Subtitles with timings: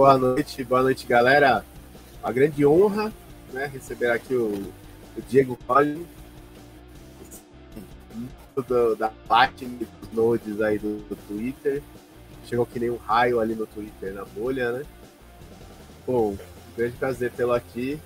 [0.00, 1.62] boa noite, boa noite, galera.
[2.22, 3.12] Uma grande honra
[3.52, 4.72] né, receber aqui o,
[5.14, 6.06] o Diego Collin,
[8.66, 11.82] do, da parte dos nodes aí do, do, Twitter.
[12.46, 14.86] Chegou que nem um raio ali no Twitter, na bolha, né?
[16.06, 16.34] Bom,
[16.74, 18.00] grande prazer tê-lo aqui.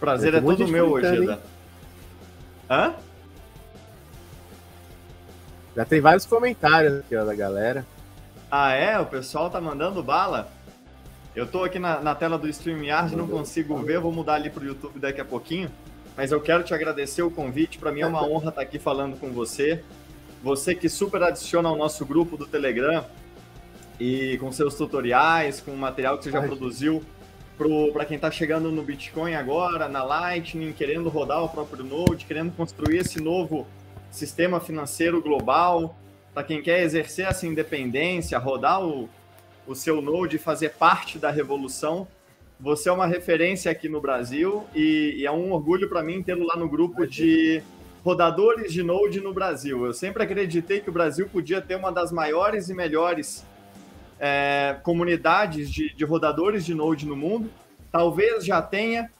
[0.00, 1.42] Prazer é, todo meu, Ojeda.
[2.70, 2.94] Hã?
[5.76, 7.84] Já tem vários comentários aqui ó, da galera.
[8.54, 9.00] Ah, é?
[9.00, 10.52] O pessoal tá mandando bala?
[11.34, 14.62] Eu tô aqui na, na tela do StreamYard, não consigo ver, vou mudar ali pro
[14.62, 15.70] YouTube daqui a pouquinho.
[16.14, 19.18] Mas eu quero te agradecer o convite, para mim é uma honra estar aqui falando
[19.18, 19.82] com você.
[20.42, 23.06] Você que super adiciona ao nosso grupo do Telegram
[23.98, 26.46] e com seus tutoriais, com o material que você já Ai.
[26.46, 27.02] produziu
[27.94, 32.54] para quem está chegando no Bitcoin agora, na Lightning, querendo rodar o próprio Node, querendo
[32.54, 33.66] construir esse novo
[34.10, 35.96] sistema financeiro global,
[36.34, 39.08] para quem quer exercer essa independência, rodar o,
[39.66, 42.06] o seu Node e fazer parte da revolução.
[42.58, 46.46] Você é uma referência aqui no Brasil e, e é um orgulho para mim tê-lo
[46.46, 47.62] lá no grupo de
[48.04, 49.84] rodadores de Node no Brasil.
[49.84, 53.44] Eu sempre acreditei que o Brasil podia ter uma das maiores e melhores
[54.18, 57.50] é, comunidades de, de, rodadores de Node no mundo.
[57.90, 59.10] Talvez já tenha,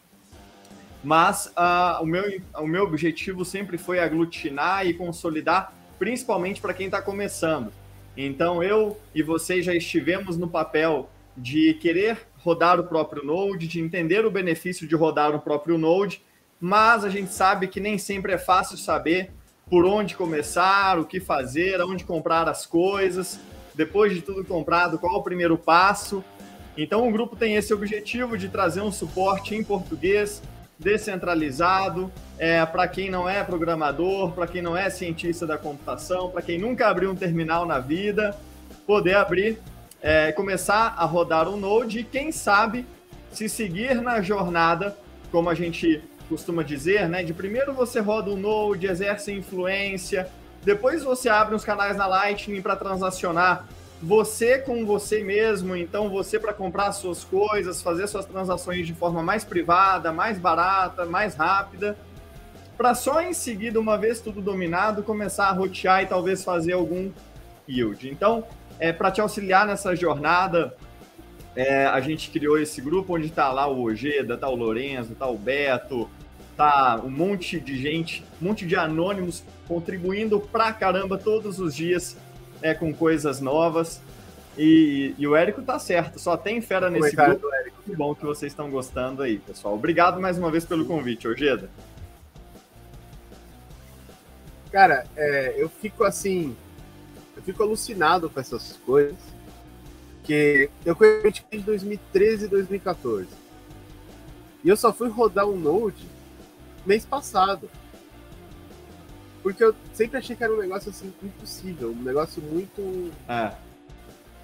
[1.03, 6.87] mas uh, o, meu, o meu objetivo sempre foi aglutinar e consolidar, principalmente para quem
[6.87, 7.73] está começando.
[8.17, 13.81] Então eu e vocês já estivemos no papel de querer rodar o próprio Node, de
[13.81, 16.21] entender o benefício de rodar o próprio Node,
[16.61, 19.31] mas a gente sabe que nem sempre é fácil saber
[19.71, 23.39] por onde começar, o que fazer, aonde comprar as coisas
[23.73, 26.25] depois de tudo comprado, qual o primeiro passo.
[26.77, 30.43] Então, o grupo tem esse objetivo de trazer um suporte em português
[30.83, 36.43] descentralizado é, para quem não é programador, para quem não é cientista da computação, para
[36.43, 38.37] quem nunca abriu um terminal na vida,
[38.87, 39.59] poder abrir,
[40.03, 42.85] é, começar a rodar um Node e, quem sabe,
[43.31, 44.97] se seguir na jornada,
[45.31, 47.23] como a gente costuma dizer, né?
[47.23, 50.29] De primeiro você roda um Node, exerce influência,
[50.65, 53.67] depois você abre os canais na Lightning para transacionar
[54.03, 59.23] você com você mesmo, então você para comprar suas coisas, fazer suas transações de forma
[59.23, 61.97] mais privada, mais barata, mais rápida,
[62.77, 67.13] para só em seguida, uma vez tudo dominado, começar a rotear e talvez fazer algum
[67.69, 68.11] yield.
[68.11, 68.45] Então,
[68.81, 70.75] é, para te auxiliar nessa jornada,
[71.55, 75.29] é, a gente criou esse grupo onde está lá o Ojeda, tá o Lorenzo, tá
[75.29, 76.11] o Beto,
[76.57, 82.17] tá um monte de gente, um monte de anônimos contribuindo pra caramba todos os dias
[82.63, 84.01] é, com coisas novas.
[84.57, 87.49] E, e, o Érico tá certo, só tem fera nesse grupo.
[87.85, 89.75] Que bom que vocês estão gostando aí, pessoal.
[89.75, 91.71] Obrigado mais uma vez pelo convite, Ojeda.
[94.71, 96.57] Cara, é, eu fico assim,
[97.37, 99.19] eu fico alucinado com essas coisas,
[100.23, 103.29] que eu conheci em 2013 e 2014.
[104.65, 106.07] E eu só fui rodar um Node
[106.87, 107.69] mês passado.
[109.43, 113.11] Porque eu sempre achei que era um negócio assim impossível, um negócio muito.
[113.29, 113.53] É.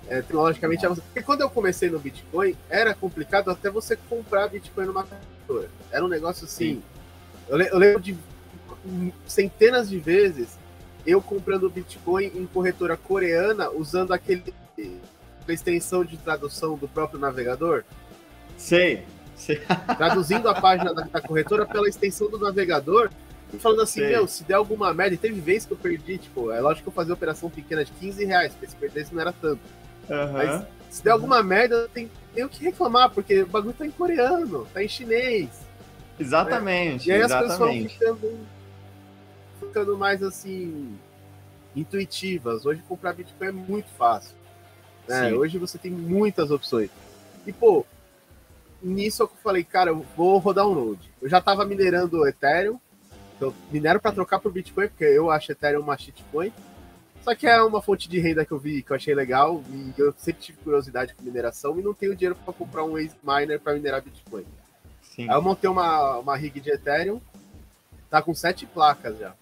[0.09, 1.07] É, tecnologicamente avançado.
[1.09, 5.71] Porque quando eu comecei no Bitcoin, era complicado até você comprar Bitcoin numa corretora.
[5.93, 6.83] Era um negócio assim.
[7.47, 8.17] Eu, eu, lembro de
[9.27, 10.59] centenas de vezes
[11.07, 14.55] eu comprando Bitcoin em corretora coreana usando aquele
[15.49, 17.85] extensão de tradução do próprio navegador.
[18.57, 19.07] Sei.
[19.97, 23.11] Traduzindo a página da, da, corretora pela extensão do navegador
[23.59, 24.11] falando assim, Sei.
[24.11, 26.89] meu, se der alguma merda, e teve vez que eu perdi, tipo, é lógico que
[26.89, 29.61] eu fazia operação pequena de 15 reais, porque se perdesse não era tanto.
[30.09, 30.33] Uhum.
[30.33, 34.67] Mas se der alguma merda, tem, tenho que reclamar, porque o bagulho tá em coreano,
[34.73, 35.49] tá em chinês.
[36.19, 37.09] Exatamente.
[37.09, 37.15] Né?
[37.15, 37.53] E aí exatamente.
[37.53, 38.39] as vão ficando,
[39.61, 40.99] ficando mais assim,
[41.75, 42.67] intuitivas.
[42.67, 44.37] Hoje comprar Bitcoin é muito fácil.
[45.07, 45.33] Né?
[45.33, 46.91] Hoje você tem muitas opções.
[47.47, 47.87] E, pô,
[48.83, 51.11] nisso eu falei, cara, eu vou rodar um Node.
[51.21, 52.79] Eu já tava minerando Ethereum,
[53.45, 56.53] eu minero para trocar por Bitcoin, porque eu acho Ethereum uma shitcoin.
[57.23, 59.93] Só que é uma fonte de renda que eu vi, que eu achei legal, e
[59.99, 63.61] eu sempre tive curiosidade com mineração e não tenho dinheiro para comprar um Ace Miner
[63.61, 64.47] para minerar Bitcoin.
[65.03, 65.29] Sim.
[65.29, 67.21] Aí eu montei uma, uma rig de Ethereum,
[68.09, 69.35] tá com sete placas já.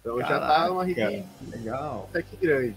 [0.00, 2.08] Então Caraca, já tá uma rig legal.
[2.10, 2.76] até que grande.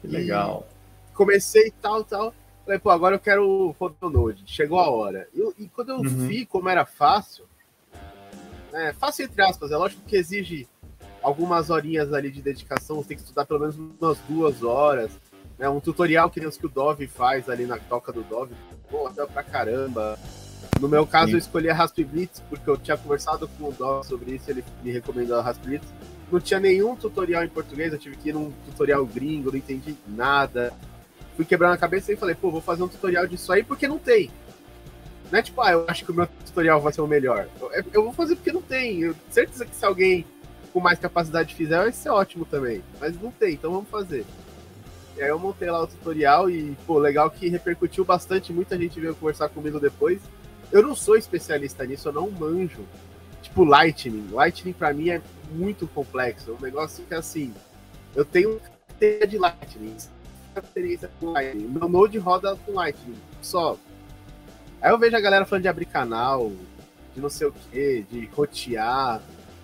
[0.00, 0.66] Que legal.
[1.10, 2.34] E comecei tal, tal.
[2.64, 4.42] Falei, pô, agora eu quero Photonode.
[4.46, 5.28] Chegou a hora.
[5.34, 6.26] E, e quando eu uhum.
[6.26, 7.44] vi como era fácil,
[8.74, 10.66] né, fácil entre aspas, é lógico que exige
[11.22, 15.12] algumas horinhas ali de dedicação, você tem que estudar pelo menos umas duas horas.
[15.56, 18.52] Né, um tutorial que nem os que o Dove faz ali na toca do Dove,
[18.90, 20.18] pô, até pra caramba.
[20.80, 21.32] No meu caso, Sim.
[21.34, 24.90] eu escolhi a Raspblitz porque eu tinha conversado com o Dove sobre isso, ele me
[24.90, 25.86] recomendou a Raspblitz.
[26.32, 29.94] Não tinha nenhum tutorial em português, eu tive que ir num tutorial gringo, não entendi
[30.08, 30.72] nada.
[31.36, 33.98] fui quebrando a cabeça e falei, pô, vou fazer um tutorial disso aí porque não
[33.98, 34.32] tem.
[35.30, 37.48] Não é tipo, ah, eu acho que o meu tutorial vai ser o melhor.
[37.60, 39.00] Eu, eu vou fazer porque não tem.
[39.00, 40.24] Eu, certeza que se alguém
[40.72, 42.82] com mais capacidade fizer, vai ser ótimo também.
[43.00, 44.24] Mas não tem, então vamos fazer.
[45.16, 48.52] E aí eu montei lá o tutorial e, pô, legal que repercutiu bastante.
[48.52, 50.20] Muita gente veio conversar comigo depois.
[50.72, 52.84] Eu não sou especialista nisso, eu não manjo.
[53.40, 54.28] Tipo, Lightning.
[54.32, 55.22] Lightning pra mim é
[55.52, 56.50] muito complexo.
[56.50, 57.54] É um negócio que, assim,
[58.16, 59.96] eu tenho carteira de Lightning,
[60.56, 61.68] experiência com Lightning.
[61.68, 63.76] Meu Node roda com Lightning, só.
[64.84, 66.52] Aí eu vejo a galera falando de abrir canal,
[67.14, 69.22] de não sei o que, de rotear.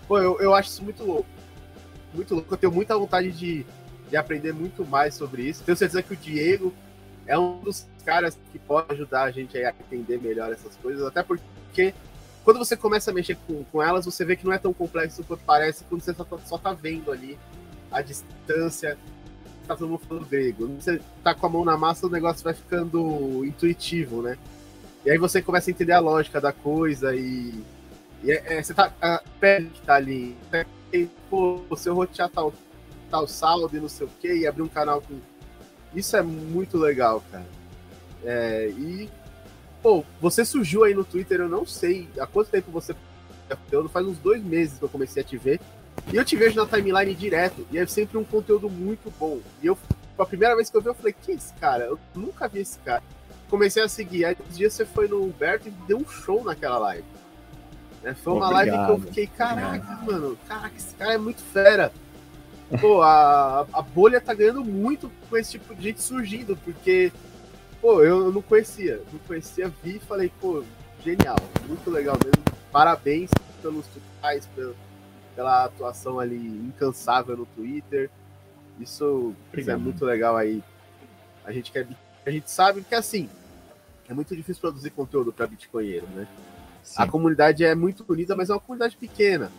[0.08, 1.28] Pô, eu, eu acho isso muito louco.
[2.14, 2.54] Muito louco.
[2.54, 3.66] Eu tenho muita vontade de,
[4.08, 5.62] de aprender muito mais sobre isso.
[5.62, 6.72] Tenho certeza que o Diego
[7.26, 11.22] é um dos caras que pode ajudar a gente a entender melhor essas coisas, até
[11.22, 11.92] porque
[12.42, 15.22] quando você começa a mexer com, com elas, você vê que não é tão complexo
[15.24, 17.38] quanto parece quando você só, só tá vendo ali
[17.92, 18.96] a distância.
[19.66, 20.66] Tá todo mundo falando grego.
[20.80, 24.38] Você tá com a mão na massa, o negócio vai ficando intuitivo, né?
[25.04, 27.54] E aí você começa a entender a lógica da coisa e.
[28.22, 28.92] e é, é, você tá.
[29.00, 30.36] A pele que tá ali.
[30.92, 32.52] E, pô, se eu rotear tal,
[33.10, 35.18] tal saldo e não sei o que, e abrir um canal com.
[35.94, 37.46] Isso é muito legal, cara.
[38.24, 39.08] É, e.
[39.82, 42.94] Pô, você surgiu aí no Twitter, eu não sei há quanto tempo você.
[43.72, 45.60] Eu faz uns dois meses que eu comecei a te ver.
[46.12, 49.40] E eu te vejo na timeline direto, e é sempre um conteúdo muito bom.
[49.62, 49.76] E eu,
[50.18, 51.84] a primeira vez que eu vi, eu falei, que é esse cara?
[51.84, 53.02] Eu nunca vi esse cara.
[53.50, 56.78] Comecei a seguir, aí uns dias você foi no Humberto e deu um show naquela
[56.78, 57.04] live.
[58.04, 58.76] É, foi uma Obrigado.
[58.78, 60.06] live que eu fiquei, caraca, Obrigado.
[60.06, 61.92] mano, caraca, esse cara é muito fera.
[62.80, 67.12] Pô, a, a bolha tá ganhando muito com esse tipo de gente surgindo, porque,
[67.80, 70.62] pô, eu não conhecia, não conhecia, vi e falei, pô,
[71.04, 71.36] genial,
[71.66, 72.44] muito legal mesmo.
[72.70, 73.30] Parabéns
[73.60, 74.76] pelos tutoriais, pelo,
[75.34, 78.08] pela atuação ali incansável no Twitter.
[78.78, 80.62] Isso, isso é muito legal aí.
[81.44, 81.86] A gente quer
[82.24, 83.28] a gente sabe que assim
[84.10, 86.26] é muito difícil produzir conteúdo para bitcoinheiro, né?
[86.82, 87.02] Sim.
[87.02, 89.50] A comunidade é muito unida, mas é uma comunidade pequena.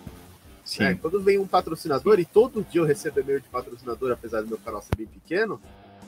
[0.77, 0.97] Né?
[1.01, 4.57] Quando vem um patrocinador, e todo dia eu recebo e-mail de patrocinador, apesar do meu
[4.57, 5.59] canal ser bem pequeno,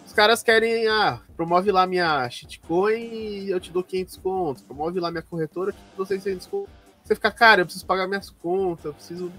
[0.06, 4.64] os caras querem, ah, promove lá minha shitcoin e eu te dou 500 contos.
[4.64, 6.70] Promove lá minha corretora eu te dou 600 contos.
[7.04, 9.32] Você fica, cara, eu preciso pagar minhas contas, eu preciso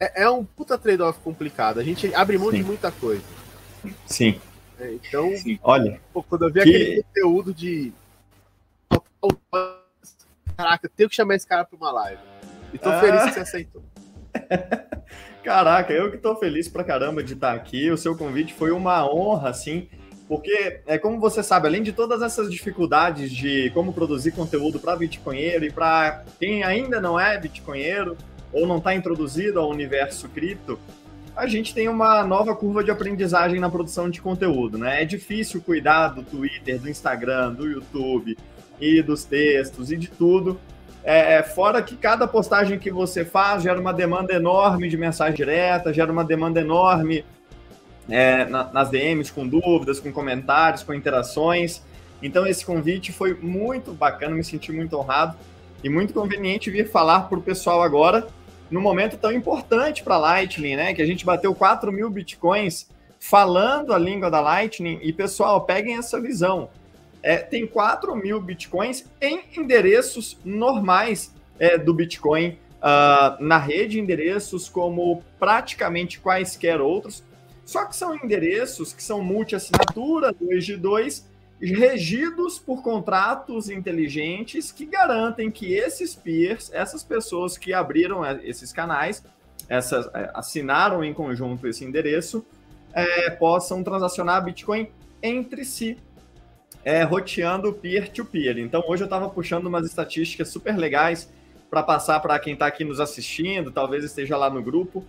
[0.00, 1.78] é, é um puta trade-off complicado.
[1.78, 2.58] A gente abre mão Sim.
[2.58, 3.22] de muita coisa.
[4.06, 4.40] Sim.
[4.80, 5.58] É, então, Sim.
[5.62, 6.00] olha.
[6.12, 6.68] Pô, quando eu vi que...
[6.70, 7.92] aquele conteúdo de.
[10.56, 12.20] Caraca, eu tenho que chamar esse cara para uma live.
[12.72, 13.00] E tô ah.
[13.00, 13.82] feliz que você aceitou.
[15.42, 17.90] Caraca, eu que tô feliz pra caramba de estar aqui.
[17.90, 19.88] O seu convite foi uma honra, assim,
[20.28, 24.96] porque é como você sabe, além de todas essas dificuldades de como produzir conteúdo para
[24.96, 28.16] bitcoinheiro e para quem ainda não é bitcoinheiro,
[28.52, 30.78] ou não está introduzido ao universo cripto,
[31.34, 35.02] a gente tem uma nova curva de aprendizagem na produção de conteúdo, né?
[35.02, 38.36] É difícil cuidar do Twitter, do Instagram, do YouTube
[38.80, 40.60] e dos textos e de tudo.
[41.02, 45.34] É, é, fora que cada postagem que você faz gera uma demanda enorme de mensagem
[45.34, 47.24] direta, gera uma demanda enorme
[48.08, 51.82] é, na, nas DMs com dúvidas, com comentários, com interações.
[52.22, 55.36] Então esse convite foi muito bacana, me senti muito honrado
[55.82, 58.28] e muito conveniente vir falar para o pessoal agora
[58.70, 60.94] num momento tão importante para a Lightning, né?
[60.94, 62.88] Que a gente bateu 4 mil bitcoins
[63.18, 65.00] falando a língua da Lightning.
[65.02, 66.70] E, pessoal, peguem essa visão.
[67.22, 74.68] É, tem 4 mil bitcoins em endereços normais é, do Bitcoin uh, na rede, endereços
[74.68, 77.22] como praticamente quaisquer outros.
[77.64, 84.86] Só que são endereços que são multi-assinatura, 2 de 2, regidos por contratos inteligentes que
[84.86, 89.22] garantem que esses peers, essas pessoas que abriram é, esses canais,
[89.68, 92.44] essas, é, assinaram em conjunto esse endereço,
[92.92, 94.90] é, possam transacionar Bitcoin
[95.22, 95.98] entre si,
[96.84, 98.54] é, roteando peer-to-peer.
[98.54, 98.64] -peer.
[98.64, 101.30] Então, hoje eu estava puxando umas estatísticas super legais
[101.70, 105.04] para passar para quem está aqui nos assistindo, talvez esteja lá no grupo.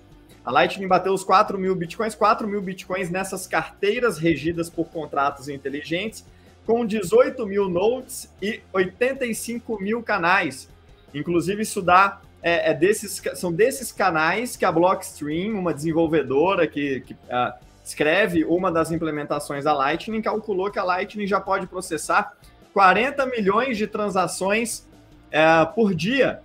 [0.45, 5.47] A Lightning bateu os 4 mil bitcoins, 4 mil bitcoins nessas carteiras regidas por contratos
[5.47, 6.25] inteligentes,
[6.65, 10.69] com 18 mil nodes e 85 mil canais.
[11.13, 12.21] Inclusive, isso dá.
[12.43, 18.45] É, é desses, são desses canais que a Blockstream, uma desenvolvedora que, que uh, escreve
[18.45, 22.33] uma das implementações da Lightning, calculou que a Lightning já pode processar
[22.73, 24.87] 40 milhões de transações
[25.27, 26.41] uh, por dia,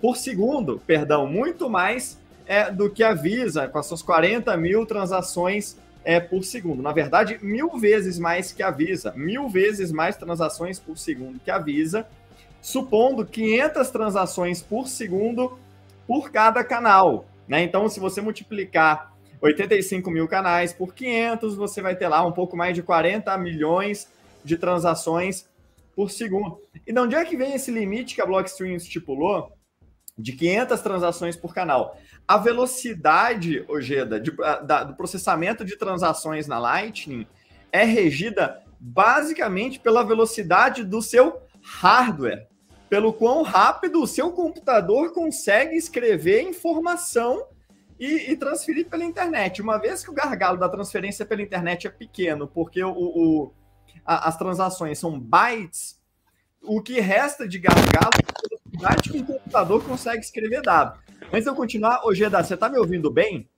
[0.00, 4.86] por segundo, perdão, muito mais uh, do que a Visa, com as suas 40 mil
[4.86, 6.82] transações é, por segundo.
[6.82, 11.50] Na verdade, mil vezes mais que a Visa, mil vezes mais transações por segundo que
[11.50, 12.06] a Visa,
[12.62, 15.58] supondo 500 transações por segundo
[16.06, 17.26] por cada canal.
[17.46, 17.62] Né?
[17.62, 22.56] Então, se você multiplicar 85 mil canais por 500, você vai ter lá um pouco
[22.56, 24.08] mais de 40 milhões
[24.44, 25.48] de transações
[25.94, 26.60] por segundo.
[26.86, 29.52] E de onde é que vem esse limite que a Blockstream estipulou
[30.16, 31.96] de 500 transações por canal?
[32.26, 34.32] A velocidade, Ojeda, de,
[34.64, 37.26] da, do processamento de transações na Lightning
[37.72, 42.46] é regida basicamente pela velocidade do seu hardware,
[42.88, 47.44] pelo quão rápido o seu computador consegue escrever informação
[47.98, 49.60] e, e, transferir pela internet.
[49.60, 53.52] Uma vez que o gargalo da transferência pela internet é pequeno, porque o, o
[54.04, 56.00] a, as transações são bytes,
[56.62, 60.98] o que resta de gargalo é a velocidade que o computador consegue escrever dado.
[61.28, 63.48] Antes de eu continuar, ô Geda, você tá me ouvindo bem?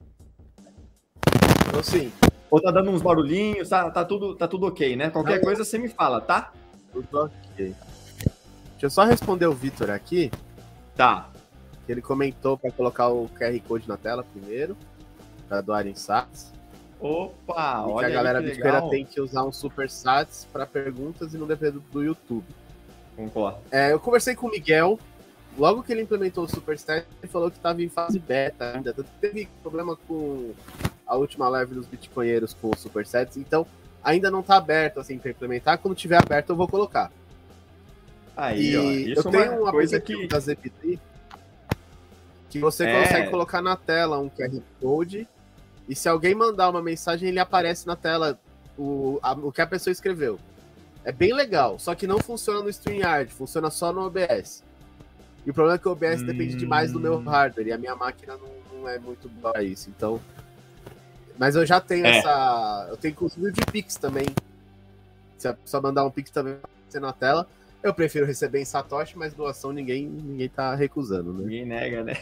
[1.72, 2.12] Eu sim.
[2.50, 5.10] Ou tá dando uns barulhinhos, tá, tá, tudo, tá tudo ok, né?
[5.10, 6.52] Qualquer Não, coisa você me fala, tá?
[6.92, 7.74] Tudo ok.
[8.72, 10.30] Deixa eu só responder o Vitor aqui.
[10.96, 11.30] Tá
[11.90, 14.76] ele comentou para colocar o QR Code na tela primeiro,
[15.48, 16.52] para doar em Sats.
[17.00, 21.32] Opa, e olha que a galera bitcoinera tem que usar um Super Sats para perguntas
[21.32, 22.44] e não depender do, do YouTube.
[23.16, 23.58] Concordo.
[23.70, 24.98] É, eu conversei com o Miguel,
[25.56, 28.94] logo que ele implementou o Super Sats, ele falou que estava em fase beta ainda.
[29.20, 30.52] Teve problema com
[31.06, 33.66] a última live dos bitcoinheiros com o Super Sats, então
[34.04, 35.78] ainda não está aberto assim para implementar.
[35.78, 37.10] Quando tiver aberto, eu vou colocar.
[38.36, 38.76] Aí, e
[39.16, 40.98] ó, eu é tenho uma coisa que da ZPT
[42.50, 43.02] que você é.
[43.02, 45.26] consegue colocar na tela um QR Code
[45.88, 48.38] e se alguém mandar uma mensagem, ele aparece na tela
[48.76, 50.38] o, a, o que a pessoa escreveu.
[51.04, 54.62] É bem legal, só que não funciona no StreamYard, funciona só no OBS.
[55.46, 56.26] E o problema é que o OBS hum...
[56.26, 57.24] depende demais do meu hum.
[57.24, 59.88] hardware e a minha máquina não, não é muito boa para isso.
[59.88, 60.20] Então,
[61.38, 62.18] mas eu já tenho é.
[62.18, 64.26] essa, eu tenho inclusive de Pix também.
[65.38, 66.56] Se a pessoa mandar um Pix também
[66.92, 67.48] vai na tela.
[67.82, 71.40] Eu prefiro receber em Satoshi, mas doação ninguém, ninguém tá recusando, né?
[71.44, 72.14] Ninguém nega, né?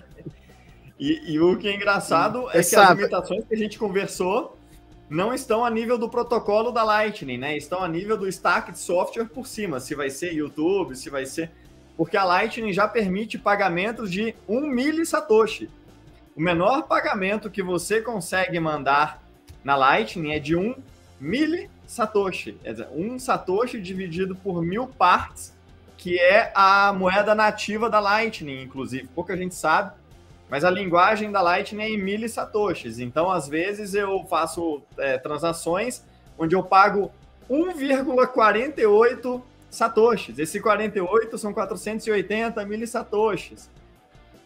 [0.98, 4.56] e, e, o que é engraçado é, é que as limitações que a gente conversou
[5.08, 7.56] não estão a nível do protocolo da Lightning, né?
[7.56, 9.80] Estão a nível do stack de software por cima.
[9.80, 11.50] Se vai ser YouTube, se vai ser.
[11.94, 15.68] Porque a Lightning já permite pagamentos de 1 millisatoshi.
[16.34, 19.22] O menor pagamento que você consegue mandar
[19.62, 20.74] na Lightning é de 1
[21.20, 22.58] millisatoshi Satoshi.
[22.92, 25.54] Um Satoshi dividido por mil partes,
[25.96, 29.08] que é a moeda nativa da Lightning, inclusive.
[29.14, 29.92] Pouca gente sabe,
[30.48, 32.98] mas a linguagem da Lightning é em mil satoshis.
[32.98, 36.04] Então, às vezes, eu faço é, transações
[36.38, 37.10] onde eu pago
[37.50, 40.38] 1,48 satoshis.
[40.38, 43.70] Esse 48 são 480 mil satoshis.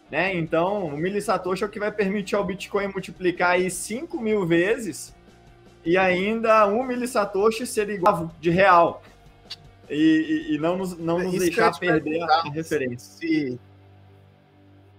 [0.09, 0.33] Né?
[0.35, 4.45] Então, o mil satoshi é o que vai permitir ao Bitcoin multiplicar aí 5 mil
[4.45, 5.13] vezes
[5.83, 9.01] e ainda um milissatoshi ser igual de real.
[9.89, 12.99] E, e, e não nos, não nos deixar perder a referência.
[12.99, 13.59] Se,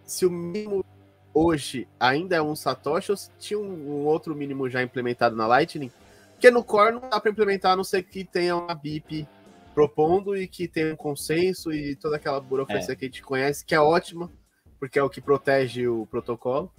[0.04, 0.84] se o mínimo
[1.32, 5.46] hoje ainda é um satoshi ou se tinha um, um, outro mínimo já implementado na
[5.46, 5.92] Lightning,
[6.32, 9.28] porque no Core não dá para implementar a não ser que tenha uma BIP
[9.74, 12.96] propondo e que tenha um consenso e toda aquela burocracia é.
[12.96, 14.30] que a gente conhece, que é ótima,
[14.78, 16.72] porque é o que protege o protocolo.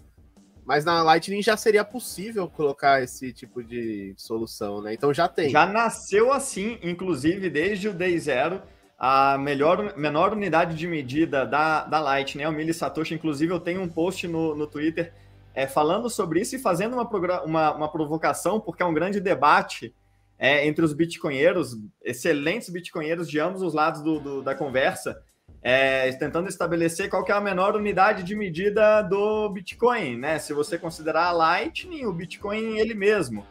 [0.71, 4.93] Mas na Lightning já seria possível colocar esse tipo de solução, né?
[4.93, 5.49] Então já tem.
[5.49, 8.61] Já nasceu assim, inclusive desde o Day Zero,
[8.97, 13.13] a melhor, menor unidade de medida da, da Lightning é o Millisatoshi.
[13.13, 15.11] Inclusive eu tenho um post no, no Twitter
[15.53, 19.93] é, falando sobre isso e fazendo uma, uma, uma provocação, porque é um grande debate
[20.39, 25.21] é, entre os bitcoinheiros, excelentes bitcoinheiros de ambos os lados do, do da conversa,
[25.61, 30.39] é, tentando estabelecer qual é a menor unidade de medida do Bitcoin, né?
[30.39, 33.45] Se você considerar a Lightning, o Bitcoin ele mesmo.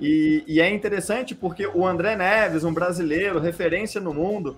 [0.00, 4.56] E, e, é interessante porque o André Neves, um brasileiro, referência no mundo,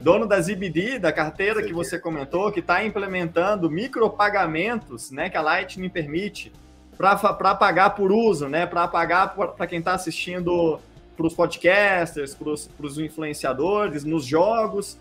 [0.00, 5.42] dono da ZBD, da carteira que você comentou, que está implementando micropagamentos, né, que a
[5.42, 6.52] Lightning permite,
[6.96, 10.80] para pagar por uso, né, para pagar para quem está assistindo
[11.16, 14.96] para os podcasters, para os influenciadores, nos jogos.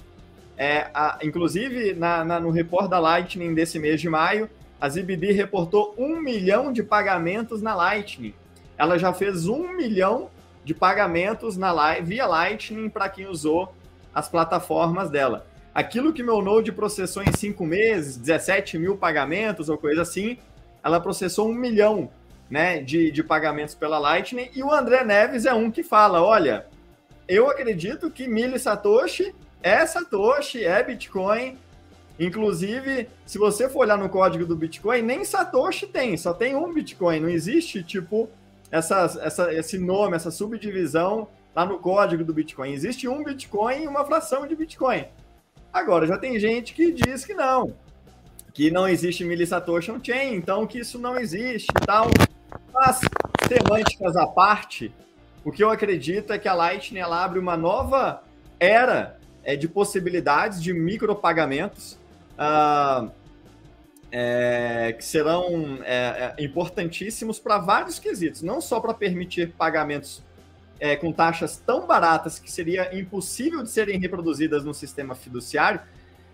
[0.58, 4.50] É, a, inclusive, na, na, no report da Lightning desse mês de maio,
[4.82, 8.34] a ZBD reportou um milhão de pagamentos na Lightning.
[8.78, 10.30] Ela já fez um milhão
[10.64, 13.74] de pagamentos na via Lightning para quem usou
[14.14, 15.46] as plataformas dela.
[15.74, 20.40] Aquilo que meu Node processou em cinco meses, 17 mil pagamentos ou coisa assim,
[20.84, 22.10] ela processou um milhão
[22.50, 24.50] né, de, de pagamentos pela Lightning.
[24.56, 26.66] E o André Neves é um que fala: olha,
[27.28, 29.36] eu acredito que Mili Satoshi
[29.68, 31.58] é Satoshi, é Bitcoin.
[32.20, 36.74] Inclusive, se você for olhar no código do Bitcoin, nem Satoshi tem, só tem um
[36.74, 37.20] Bitcoin.
[37.20, 38.30] Não existe, tipo,
[38.72, 42.72] essa, essa, esse nome, essa subdivisão lá no código do Bitcoin.
[42.72, 45.06] Existe um Bitcoin e uma fração de Bitcoin.
[45.72, 47.74] Agora, já tem gente que diz que não.
[48.54, 52.08] que não existe millisatoshi on-chain, então que isso não existe e tal.
[52.74, 53.00] Mas,
[53.48, 54.92] semânticas à parte,
[55.44, 58.24] o que eu acredito é que a Lightning ela abre uma nova
[58.60, 59.17] era
[59.48, 61.98] é, de possibilidades de micropagamentos
[62.38, 63.10] uh,
[64.12, 70.22] é, que serão é, é importantíssimos para vários quesitos, não só para permitir pagamentos
[70.82, 75.80] é, com taxas tão baratas que seria impossível de serem reproduzidas no sistema fiduciário,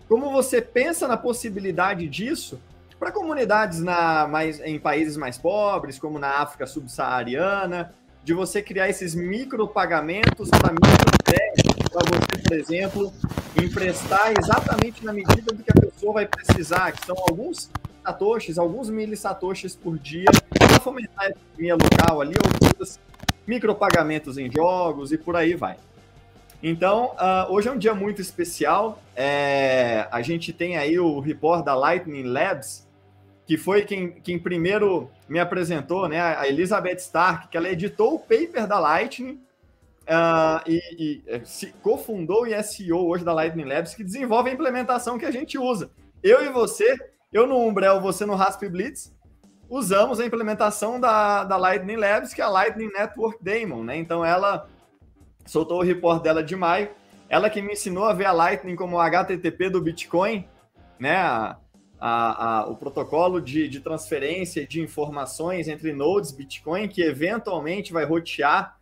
[0.08, 2.60] como você pensa na possibilidade disso
[2.98, 7.94] para comunidades na, mais, em países mais pobres, como na África subsaariana,
[8.24, 13.12] de você criar esses micropagamentos para microcréditos, para você, por exemplo,
[13.62, 17.70] emprestar exatamente na medida do que a pessoa vai precisar, que são alguns
[18.04, 20.26] satoshis, alguns milissatoshis por dia,
[20.58, 22.86] para fomentar a economia local ali, ou
[23.46, 25.76] micropagamentos em jogos e por aí vai.
[26.62, 29.02] Então, uh, hoje é um dia muito especial.
[29.14, 32.88] É, a gente tem aí o report da Lightning Labs,
[33.46, 36.20] que foi quem, quem primeiro me apresentou, né?
[36.20, 39.38] A Elizabeth Stark, que ela editou o paper da Lightning
[40.04, 44.52] uh, e, e eh, se cofundou e SEO hoje da Lightning Labs, que desenvolve a
[44.52, 45.90] implementação que a gente usa.
[46.22, 46.96] Eu e você,
[47.32, 49.14] eu no Umbrel, você no Rasp Blitz,
[49.68, 53.96] usamos a implementação da, da Lightning Labs, que é a Lightning Network Daemon, né?
[53.96, 54.68] Então ela
[55.46, 56.90] soltou o report dela de maio.
[57.28, 60.46] Ela que me ensinou a ver a Lightning como o HTTP do Bitcoin,
[60.98, 61.16] né?
[61.16, 61.56] A,
[61.98, 68.04] a, a, o protocolo de, de transferência de informações entre nodes Bitcoin, que eventualmente vai
[68.04, 68.76] rotear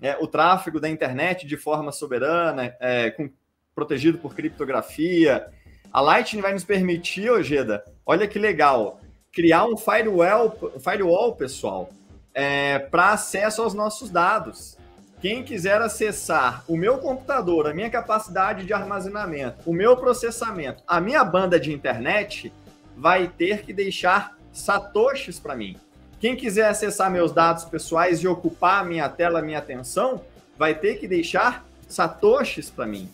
[0.00, 3.30] é, o tráfego da internet de forma soberana, é, com,
[3.74, 5.46] protegido por criptografia.
[5.92, 9.00] A Lightning vai nos permitir, Ojeda, olha que legal,
[9.32, 11.90] criar um firewall, firewall pessoal,
[12.34, 14.76] é, para acesso aos nossos dados.
[15.20, 21.00] Quem quiser acessar o meu computador, a minha capacidade de armazenamento, o meu processamento, a
[21.00, 22.52] minha banda de internet,
[22.96, 25.78] vai ter que deixar satoshis para mim.
[26.20, 30.22] Quem quiser acessar meus dados pessoais e ocupar minha tela, minha atenção,
[30.58, 33.08] vai ter que deixar satoshis para mim.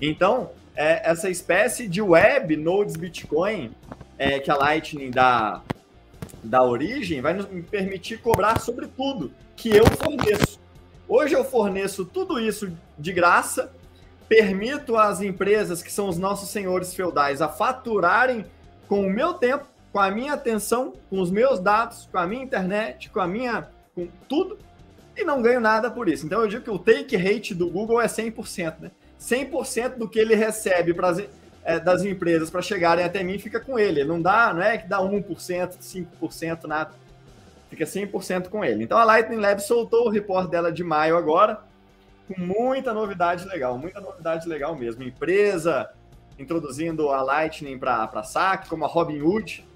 [0.00, 3.72] Então, é, essa espécie de web nodes Bitcoin
[4.18, 5.62] é, que a Lightning dá,
[6.42, 10.60] dá origem vai nos permitir cobrar sobre tudo que eu forneço.
[11.08, 13.72] Hoje eu forneço tudo isso de graça,
[14.28, 18.46] permito às empresas, que são os nossos senhores feudais, a faturarem
[18.88, 22.42] com o meu tempo, com a minha atenção, com os meus dados, com a minha
[22.42, 23.68] internet, com a minha.
[23.94, 24.58] com tudo,
[25.16, 26.24] e não ganho nada por isso.
[26.24, 28.90] Então eu digo que o take rate do Google é 100%, né?
[29.20, 31.14] 100% do que ele recebe pra,
[31.62, 34.04] é, das empresas para chegarem até mim fica com ele.
[34.04, 36.92] Não dá, não é que dá 1%, 5%, nada
[37.72, 38.84] fica 100% com ele.
[38.84, 41.60] Então a Lightning Lab soltou o report dela de maio agora,
[42.28, 45.02] com muita novidade legal, muita novidade legal mesmo.
[45.02, 45.90] Empresa
[46.38, 49.66] introduzindo a Lightning para saque, como a Robinhood.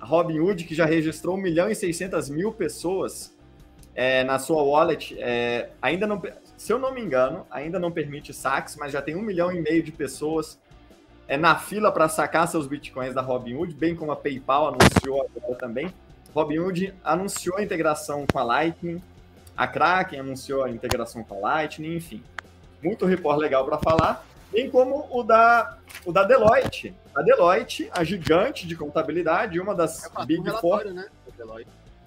[0.00, 3.36] A Robinhood, que já registrou 1 milhão e 600 mil pessoas
[3.94, 6.22] é, na sua wallet, é, ainda não,
[6.56, 9.60] se eu não me engano, ainda não permite saques, mas já tem 1 milhão e
[9.60, 10.58] meio de pessoas
[11.28, 15.54] é, na fila para sacar seus bitcoins da Robinhood, bem como a PayPal anunciou agora
[15.56, 15.92] também.
[16.34, 19.02] Robinhood anunciou a integração com a Lightning,
[19.56, 22.22] a Kraken anunciou a integração com a Lightning, enfim.
[22.82, 26.94] Muito report legal para falar, bem como o da, o da Deloitte.
[27.14, 31.06] A Deloitte, a gigante de contabilidade, uma das é, Big um Four, né?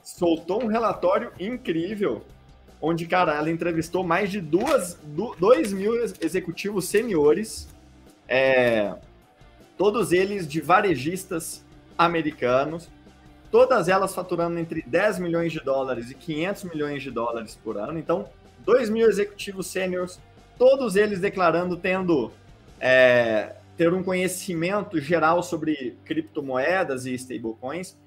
[0.04, 2.24] soltou um relatório incrível,
[2.82, 4.98] onde, cara, ela entrevistou mais de duas,
[5.40, 7.68] dois mil executivos seniores,
[8.28, 8.94] é,
[9.78, 11.64] todos eles de varejistas
[11.98, 12.90] americanos,
[13.52, 18.00] todas elas faturando entre 10 milhões de dólares e 500 milhões de dólares por ano.
[18.00, 18.28] Então,
[18.66, 20.20] 2 mil executivos sêniores,
[20.58, 22.32] todos eles declarando tendo
[22.80, 27.98] é, ter um conhecimento geral sobre criptomoedas e stablecoins,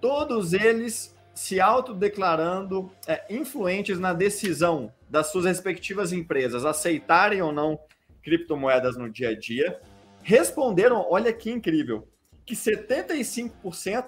[0.00, 7.78] todos eles se autodeclarando é, influentes na decisão das suas respectivas empresas aceitarem ou não
[8.22, 9.80] criptomoedas no dia a dia.
[10.22, 12.06] Responderam, olha que incrível,
[12.44, 14.06] que 75%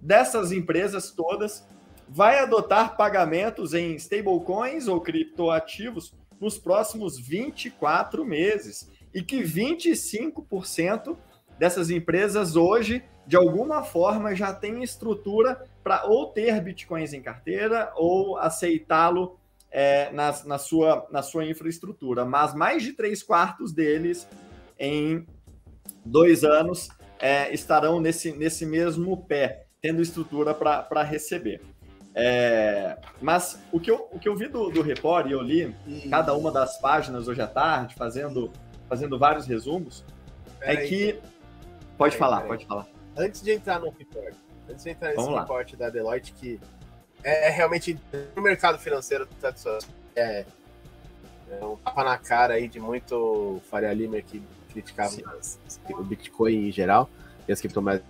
[0.00, 1.66] dessas empresas todas
[2.08, 11.16] vai adotar pagamentos em stablecoins ou criptoativos nos próximos 24 meses e que 25%
[11.58, 17.92] dessas empresas hoje, de alguma forma, já têm estrutura para ou ter bitcoins em carteira
[17.96, 19.38] ou aceitá-lo
[19.70, 22.24] é, na, na, sua, na sua infraestrutura.
[22.24, 24.28] Mas mais de três quartos deles,
[24.78, 25.26] em
[26.04, 31.60] dois anos, é, estarão nesse, nesse mesmo pé tendo estrutura para receber.
[32.14, 35.74] É, mas o que, eu, o que eu vi do, do report, e eu li
[36.08, 38.52] cada uma das páginas hoje à tarde, fazendo,
[38.88, 40.04] fazendo vários resumos,
[40.60, 41.18] é que.
[41.98, 42.86] Pode falar, pode falar.
[43.16, 44.34] antes de entrar no report,
[44.68, 46.60] antes de entrar nesse report da Deloitte, que
[47.22, 47.98] é, é realmente
[48.34, 49.28] no mercado financeiro
[50.16, 50.44] é,
[51.50, 55.14] é um tapa na cara aí de muito Faria Lima que criticava
[55.90, 57.08] o Bitcoin em geral
[57.46, 58.04] e as criptomoedas.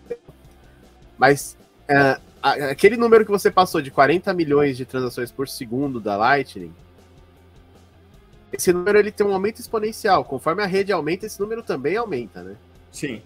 [1.19, 1.57] Mas
[1.89, 6.73] é, aquele número que você passou de 40 milhões de transações por segundo da Lightning,
[8.53, 10.25] esse número ele tem um aumento exponencial.
[10.25, 12.57] Conforme a rede aumenta, esse número também aumenta, né?
[12.93, 13.21] Sim.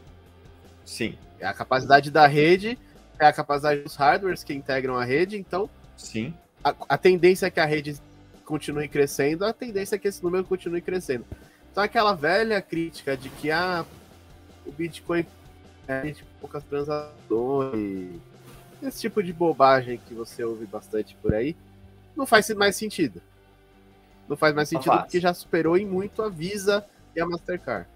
[0.84, 1.18] Sim.
[1.38, 2.78] É a capacidade da rede,
[3.18, 5.68] é a capacidade dos hardwares que integram a rede, então.
[5.96, 6.32] Sim.
[6.64, 8.00] A, a tendência é que a rede
[8.44, 11.26] continue crescendo, a tendência é que esse número continue crescendo.
[11.70, 13.84] Então aquela velha crítica de que ah,
[14.64, 15.26] o Bitcoin
[15.86, 18.20] é de poucas transações,
[18.82, 21.56] esse tipo de bobagem que você ouve bastante por aí,
[22.16, 23.20] não faz mais sentido.
[24.28, 25.02] Não faz mais sentido faz.
[25.02, 27.88] porque já superou em muito a Visa e a Mastercard.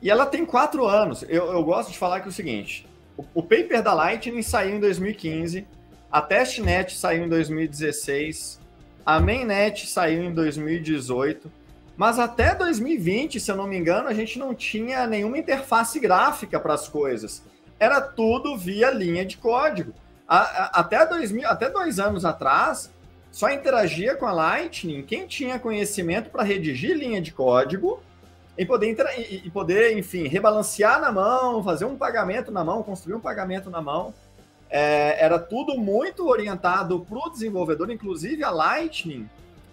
[0.00, 1.24] E ela tem quatro anos.
[1.28, 4.76] Eu, eu gosto de falar que é o seguinte: o, o paper da Lightning saiu
[4.76, 5.66] em 2015,
[6.10, 8.60] a Testnet saiu em 2016,
[9.04, 11.50] a Mainnet saiu em 2018,
[11.96, 16.60] mas até 2020, se eu não me engano, a gente não tinha nenhuma interface gráfica
[16.60, 17.42] para as coisas.
[17.78, 19.92] Era tudo via linha de código.
[20.26, 22.92] A, a, até, 2000, até dois anos atrás,
[23.30, 28.00] só interagia com a Lightning quem tinha conhecimento para redigir linha de código
[28.56, 33.20] e poder, e poder, enfim, rebalancear na mão, fazer um pagamento na mão, construir um
[33.20, 34.14] pagamento na mão.
[34.70, 39.28] É, era tudo muito orientado para o desenvolvedor, inclusive a Lightning,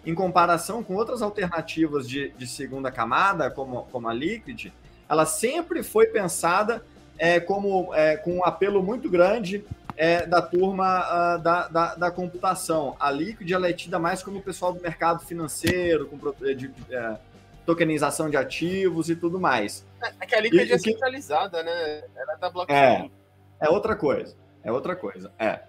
[0.05, 4.71] em comparação com outras alternativas de, de segunda camada, como, como a Liquid,
[5.07, 6.83] ela sempre foi pensada
[7.21, 9.63] é, como é, com um apelo muito grande
[9.95, 12.95] é, da turma uh, da, da, da, computação.
[12.99, 16.73] A Liquid ela é tida mais como o pessoal do mercado financeiro, com de, de,
[16.89, 17.17] é,
[17.63, 19.85] tokenização de ativos e tudo mais.
[20.01, 22.03] É, é que a Liquid e, é centralizada, né?
[22.15, 23.11] Ela é da blockchain.
[23.59, 24.35] É, é outra coisa.
[24.63, 25.31] É outra coisa.
[25.37, 25.59] É.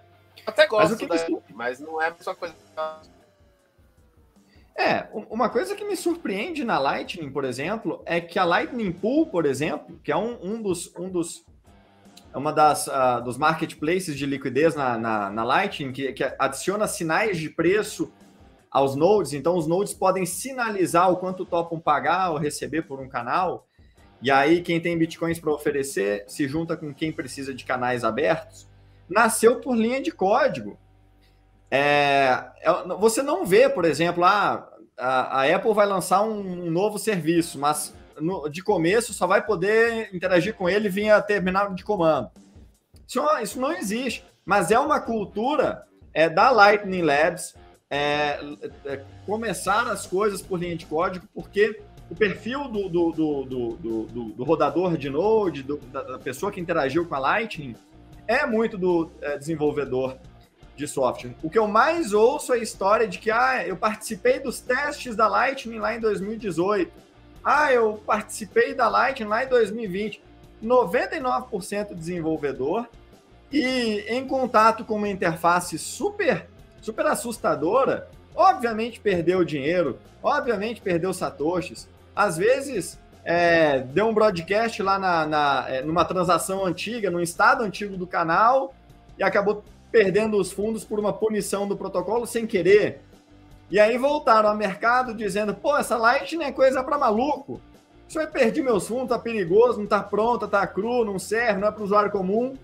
[0.47, 2.55] Até gosto, mas, da, mas não é a mesma coisa.
[4.75, 9.27] É, uma coisa que me surpreende na Lightning, por exemplo, é que a Lightning Pool,
[9.27, 11.45] por exemplo, que é um, um dos, um dos
[12.33, 16.87] é uma das uh, dos marketplaces de liquidez na, na, na Lightning, que, que adiciona
[16.87, 18.11] sinais de preço
[18.71, 23.07] aos nodes, então os nodes podem sinalizar o quanto topam pagar ou receber por um
[23.07, 23.67] canal,
[24.19, 28.67] e aí quem tem bitcoins para oferecer se junta com quem precisa de canais abertos.
[29.07, 30.79] Nasceu por linha de código.
[31.75, 36.69] É, é você não vê, por exemplo, ah, a, a Apple vai lançar um, um
[36.69, 41.83] novo serviço, mas no, de começo só vai poder interagir com ele via terminal de
[41.83, 42.29] comando.
[43.07, 45.83] Isso, isso não existe, mas é uma cultura
[46.13, 47.55] é, da Lightning Labs
[47.89, 48.39] é,
[48.85, 54.05] é, começar as coisas por linha de código, porque o perfil do, do, do, do,
[54.05, 57.75] do rodador de Node, da, pessoa que interagiu com a Lightning,
[58.27, 60.17] é muito do é, desenvolvedor
[60.75, 61.35] de software.
[61.43, 65.15] O que eu mais ouço é a história de que ah, eu participei dos testes
[65.15, 66.91] da Lightning lá em 2018.
[67.43, 70.21] Ah, eu participei da Lightning lá em 2020.
[70.63, 72.87] 99% desenvolvedor
[73.51, 76.47] e em contato com uma interface super,
[76.81, 81.87] super assustadora, obviamente perdeu dinheiro, obviamente perdeu satoshis.
[82.15, 87.63] Às vezes é, deu um broadcast lá na, na, é, numa transação antiga, num estado
[87.63, 88.73] antigo do canal
[89.17, 93.01] e acabou perdendo os fundos por uma punição do protocolo sem querer.
[93.69, 97.61] E aí voltaram ao mercado dizendo: pô, essa Lightning é coisa para maluco.
[98.09, 101.67] Isso aí perdi meus fundos, tá perigoso, não tá pronta, tá cru, não serve, não
[101.67, 102.57] é para o usuário comum.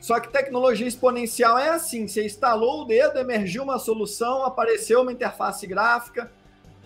[0.00, 5.12] Só que tecnologia exponencial é assim: você instalou o dedo, emergiu uma solução, apareceu uma
[5.12, 6.30] interface gráfica,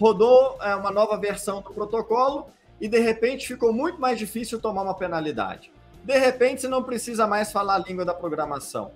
[0.00, 2.46] rodou é, uma nova versão do protocolo
[2.80, 5.70] e de repente ficou muito mais difícil tomar uma penalidade.
[6.02, 8.90] De repente, você não precisa mais falar a língua da programação.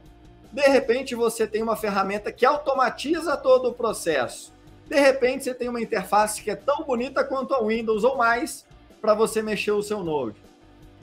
[0.53, 4.53] De repente, você tem uma ferramenta que automatiza todo o processo.
[4.87, 8.67] De repente, você tem uma interface que é tão bonita quanto a Windows ou mais
[9.01, 10.37] para você mexer o seu Node.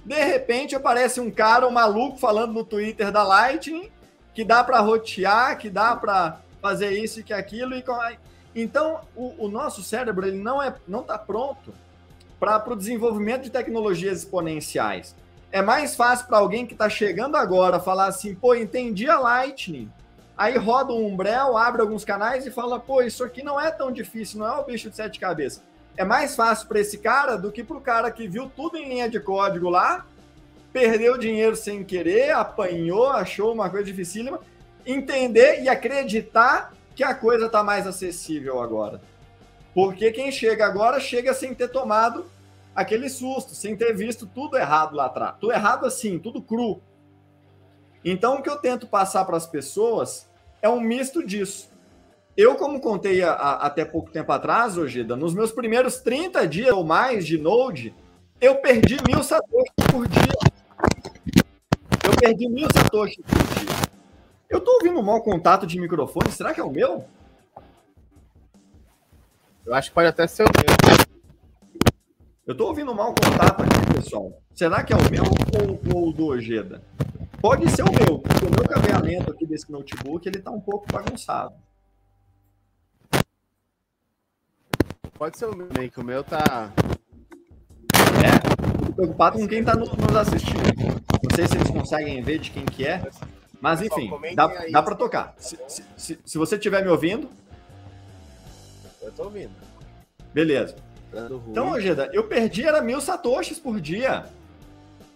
[0.06, 3.92] De repente, aparece um cara, um maluco, falando no Twitter da Lightning
[4.34, 7.76] que dá para rotear, que dá para fazer isso e que aquilo.
[7.76, 7.84] E...
[8.56, 11.74] Então, o, o, nosso cérebro ele não é, não está pronto
[12.40, 15.16] para o desenvolvimento de tecnologias exponenciais.
[15.52, 19.92] É mais fácil para alguém que está chegando agora falar assim, pô, entendi a Lightning.
[20.38, 23.92] Aí roda um Umbrel, abre alguns canais e fala, pô, isso aqui não é tão
[23.92, 25.64] difícil, não é o bicho de sete cabeças.
[25.98, 28.88] É mais fácil para esse cara do que para o cara que viu tudo em
[28.88, 30.06] linha de código lá,
[30.72, 34.40] perdeu dinheiro sem querer, apanhou, achou uma coisa dificílima,
[34.86, 39.02] entender e acreditar que a coisa está mais acessível agora.
[39.74, 42.26] Porque quem chega agora chega sem ter tomado
[42.80, 45.36] aquele susto, sem ter visto tudo errado lá atrás.
[45.40, 46.82] Tudo errado assim, tudo cru.
[48.04, 50.30] Então, o que eu tento passar para as pessoas
[50.62, 51.70] é um misto disso.
[52.38, 56.74] Eu, como contei a, a, até pouco tempo atrás, Ojeda, nos meus primeiros 30 dias
[56.74, 57.94] ou mais de Node,
[58.40, 60.40] eu perdi mil satoshis por dia.
[62.06, 63.90] Eu perdi mil satoshis por dia.
[64.50, 67.04] Eu tô ouvindo um mau contato de microfone, será que é o meu?
[69.66, 70.99] Eu acho que pode até ser o meu.
[72.50, 74.42] Eu tô ouvindo um mau contato aqui, pessoal.
[74.56, 75.24] Será que é o meu
[75.94, 76.82] ou, o do Ojeda?
[77.40, 80.92] Pode ser o meu, porque o meu cabeamento aqui desse notebook, ele tá um pouco
[80.92, 81.54] bagunçado.
[85.14, 86.74] Pode ser o meu, que o meu tá.
[88.26, 90.64] É, tô preocupado com quem tá nos assistindo.
[91.22, 93.08] Não sei se eles conseguem ver de quem que é,
[93.62, 95.36] mas enfim, dá, dá para tocar.
[95.38, 97.30] Se, se, se, você estiver me ouvindo.
[99.04, 99.54] Eu tô ouvindo.
[100.34, 100.89] Beleza.
[101.48, 104.26] Então, Ojeda, eu perdi era mil satoshis por dia.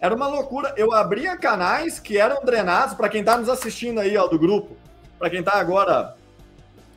[0.00, 0.74] Era uma loucura.
[0.76, 4.76] Eu abria canais que eram drenados, para quem está nos assistindo aí, ó, do grupo,
[5.18, 6.16] para quem está agora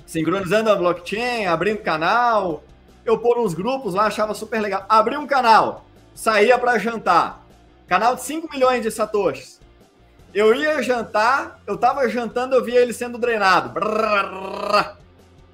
[0.05, 2.63] sincronizando a blockchain, abrindo canal,
[3.05, 4.85] eu pôr uns grupos lá, achava super legal.
[4.89, 7.45] Abri um canal, saía para jantar.
[7.87, 9.61] Canal de 5 milhões de satoshis.
[10.33, 13.69] Eu ia jantar, eu tava jantando, eu via ele sendo drenado.
[13.69, 14.97] Brrr,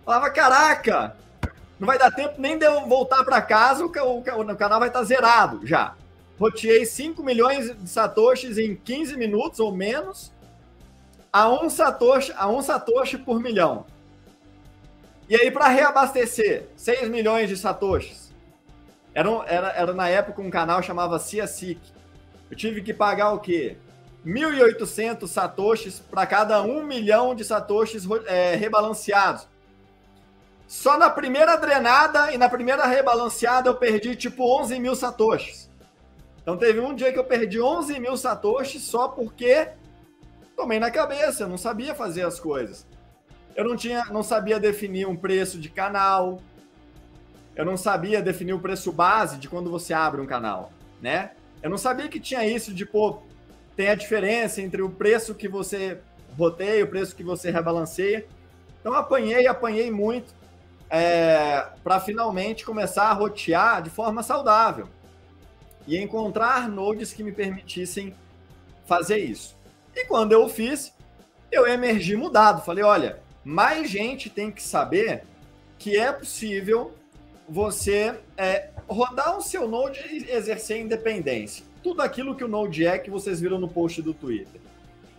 [0.03, 1.15] falava, caraca,
[1.83, 5.05] não vai dar tempo nem de eu voltar para casa, o, canal vai estar tá
[5.05, 5.95] zerado já
[6.39, 10.31] roteei 5 milhões de satoshis em 15 minutos ou menos
[11.31, 13.85] a um satoshi, a um satoshi por milhão.
[15.27, 18.31] E aí, para reabastecer 6 milhões de satoshis,
[19.13, 21.79] era, era, era na época um canal chamava CIASIC.
[22.51, 23.77] Eu tive que pagar o quê?
[24.25, 29.47] 1.800 satoshis para cada 1 milhão de satoshis é, rebalanceados.
[30.73, 35.69] Só na primeira drenada e na primeira rebalanceada eu perdi tipo 11 mil satoshis.
[36.41, 39.69] Então teve um dia que eu perdi 11 mil satoshis só porque
[40.57, 42.87] tomei na cabeça, eu não sabia fazer as coisas.
[43.55, 46.41] Eu não tinha, não sabia definir um preço de canal.
[47.55, 51.33] Eu não sabia definir o preço base de quando você abre um canal, né?
[51.61, 53.19] Eu não sabia que tinha isso de pô,
[53.75, 55.99] tem a diferença entre o preço que você
[56.35, 58.25] roteia e o preço que você rebalanceia.
[58.81, 60.41] Então apanhei, apanhei muito
[60.95, 64.87] é, para finalmente começar a rotear de forma saudável
[65.87, 68.13] e encontrar nodes que me permitissem
[68.85, 69.57] fazer isso.
[69.95, 70.93] E quando eu fiz,
[71.51, 72.63] eu emergi mudado.
[72.63, 75.23] Falei, olha, mais gente tem que saber
[75.79, 76.93] que é possível
[77.49, 81.65] você é, rodar o seu Node e exercer independência.
[81.81, 84.61] Tudo aquilo que o Node é que vocês viram no post do Twitter.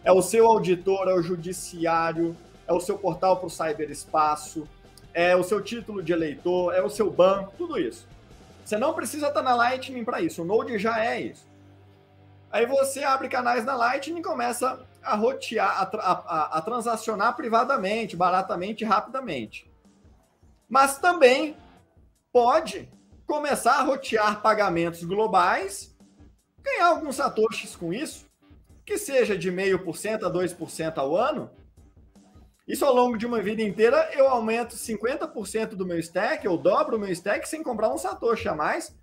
[0.05, 4.69] É o seu auditor, é o judiciário, é o seu portal para o cyberespaço,
[5.15, 8.07] é o seu título de eleitor, é o seu banco, tudo isso.
[8.65, 10.43] Você não precisa estar na Lightning para isso.
[10.43, 11.47] O Node já é isso.
[12.51, 18.17] Aí você abre canais na Lightning e começa a rotear, a, a, a transacionar privadamente,
[18.17, 19.71] baratamente, rapidamente.
[20.69, 21.57] Mas também
[22.33, 22.89] pode
[23.27, 25.95] começar a rotear pagamentos globais,
[26.63, 28.27] ganhar alguns satoshis com isso,
[28.85, 31.51] que seja de 0,5% a 2% ao ano,
[32.67, 36.97] isso ao longo de uma vida inteira, eu aumento 50% do meu stack, eu dobro
[36.97, 38.97] o meu stack sem comprar um Satoshi a mais,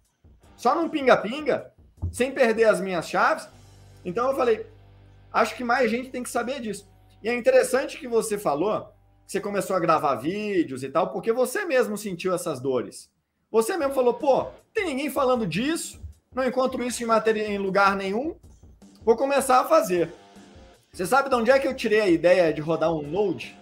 [0.55, 1.71] só num pinga-pinga,
[2.11, 3.47] sem perder as minhas chaves.
[4.03, 4.65] Então eu falei,
[5.31, 6.89] acho que mais gente tem que saber disso.
[7.21, 8.91] E é interessante que você falou
[9.25, 13.09] que você começou a gravar vídeos e tal, porque você mesmo sentiu essas dores.
[13.51, 16.01] Você mesmo falou, pô, tem ninguém falando disso,
[16.33, 18.35] não encontro isso em, matéria, em lugar nenhum,
[19.03, 20.11] vou começar a fazer.
[20.93, 23.57] Você sabe de onde é que eu tirei a ideia de rodar um Node?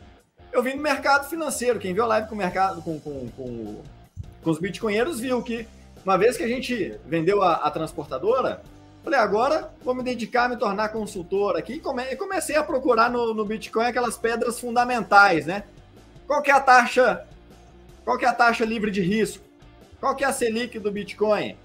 [0.51, 1.77] Eu vim do mercado financeiro.
[1.77, 3.83] Quem viu a live com o mercado, com, com, com,
[4.41, 5.67] com os bitcoinheiros, viu que
[6.03, 8.63] uma vez que a gente vendeu a, a transportadora,
[9.03, 11.73] falei, agora vou me dedicar a me tornar consultor aqui.
[11.73, 15.65] E come, comecei a procurar no, no Bitcoin aquelas pedras fundamentais, né?
[16.25, 17.27] Qual que é a taxa?
[18.03, 19.43] Qual que é a taxa livre de risco?
[19.99, 21.55] Qual que é a Selic do Bitcoin?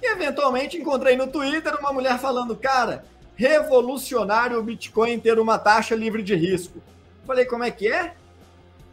[0.00, 5.94] E eventualmente encontrei no Twitter uma mulher falando, cara, revolucionário o Bitcoin ter uma taxa
[5.94, 6.82] livre de risco.
[7.26, 8.14] Falei, como é que é?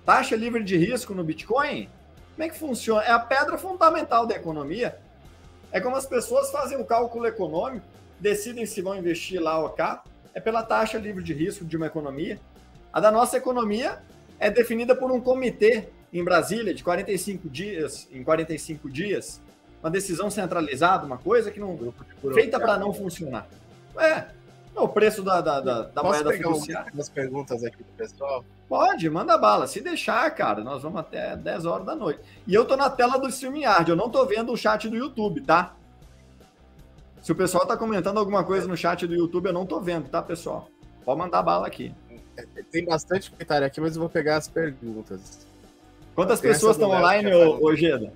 [0.06, 1.90] Taxa livre de risco no Bitcoin?
[2.36, 3.04] Como é que funciona?
[3.04, 4.98] É a pedra fundamental da economia.
[5.72, 7.86] É como as pessoas fazem o um cálculo econômico,
[8.20, 11.88] decidem se vão investir lá ou cá, é pela taxa livre de risco de uma
[11.88, 12.40] economia.
[12.92, 14.02] A da nossa economia
[14.40, 19.40] é definida por um comitê em Brasília de 45 dias, em 45 dias,
[19.82, 21.78] uma decisão centralizada, uma coisa que não
[22.34, 23.48] feita para não funcionar.
[23.98, 24.26] É,
[24.76, 26.92] o preço da, da, da, da Posso moeda pegar fiduciária.
[26.94, 28.44] umas perguntas aqui do pessoal?
[28.68, 29.68] Pode, manda bala.
[29.68, 32.22] Se deixar, cara, nós vamos até 10 horas da noite.
[32.48, 35.42] E eu tô na tela do StreamYard, eu não tô vendo o chat do YouTube,
[35.42, 35.76] tá?
[37.22, 40.08] Se o pessoal tá comentando alguma coisa no chat do YouTube, eu não tô vendo,
[40.10, 40.70] tá, pessoal?
[41.04, 41.94] Pode mandar bala aqui.
[42.72, 45.46] Tem bastante comentário aqui, mas eu vou pegar as perguntas.
[46.16, 48.14] Quantas pessoas estão online, ô Geda?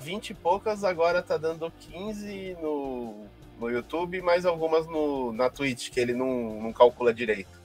[0.00, 3.26] 20 e poucas, agora tá dando 15 no,
[3.60, 7.60] no YouTube, mais algumas no, na Twitch, que ele não, não calcula direito.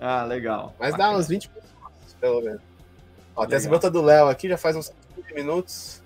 [0.00, 0.74] Ah, legal.
[0.78, 1.12] Mas Bacana.
[1.12, 2.62] dá uns 20 pessoas, pelo menos.
[3.36, 6.02] Ó, tem essa pergunta do Léo aqui, já faz uns 15 minutos,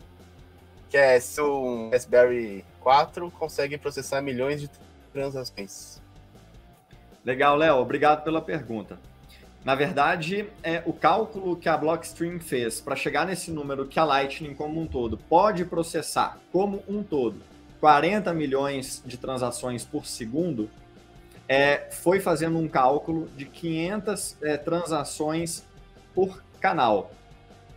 [0.91, 4.71] que é se um Raspberry 4 consegue processar milhões de
[5.13, 6.03] transações.
[7.25, 8.99] Legal, Léo, obrigado pela pergunta.
[9.65, 14.05] Na verdade, é o cálculo que a Blockstream fez para chegar nesse número que a
[14.05, 17.52] Lightning como um todo pode processar como um todo
[17.83, 20.71] 40 milhões de transações por segundo,
[21.49, 25.65] é, foi fazendo um cálculo de 500 é, transações
[26.15, 27.11] por canal.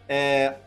[0.08, 0.58] É,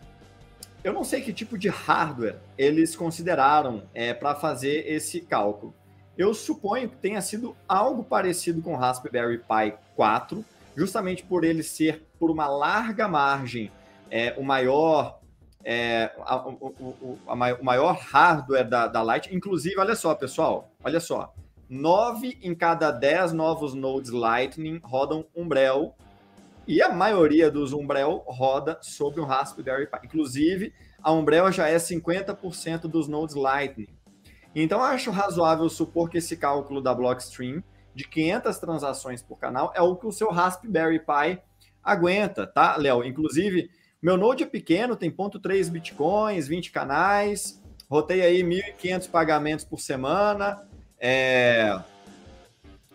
[0.83, 5.72] eu não sei que tipo de hardware eles consideraram é, para fazer esse cálculo.
[6.16, 10.44] Eu suponho que tenha sido algo parecido com o Raspberry Pi 4,
[10.77, 13.70] justamente por ele ser, por uma larga margem,
[14.11, 15.17] é, o maior
[15.64, 19.35] é, a, o, a, o, maior hardware da, da Light.
[19.35, 21.35] Inclusive, olha só, pessoal, olha só.
[21.68, 25.94] Nove em cada dez novos nodes Lightning rodam Umbrel
[26.66, 29.99] e a maioria dos Umbrel roda sobre um Raspberry Pi.
[30.05, 33.88] Inclusive, a Umbrel já é 50% dos nodes Lightning.
[34.55, 37.62] Então, acho razoável supor que esse cálculo da Blockstream
[37.94, 41.40] de 500 transações por canal é o que o seu Raspberry Pi
[41.83, 43.05] aguenta, tá, Léo?
[43.05, 49.80] Inclusive, meu Node é pequeno, tem 0.3 bitcoins, 20 canais, rotei aí 1.500 pagamentos por
[49.80, 50.62] semana.
[51.00, 51.80] É,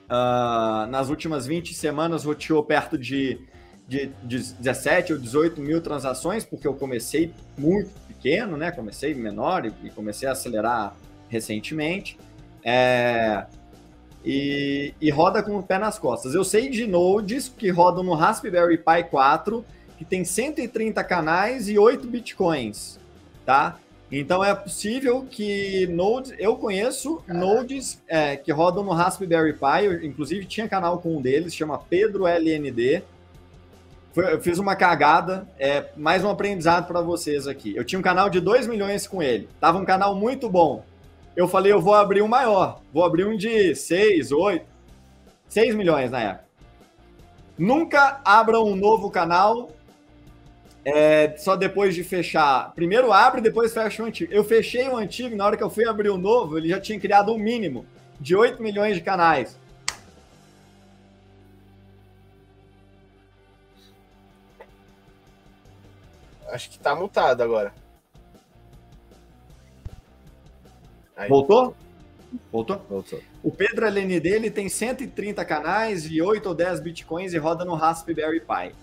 [0.06, 3.40] uh, nas últimas 20 semanas roteou perto de,
[3.88, 8.72] de, de 17 ou 18 mil transações, porque eu comecei muito pequeno, né?
[8.72, 10.96] Comecei menor e, comecei a acelerar
[11.28, 12.18] recentemente.
[12.64, 13.46] É,
[14.24, 16.34] e, e, roda com o pé nas costas.
[16.34, 19.66] Eu sei de nodes que rodam no Raspberry Pi 4,
[20.04, 23.00] que tem 130 canais e 8 bitcoins,
[23.46, 23.78] tá?
[24.12, 30.04] Então é possível que nodes, eu conheço nodes é, que rodam no Raspberry Pi, eu,
[30.04, 33.02] inclusive tinha canal com um deles, chama Pedro LND.
[34.12, 37.76] Foi, eu fiz uma cagada, é mais um aprendizado para vocês aqui.
[37.76, 40.84] Eu tinha um canal de 2 milhões com ele, tava um canal muito bom
[41.36, 42.82] eu falei, eu vou abrir um maior.
[42.94, 44.66] Vou abrir um de 6, 8,
[45.50, 46.46] 6 milhões na época.
[47.58, 49.72] Nunca abram um novo canal
[50.86, 52.74] é, só depois de fechar.
[52.74, 54.34] Primeiro abre, depois fecha o antigo.
[54.34, 57.00] Eu fechei o antigo, na hora que eu fui abrir o novo, ele já tinha
[57.00, 57.86] criado um mínimo
[58.20, 59.58] de 8 milhões de canais.
[66.48, 67.74] Acho que tá mutado agora.
[71.16, 71.28] Aí.
[71.28, 71.76] Voltou?
[72.52, 72.86] Voltou?
[72.90, 73.22] Voltou.
[73.42, 77.74] O Pedro LND ele tem 130 canais e 8 ou 10 bitcoins e roda no
[77.74, 78.76] Raspberry Pi.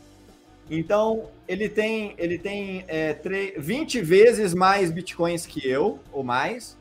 [0.71, 3.19] Então, ele tem, ele tem é,
[3.59, 6.79] 20 vezes mais bitcoins que eu, ou mais,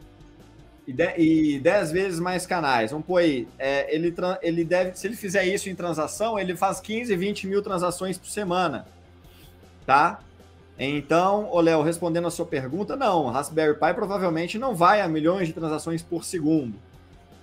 [0.86, 2.92] e, de, e 10 vezes mais canais.
[2.92, 6.80] Vamos pôr aí, é, ele, ele deve, se ele fizer isso em transação, ele faz
[6.80, 8.86] 15, 20 mil transações por semana,
[9.88, 10.20] tá?
[10.78, 15.48] Então, o Léo, respondendo a sua pergunta, não, Raspberry Pi provavelmente não vai a milhões
[15.48, 16.76] de transações por segundo.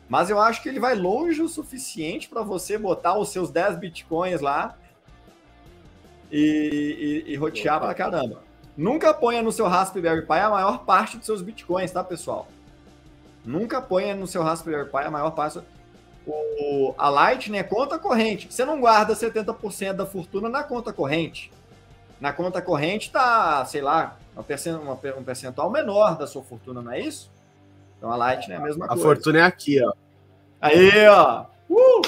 [0.09, 3.79] Mas eu acho que ele vai longe o suficiente para você botar os seus 10
[3.79, 4.77] bitcoins lá
[6.31, 8.43] e, e, e rotear para caramba.
[8.77, 12.49] Nunca ponha no seu Raspberry Pi a maior parte dos seus bitcoins, tá, pessoal?
[13.45, 15.61] Nunca ponha no seu Raspberry Pi a maior parte.
[16.27, 18.53] O, a Lightning é conta corrente.
[18.53, 21.51] Você não guarda 70% da fortuna na conta corrente
[22.21, 27.31] na conta corrente está, sei lá, um percentual menor da sua fortuna, não é isso?
[27.97, 29.03] Então a Lightning é a mesma a coisa.
[29.03, 29.93] A fortuna é aqui, ó.
[30.61, 31.45] Aí, ó.
[31.69, 32.03] Uh!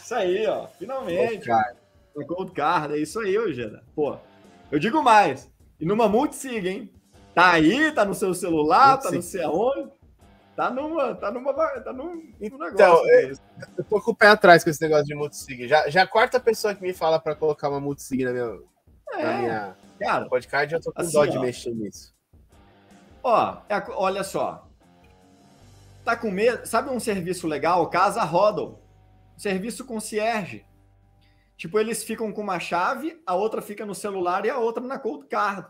[0.00, 0.66] Isso aí, ó.
[0.78, 1.48] Finalmente.
[2.14, 3.82] Gold Gold Card, é isso aí, Eugênia.
[3.94, 4.16] Pô,
[4.70, 5.50] eu digo mais.
[5.80, 6.92] E numa multisig, hein?
[7.34, 9.90] Tá aí, tá no seu celular, tá não sei aonde.
[10.54, 13.10] Tá numa, tá numa, tá num, então, negócio.
[13.10, 13.32] É,
[13.78, 15.66] eu tô com o pé atrás com esse negócio de multisig.
[15.66, 18.58] Já, já a quarta pessoa que me fala para colocar uma multisig na minha,
[19.14, 22.14] é, na minha cara, podcast, eu tô com assim, dó de ó, mexer nisso.
[23.22, 24.68] Ó, é, olha só.
[26.04, 26.66] Tá com medo?
[26.66, 27.88] Sabe um serviço legal?
[27.88, 28.78] Casa Rodel.
[29.38, 30.66] Serviço concierge.
[31.62, 34.98] Tipo, eles ficam com uma chave, a outra fica no celular e a outra na
[34.98, 35.64] cold card.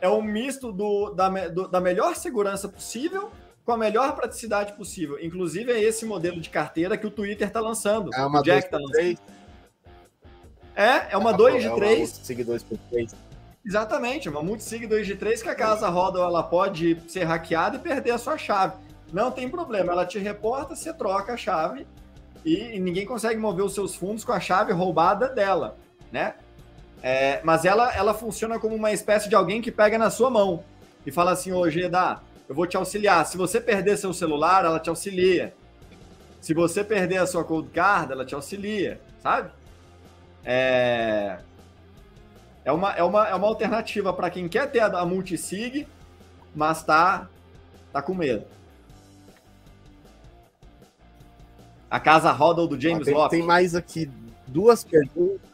[0.00, 3.30] É um misto do, da, do, da melhor segurança possível
[3.64, 5.16] com a melhor praticidade possível.
[5.22, 8.12] Inclusive, é esse modelo de carteira que o Twitter está lançando.
[8.12, 9.16] É uma o Jack tá lançando.
[10.74, 12.10] É, é uma 2 de 3.
[12.10, 13.14] Seguidores por 3.
[13.64, 17.80] Exatamente, uma multisig 2 de 3 que a casa roda, ela pode ser hackeada e
[17.80, 18.74] perder a sua chave.
[19.12, 21.86] Não tem problema, ela te reporta, você troca a chave
[22.44, 25.76] e ninguém consegue mover os seus fundos com a chave roubada dela,
[26.12, 26.34] né?
[27.02, 30.64] É, mas ela, ela funciona como uma espécie de alguém que pega na sua mão
[31.06, 33.24] e fala assim, ô Geda, eu vou te auxiliar.
[33.26, 35.54] Se você perder seu celular, ela te auxilia.
[36.40, 39.50] Se você perder a sua cold card, ela te auxilia, sabe?
[40.44, 41.38] É,
[42.64, 45.86] é, uma, é, uma, é uma alternativa para quem quer ter a, a multisig,
[46.54, 47.28] mas tá,
[47.92, 48.44] tá com medo.
[51.90, 53.36] A casa roda do James tem, Locke.
[53.36, 54.10] Tem mais aqui
[54.46, 55.48] duas perguntas.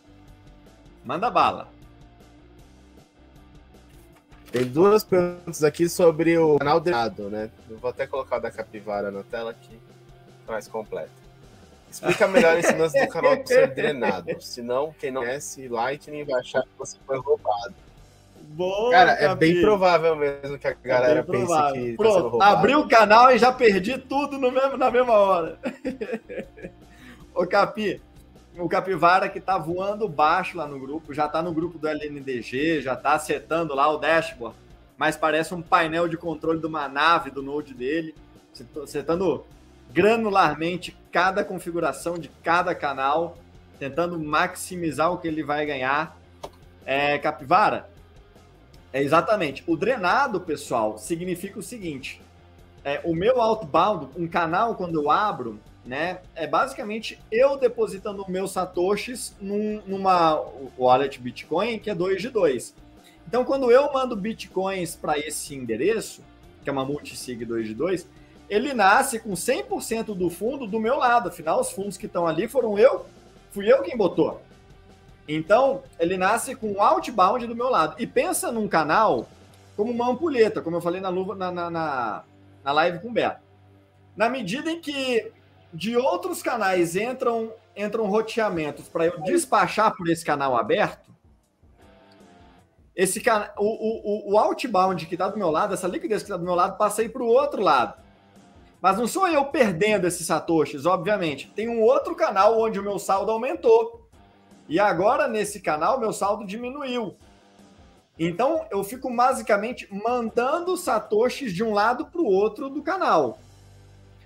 [1.04, 1.68] Manda bala.
[4.50, 7.50] Tem duas perguntas aqui sobre o canal drenado, né?
[7.68, 9.78] Eu vou até colocar da capivara na tela aqui,
[10.46, 11.10] mais completo.
[11.90, 14.30] Explica melhor esse lance do canal ser drenado.
[14.40, 17.74] Senão, quem não conhece Lightning vai achar que você foi roubado.
[18.54, 22.28] Boa, Cara, é bem provável mesmo que a galera é pense que Pronto, tá sendo
[22.28, 22.56] roubado.
[22.56, 25.58] Abri o canal e já perdi tudo no mesmo, na mesma hora.
[27.34, 28.00] Ô, Capi,
[28.56, 32.80] o Capivara que tá voando baixo lá no grupo, já tá no grupo do LNDG,
[32.80, 34.56] já tá acertando lá o dashboard,
[34.96, 38.14] mas parece um painel de controle de uma nave do Node dele,
[38.80, 39.44] acertando
[39.90, 43.36] granularmente cada configuração de cada canal,
[43.80, 46.16] tentando maximizar o que ele vai ganhar.
[46.86, 47.92] É, Capivara,
[48.94, 49.64] é exatamente.
[49.66, 52.22] O drenado, pessoal, significa o seguinte:
[52.84, 56.20] é, o meu outbound, um canal, quando eu abro, né?
[56.32, 60.40] É basicamente eu depositando os meus satoshis num, numa
[60.78, 62.72] wallet Bitcoin que é 2 de 2.
[63.26, 66.22] Então, quando eu mando bitcoins para esse endereço,
[66.62, 68.06] que é uma multisig 2 de 2,
[68.48, 71.30] ele nasce com 100% do fundo do meu lado.
[71.30, 73.06] Afinal, os fundos que estão ali foram eu,
[73.50, 74.40] fui eu quem botou.
[75.26, 77.96] Então, ele nasce com o outbound do meu lado.
[77.98, 79.28] E pensa num canal
[79.76, 82.24] como uma ampulheta, como eu falei na, luva, na, na, na,
[82.62, 83.42] na live com o Beto.
[84.16, 85.32] Na medida em que
[85.72, 91.12] de outros canais entram entram roteamentos para eu despachar por esse canal aberto,
[92.94, 93.50] esse can...
[93.58, 96.54] o, o, o outbound que está do meu lado, essa liquidez que está do meu
[96.54, 98.00] lado, passa aí para o outro lado.
[98.80, 101.50] Mas não sou eu perdendo esses satoshis, obviamente.
[101.56, 104.03] Tem um outro canal onde o meu saldo aumentou.
[104.68, 107.16] E agora, nesse canal, meu saldo diminuiu.
[108.18, 113.38] Então, eu fico basicamente mandando satoshis de um lado para o outro do canal.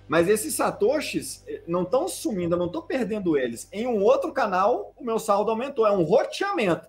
[0.07, 3.67] Mas esses satoshis eh, não estão sumindo, eu não estou perdendo eles.
[3.71, 5.85] Em um outro canal, o meu saldo aumentou.
[5.85, 6.87] É um roteamento.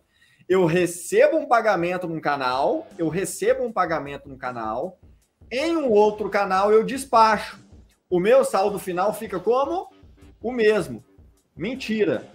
[0.48, 4.98] Eu recebo um pagamento num canal, eu recebo um pagamento no canal.
[5.50, 7.60] Em um outro canal, eu despacho.
[8.08, 9.88] O meu saldo final fica como?
[10.42, 11.04] O mesmo.
[11.56, 12.26] Mentira.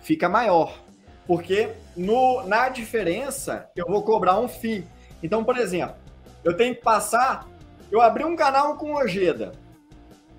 [0.00, 0.78] Fica maior.
[1.26, 4.86] Porque no, na diferença, eu vou cobrar um FII.
[5.22, 5.96] Então, por exemplo,
[6.42, 7.46] eu tenho que passar.
[7.90, 9.52] Eu abri um canal com Ojeda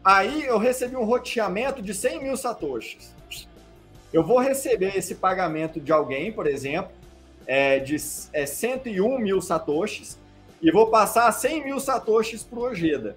[0.04, 3.14] Aí eu recebi um roteamento de 100 mil satoshis.
[4.12, 6.92] Eu vou receber esse pagamento de alguém, por exemplo,
[7.46, 7.96] é, de
[8.34, 10.18] é, 101 mil satoshis,
[10.62, 13.16] e vou passar 100 mil satoshis para o Ojeda.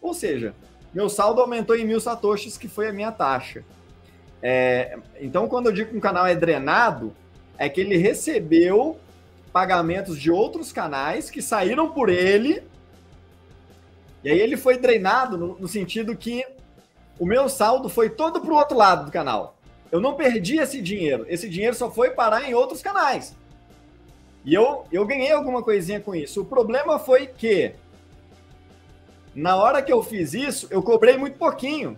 [0.00, 0.54] Ou seja,
[0.94, 3.64] meu saldo aumentou em mil satoshis, que foi a minha taxa.
[4.42, 7.14] É, então, quando eu digo que um canal é drenado,
[7.58, 8.98] é que ele recebeu
[9.52, 12.62] pagamentos de outros canais que saíram por ele
[14.22, 16.44] e aí ele foi drenado no, no sentido que
[17.18, 19.56] o meu saldo foi todo para o outro lado do canal.
[19.90, 21.24] Eu não perdi esse dinheiro.
[21.28, 23.34] Esse dinheiro só foi parar em outros canais.
[24.44, 26.42] E eu, eu ganhei alguma coisinha com isso.
[26.42, 27.72] O problema foi que,
[29.34, 31.96] na hora que eu fiz isso, eu cobrei muito pouquinho.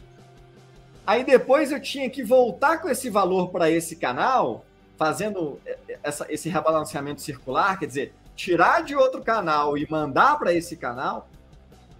[1.07, 4.64] Aí depois eu tinha que voltar com esse valor para esse canal,
[4.96, 5.61] fazendo
[6.03, 11.28] essa, esse rebalanceamento circular, quer dizer, tirar de outro canal e mandar para esse canal.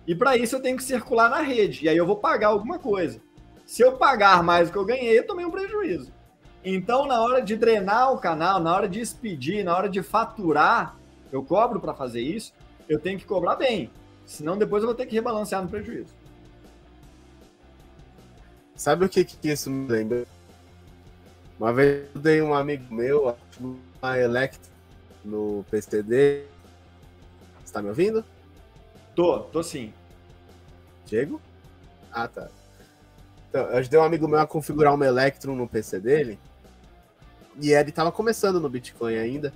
[0.07, 1.85] E para isso eu tenho que circular na rede.
[1.85, 3.21] E aí eu vou pagar alguma coisa.
[3.67, 6.13] Se eu pagar mais do que eu ganhei, eu tomei um prejuízo.
[6.65, 10.97] Então, na hora de drenar o canal, na hora de expedir, na hora de faturar,
[11.33, 12.53] eu cobro para fazer isso,
[12.89, 13.91] eu tenho que cobrar bem.
[14.25, 16.15] Senão depois eu vou ter que rebalancear no prejuízo.
[18.83, 20.27] Sabe o que, que isso me lembra?
[21.57, 24.59] Uma vez eu dei um amigo meu uma Elect
[25.25, 26.47] no PCD.
[27.65, 28.25] Você tá me ouvindo?
[29.15, 29.95] Tô, tô sim.
[31.07, 31.41] Diego?
[32.11, 32.49] Ah, tá.
[33.49, 36.37] Então, eu ajudei um amigo meu a configurar uma Electron no PC dele.
[37.61, 39.53] E ele tava começando no Bitcoin ainda.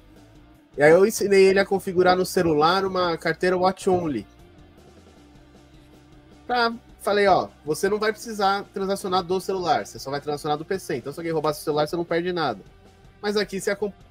[0.79, 4.25] E aí eu ensinei ele a configurar no celular uma carteira Watch Only.
[6.47, 6.73] Pra,
[7.07, 10.97] falei, ó, você não vai precisar transacionar do celular, você só vai transacionar do PC.
[10.97, 12.61] Então se alguém roubar seu celular, você não perde nada.
[13.23, 14.07] Mas aqui você acompanha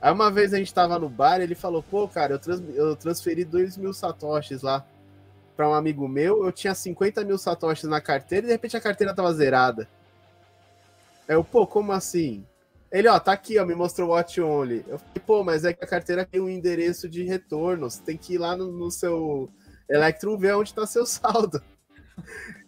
[0.00, 2.94] Aí uma vez a gente tava no bar, ele falou, pô, cara, eu, trans, eu
[2.94, 4.86] transferi 2 mil satoshis lá
[5.56, 8.80] para um amigo meu, eu tinha 50 mil satoshis na carteira e de repente a
[8.80, 9.88] carteira tava zerada.
[11.28, 12.44] Aí eu, pô, como assim?
[12.92, 14.84] Ele, ó, tá aqui, ó, me mostrou o Watch Only.
[14.86, 18.16] Eu falei, pô, mas é que a carteira tem um endereço de retorno, você tem
[18.16, 19.50] que ir lá no, no seu
[19.88, 21.62] Electrum ver onde tá seu saldo.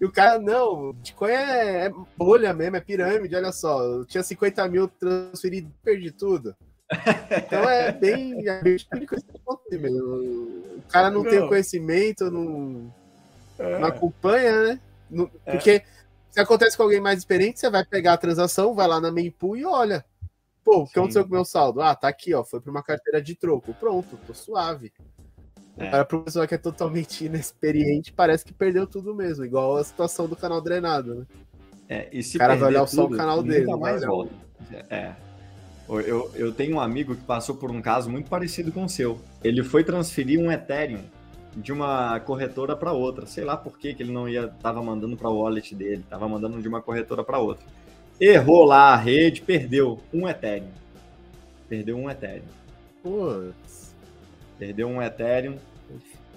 [0.01, 3.83] E o cara, não, Bitcoin é, é bolha mesmo, é pirâmide, olha só.
[3.83, 6.55] Eu tinha 50 mil transferido, perdi tudo.
[6.91, 8.79] Então é bem, é bem
[9.73, 9.99] mesmo.
[10.77, 11.31] O cara não, não.
[11.31, 12.93] tem conhecimento, não,
[13.59, 13.79] é.
[13.79, 14.81] não acompanha, né?
[15.11, 15.53] Não, é.
[15.53, 15.83] Porque
[16.31, 19.57] se acontece com alguém mais experiente, você vai pegar a transação, vai lá na mempool
[19.57, 20.05] e olha.
[20.65, 21.81] Pô, o que aconteceu com o meu saldo?
[21.81, 22.45] Ah, tá aqui, ó.
[22.45, 23.73] Foi para uma carteira de troco.
[23.75, 24.93] Pronto, tô suave.
[25.79, 25.91] É.
[25.91, 30.27] Para a pessoa que é totalmente inexperiente, parece que perdeu tudo mesmo, igual a situação
[30.27, 31.27] do canal drenado, né?
[31.89, 33.67] É, e se o cara vai olhar tudo, só o canal dele.
[33.77, 34.33] Mais volta.
[34.91, 35.13] É.
[35.89, 39.19] Eu, eu tenho um amigo que passou por um caso muito parecido com o seu.
[39.43, 41.01] Ele foi transferir um Ethereum
[41.57, 43.27] de uma corretora para outra.
[43.27, 46.29] Sei lá por que, que ele não ia tava mandando para o wallet dele, tava
[46.29, 47.65] mandando de uma corretora para outra.
[48.21, 50.69] Errou lá a rede, perdeu um Ethereum.
[51.69, 52.45] Perdeu um Ethereum.
[53.03, 53.95] Putz.
[54.59, 55.57] Perdeu um Ethereum.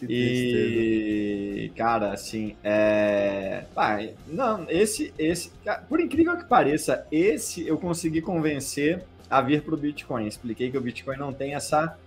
[0.09, 3.65] E, cara, assim, é.
[3.75, 5.51] Ah, não, esse, esse.
[5.87, 10.27] Por incrível que pareça, esse eu consegui convencer a vir para o Bitcoin.
[10.27, 11.97] Expliquei que o Bitcoin não tem essa,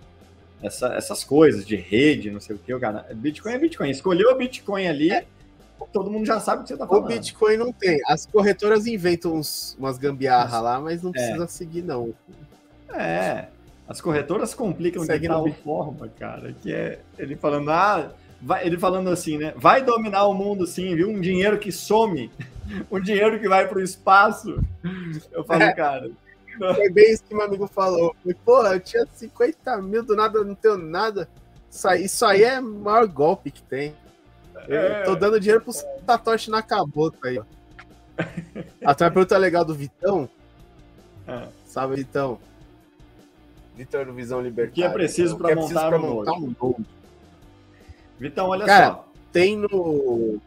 [0.61, 2.73] essa, essas coisas de rede, não sei o que.
[2.73, 3.89] O cara, Bitcoin é Bitcoin.
[3.89, 5.25] Escolheu o Bitcoin ali, é.
[5.91, 7.05] todo mundo já sabe o que você está falando.
[7.05, 7.99] O Bitcoin não tem.
[8.07, 11.13] As corretoras inventam uns, umas gambiarra lá, mas não é.
[11.13, 12.13] precisa seguir, não.
[12.93, 13.47] É.
[13.87, 18.11] As corretoras complicam Segue de tal forma, cara, que é ele falando, ah,
[18.41, 19.53] vai, ele falando assim, né?
[19.55, 21.09] Vai dominar o mundo sim, viu?
[21.09, 22.31] Um dinheiro que some,
[22.91, 24.59] um dinheiro que vai para o espaço.
[25.31, 25.73] Eu falo, é.
[25.73, 26.09] cara.
[26.57, 28.15] Foi bem isso que meu amigo falou.
[28.21, 31.27] Falei, Porra, eu tinha 50 mil, do nada não tenho nada.
[31.69, 33.93] Isso aí, isso aí é o maior golpe que tem.
[34.67, 35.73] Eu é, tô dando dinheiro pro.
[35.73, 37.43] Satoshi Nakamoto aí, ó.
[38.85, 40.29] Até uma pergunta legal do Vitão.
[41.27, 41.47] É.
[41.65, 42.39] Sabe, Vitão?
[43.75, 44.71] Vitor Visão Libertária.
[44.71, 46.85] O que é preciso para é montar, um montar um node?
[48.19, 49.11] Vitão, olha Cara, só.
[49.31, 50.39] Tem no.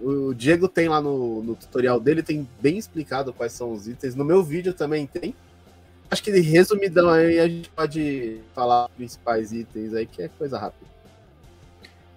[0.00, 4.14] O Diego tem lá no, no tutorial dele, tem bem explicado quais são os itens.
[4.14, 5.34] No meu vídeo também tem.
[6.10, 10.58] Acho que resumidão aí a gente pode falar os principais itens aí, que é coisa
[10.58, 10.88] rápida.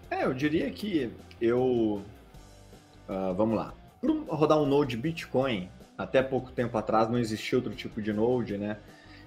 [0.10, 1.12] É, eu diria que
[1.42, 2.02] eu.
[3.10, 3.74] Uh, vamos lá.
[4.00, 5.68] Para rodar um node Bitcoin,
[5.98, 8.78] até pouco tempo atrás não existia outro tipo de node, né?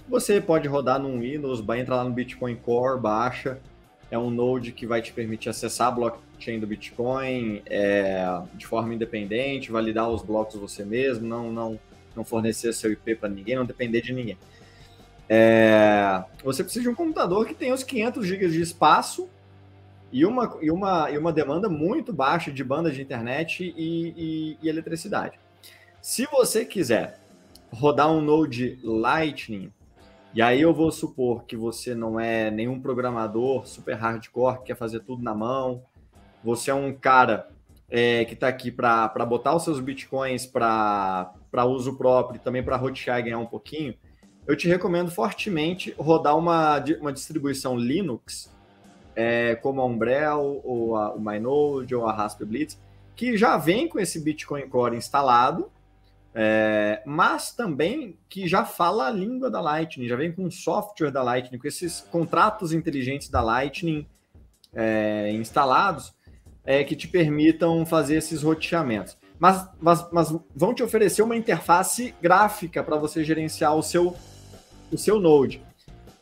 [0.09, 3.59] Você pode rodar num Windows, vai entrar lá no Bitcoin Core, baixa.
[4.11, 8.25] É um node que vai te permitir acessar a blockchain do Bitcoin é,
[8.55, 11.81] de forma independente, validar os blocos você mesmo, não, não,
[12.15, 14.39] não fornecer seu IP para ninguém, não depender de ninguém.
[15.29, 19.29] É, você precisa de um computador que tenha os 500 GB de espaço
[20.13, 24.59] e uma, e, uma, e uma demanda muito baixa de banda de internet e, e,
[24.63, 25.41] e eletricidade.
[26.01, 27.19] Se você quiser
[27.73, 29.73] rodar um Node Lightning,
[30.35, 34.77] e aí eu vou supor que você não é nenhum programador super hardcore que quer
[34.77, 35.85] fazer tudo na mão.
[36.43, 37.49] Você é um cara
[37.89, 41.33] é, que está aqui para botar os seus bitcoins para
[41.69, 43.95] uso próprio e também para rotear e ganhar um pouquinho.
[44.45, 48.53] Eu te recomendo fortemente rodar uma, uma distribuição Linux,
[49.15, 52.81] é, como a Umbrel, ou a, o MyNode, ou a Raspberry Blitz,
[53.15, 55.71] que já vem com esse Bitcoin Core instalado
[56.35, 61.23] é, mas também que já fala a língua da Lightning, já vem com software da
[61.23, 64.05] Lightning, com esses contratos inteligentes da Lightning
[64.75, 66.13] é, instalados,
[66.65, 69.17] é, que te permitam fazer esses roteamentos.
[69.39, 74.17] Mas, mas, mas vão te oferecer uma interface gráfica para você gerenciar o seu,
[74.91, 75.63] o seu Node.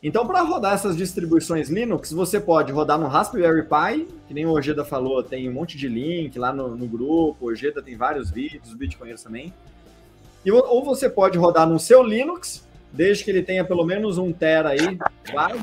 [0.01, 4.51] Então, para rodar essas distribuições Linux, você pode rodar no Raspberry Pi, que nem o
[4.51, 8.29] Ojeda falou, tem um monte de link lá no, no grupo, o Ojeda tem vários
[8.29, 9.53] vídeos, os Bitcoinheiros também.
[10.45, 14.31] E, ou você pode rodar no seu Linux, desde que ele tenha pelo menos um
[14.31, 15.59] tera aí, claro.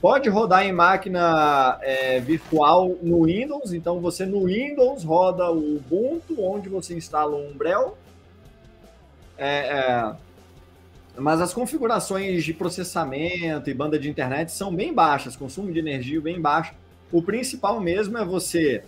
[0.00, 6.42] Pode rodar em máquina é, virtual no Windows, então você no Windows roda o Ubuntu,
[6.42, 7.96] onde você instala o Umbrel.
[9.38, 10.12] É, é,
[11.16, 16.20] mas as configurações de processamento e banda de internet são bem baixas, consumo de energia
[16.20, 16.74] bem baixo.
[17.12, 18.82] O principal mesmo é você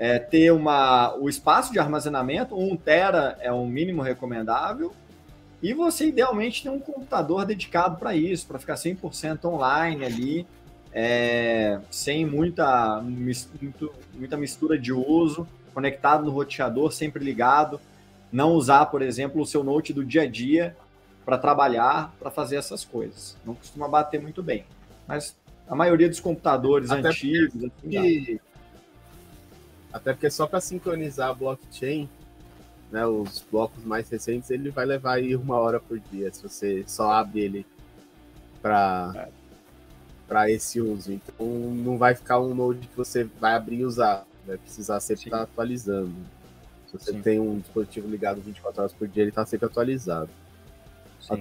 [0.00, 4.94] é, ter uma, o espaço de armazenamento, 1 tera é o mínimo recomendável,
[5.62, 10.46] e você idealmente tem um computador dedicado para isso, para ficar 100% online ali,
[10.90, 17.78] é, sem muita, muito, muita mistura de uso, conectado no roteador, sempre ligado,
[18.32, 20.74] não usar, por exemplo, o seu note do dia a dia
[21.26, 23.36] para trabalhar, para fazer essas coisas.
[23.44, 24.64] Não costuma bater muito bem.
[25.06, 25.36] Mas
[25.68, 27.64] a maioria dos computadores Até antigos.
[27.64, 28.40] Assim,
[29.92, 32.08] até porque só para sincronizar a blockchain,
[32.90, 36.84] né, os blocos mais recentes, ele vai levar aí uma hora por dia, se você
[36.86, 37.66] só abre ele
[38.60, 39.28] para
[40.26, 41.12] para esse uso.
[41.12, 45.24] Então não vai ficar um node que você vai abrir e usar, vai precisar sempre
[45.24, 46.14] estar tá atualizando.
[46.86, 47.20] Se você Sim.
[47.20, 50.30] tem um dispositivo ligado 24 horas por dia, ele está sempre atualizado.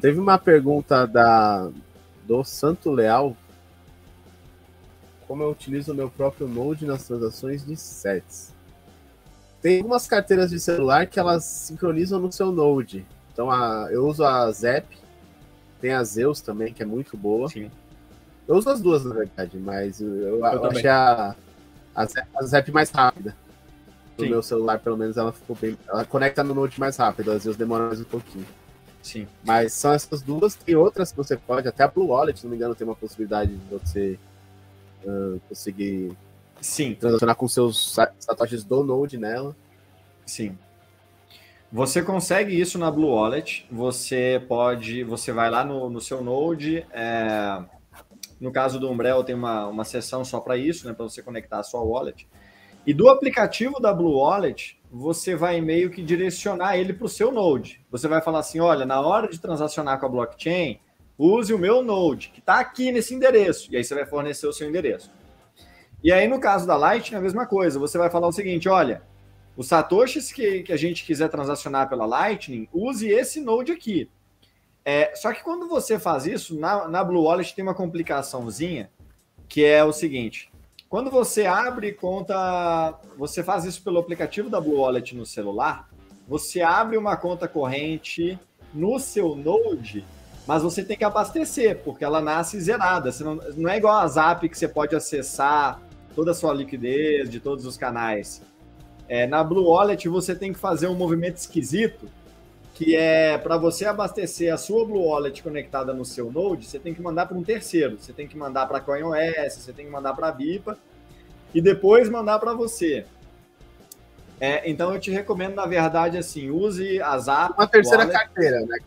[0.02, 1.70] Teve uma pergunta da
[2.26, 3.36] do Santo Leal.
[5.30, 8.51] Como eu utilizo o meu próprio Node nas transações de sets?
[9.61, 13.05] Tem algumas carteiras de celular que elas sincronizam no seu Node.
[13.32, 14.88] Então a, eu uso a Zep,
[15.80, 17.47] tem a Zeus também, que é muito boa.
[17.47, 17.69] Sim.
[18.47, 21.36] Eu uso as duas, na verdade, mas eu, eu, eu achei a,
[21.93, 23.36] a, Zep, a Zep mais rápida.
[24.17, 24.32] No Sim.
[24.32, 25.77] meu celular, pelo menos, ela ficou bem.
[25.88, 28.47] Ela conecta no Node mais rápido, às vezes demora mais um pouquinho.
[29.03, 29.27] Sim.
[29.45, 30.55] Mas são essas duas.
[30.55, 32.95] Tem outras que você pode, até a Blue Wallet, se não me engano, tem uma
[32.95, 34.17] possibilidade de você
[35.04, 36.16] uh, conseguir
[36.62, 36.95] Sim.
[36.95, 39.56] transacionar com seus satoshis do Node nela.
[40.26, 40.58] Sim.
[41.72, 43.68] Você consegue isso na Blue Wallet.
[43.72, 46.86] Você pode, você vai lá no, no seu Node.
[46.91, 47.64] É,
[48.39, 51.60] no caso do Umbrel, tem uma, uma seção só para isso, né, para você conectar
[51.60, 52.28] a sua wallet.
[52.88, 57.32] E do aplicativo da Blue Wallet, você vai meio que direcionar ele para o seu
[57.32, 57.86] Node.
[57.91, 60.80] Você vai falar assim: olha, na hora de transacionar com a blockchain,
[61.20, 63.72] use o meu Node, que está aqui nesse endereço.
[63.72, 65.11] E aí você vai fornecer o seu endereço.
[66.01, 67.78] E aí, no caso da Lightning, a mesma coisa.
[67.78, 69.01] Você vai falar o seguinte: olha,
[69.57, 74.09] os satoshis que, que a gente quiser transacionar pela Lightning, use esse Node aqui.
[74.86, 78.89] É, só que quando você faz isso, na, na Blue Wallet tem uma complicaçãozinha,
[79.49, 80.49] que é o seguinte:
[80.88, 85.89] quando você abre conta, você faz isso pelo aplicativo da Blue Wallet no celular,
[86.28, 88.39] você abre uma conta corrente
[88.74, 90.05] no seu Node,
[90.47, 93.11] mas você tem que abastecer, porque ela nasce zerada.
[93.11, 95.81] Você não, não é igual a Zap que você pode acessar
[96.15, 98.41] toda a sua liquidez de todos os canais.
[99.07, 102.09] É, na Blue Wallet você tem que fazer um movimento esquisito,
[102.73, 106.93] que é para você abastecer a sua Blue Wallet conectada no seu Node, você tem
[106.93, 107.97] que mandar para um terceiro.
[107.99, 110.77] Você tem que mandar para a CoinOS, você tem que mandar para a Bipa
[111.53, 113.05] e depois mandar para você.
[114.39, 117.53] É, então eu te recomendo, na verdade, assim, use a Zap.
[117.57, 118.17] Uma terceira wallet.
[118.17, 118.77] carteira, né?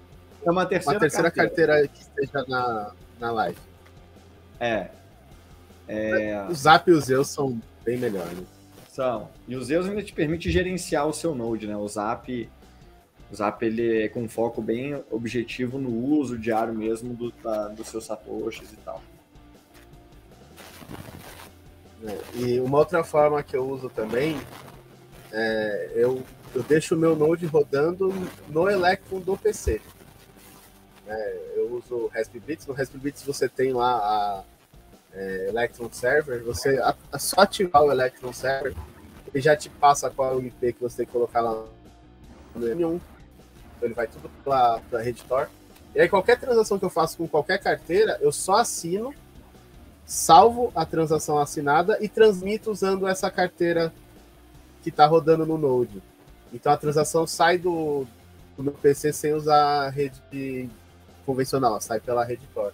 [0.44, 1.72] É uma terceira, uma terceira carteira.
[1.72, 1.88] carteira.
[1.88, 3.58] que esteja na, na live.
[4.58, 4.88] É.
[5.88, 6.46] é...
[6.48, 8.38] O Zap e o Zeus são bem melhores.
[8.88, 9.28] São.
[9.48, 11.76] E o Zeus ainda te permite gerenciar o seu Node, né?
[11.76, 12.48] O Zap
[13.32, 17.88] o Zap ele é com foco bem objetivo no uso diário mesmo do, da, dos
[17.88, 19.02] seus satoshis e tal.
[22.04, 24.38] É, e uma outra forma que eu uso também
[25.32, 26.22] é eu,
[26.54, 28.12] eu deixo o meu Node rodando
[28.50, 29.80] no Electron do PC.
[31.06, 34.44] É, eu uso o Raspberry No Raspberry você tem lá a
[35.12, 36.42] é, Electron Server.
[36.44, 38.74] Você é só ativar o Electron Server
[39.34, 41.64] ele já te passa qual é o IP que você tem que colocar lá
[42.54, 43.00] no M1
[43.76, 45.48] então ele vai tudo para a rede Tor.
[45.94, 49.12] E aí qualquer transação que eu faço com qualquer carteira, eu só assino,
[50.06, 53.92] salvo a transação assinada e transmito usando essa carteira
[54.82, 56.02] que está rodando no Node.
[56.52, 58.06] Então a transação sai do,
[58.56, 60.22] do meu PC sem usar a rede
[61.24, 62.72] convencional, sai pela rede Tor.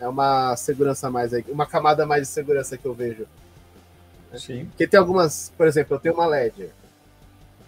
[0.00, 3.26] É uma segurança mais aí, uma camada mais de segurança que eu vejo.
[4.36, 4.66] Sim.
[4.66, 6.70] Porque tem algumas, por exemplo, eu tenho uma Ledger.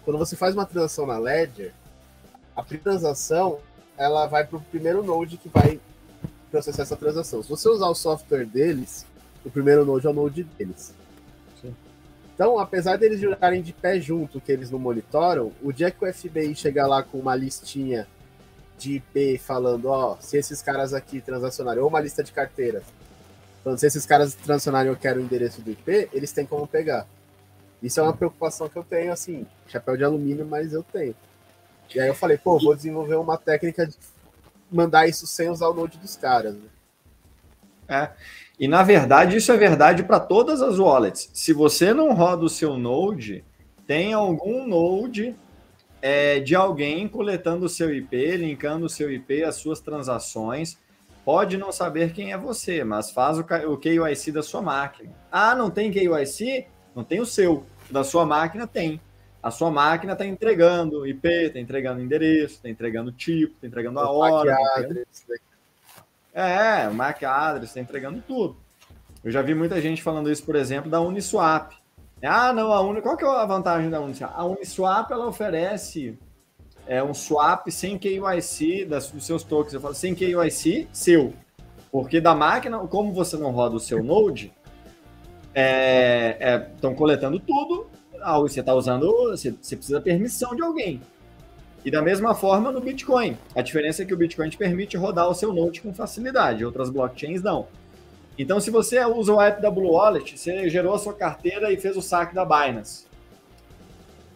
[0.03, 1.73] Quando você faz uma transação na Ledger,
[2.55, 3.59] a transação
[3.97, 5.79] ela vai para o primeiro node que vai
[6.51, 7.41] processar essa transação.
[7.41, 9.05] Se você usar o software deles,
[9.45, 10.93] o primeiro node é o node deles.
[11.61, 11.75] Sim.
[12.33, 16.13] Então, apesar deles jogarem de pé junto, que eles não monitoram, o dia que o
[16.13, 18.07] FBI chegar lá com uma listinha
[18.77, 22.83] de IP falando, ó, se esses caras aqui transacionarem, ou uma lista de carteiras,
[23.63, 27.07] falando se esses caras transacionarem eu quero o endereço do IP, eles têm como pegar.
[27.81, 31.15] Isso é uma preocupação que eu tenho, assim, chapéu de alumínio, mas eu tenho.
[31.93, 33.95] E aí eu falei, pô, vou desenvolver uma técnica de
[34.71, 36.55] mandar isso sem usar o Node dos caras.
[36.55, 36.69] Né?
[37.87, 38.09] É.
[38.59, 41.29] E na verdade, isso é verdade para todas as wallets.
[41.33, 43.43] Se você não roda o seu Node,
[43.85, 45.35] tem algum Node
[46.01, 50.77] é, de alguém coletando o seu IP, linkando o seu IP às suas transações.
[51.25, 55.11] Pode não saber quem é você, mas faz o, o KYC da sua máquina.
[55.31, 56.67] Ah, não tem KYC?
[56.95, 57.65] Não tem o seu.
[57.91, 58.99] Da sua máquina tem
[59.47, 64.11] a sua máquina está entregando IP, está entregando endereço, está entregando tipo, está entregando a
[64.11, 64.53] hora.
[64.53, 65.05] Tá entregando...
[66.33, 68.57] É, o MAC address, está entregando tudo.
[69.23, 71.73] Eu já vi muita gente falando isso, por exemplo, da Uniswap.
[72.23, 73.01] Ah, não, a Uni...
[73.01, 74.33] qual que é a vantagem da Uniswap?
[74.35, 76.17] A Uniswap ela oferece
[76.87, 79.73] é um swap sem KYC das, dos seus tokens.
[79.73, 81.33] Eu falo sem KYC, seu.
[81.91, 84.53] Porque da máquina, como você não roda o seu Node,
[85.47, 87.87] estão é, é, coletando tudo,
[88.41, 91.01] você está usando, você, você precisa permissão de alguém.
[91.85, 93.37] E da mesma forma no Bitcoin.
[93.55, 96.89] A diferença é que o Bitcoin te permite rodar o seu Node com facilidade, outras
[96.89, 97.67] blockchains não.
[98.37, 101.77] Então, se você usa o app da Blue Wallet, você gerou a sua carteira e
[101.77, 103.05] fez o saque da Binance.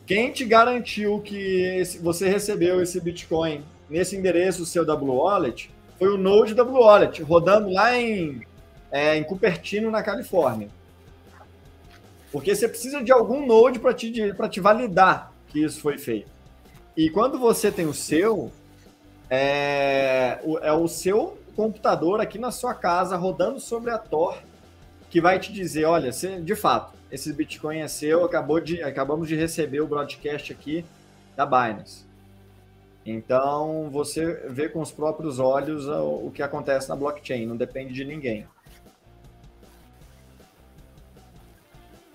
[0.07, 6.09] Quem te garantiu que você recebeu esse Bitcoin nesse endereço seu da Blue Wallet foi
[6.09, 8.41] o Node da Blue Wallet, rodando lá em,
[8.91, 10.69] é, em Cupertino, na Califórnia.
[12.31, 16.31] Porque você precisa de algum Node para te, te validar que isso foi feito.
[16.97, 18.51] E quando você tem o seu,
[19.29, 24.41] é, é o seu computador aqui na sua casa rodando sobre a Tor
[25.11, 29.35] que vai te dizer, olha, de fato, esse Bitcoin é seu, acabou de, acabamos de
[29.35, 30.83] receber o broadcast aqui
[31.35, 32.03] da Binance.
[33.05, 37.93] Então, você vê com os próprios olhos o, o que acontece na blockchain, não depende
[37.93, 38.47] de ninguém.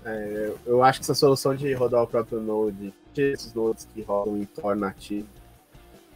[0.05, 4.39] É, eu acho que essa solução de rodar o próprio Node, esses nodes que rodam
[4.39, 5.29] em Tor nativo,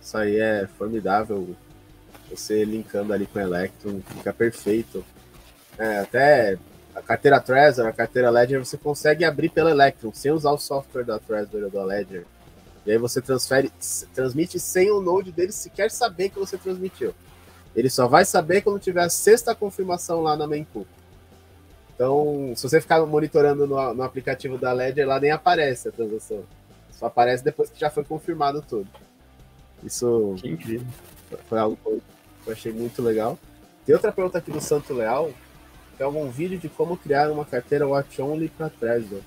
[0.01, 1.55] isso aí é formidável.
[2.31, 5.05] Você linkando ali com o Electron, fica perfeito.
[5.77, 6.59] É, até
[6.95, 11.05] a carteira Trezor, a carteira Ledger, você consegue abrir pela Electron, sem usar o software
[11.05, 12.25] da Trezor ou da Ledger.
[12.85, 13.71] E aí você transfere,
[14.15, 17.15] transmite sem o node dele sequer saber que você transmitiu.
[17.75, 20.87] Ele só vai saber quando tiver a sexta confirmação lá na mempool.
[21.95, 26.43] Então, se você ficar monitorando no, no, aplicativo da Ledger, lá nem aparece a transação.
[26.91, 28.89] Só aparece depois que já foi confirmado tudo.
[29.85, 30.87] Isso incrível.
[31.49, 32.03] foi algo que
[32.51, 33.39] eu achei muito legal.
[33.87, 35.31] Tem outra pergunta aqui do Santo Leal,
[35.97, 39.21] que é algum vídeo de como criar uma carteira Watch Only para Trezor.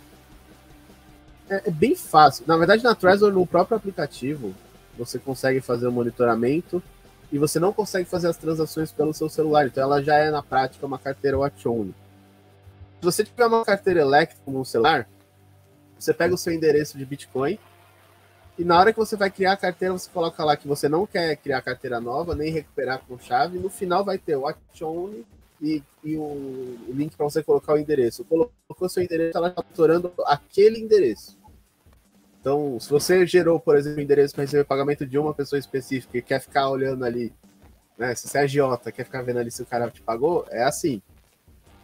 [1.49, 2.45] É, é, bem fácil.
[2.47, 4.53] Na verdade, na Trezor, no próprio aplicativo,
[4.97, 6.81] você consegue fazer o monitoramento
[7.31, 9.67] e você não consegue fazer as transações pelo seu celular.
[9.67, 11.93] Então, ela já é, na prática, uma carteira Watch Only.
[12.99, 15.07] Se você tiver uma carteira Electron no celular,
[15.99, 17.57] você pega o seu endereço de Bitcoin
[18.57, 21.07] e na hora que você vai criar a carteira, você coloca lá que você não
[21.07, 23.57] quer criar carteira nova, nem recuperar com chave.
[23.57, 24.45] No final vai ter o
[24.81, 25.25] Only
[25.59, 26.15] e, e
[26.89, 28.23] link para você colocar o endereço.
[28.25, 31.37] Colocou seu endereço, ela está autorando aquele endereço.
[32.39, 36.17] Então, se você gerou, por exemplo, o endereço para receber pagamento de uma pessoa específica
[36.17, 37.33] e quer ficar olhando ali,
[37.97, 38.13] né?
[38.13, 41.01] Se você é agiota, quer ficar vendo ali se o cara te pagou, é assim.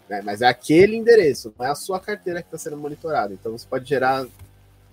[0.08, 0.22] Né?
[0.22, 3.34] Mas é aquele endereço, não é a sua carteira que está sendo monitorada.
[3.34, 4.28] Então você pode gerar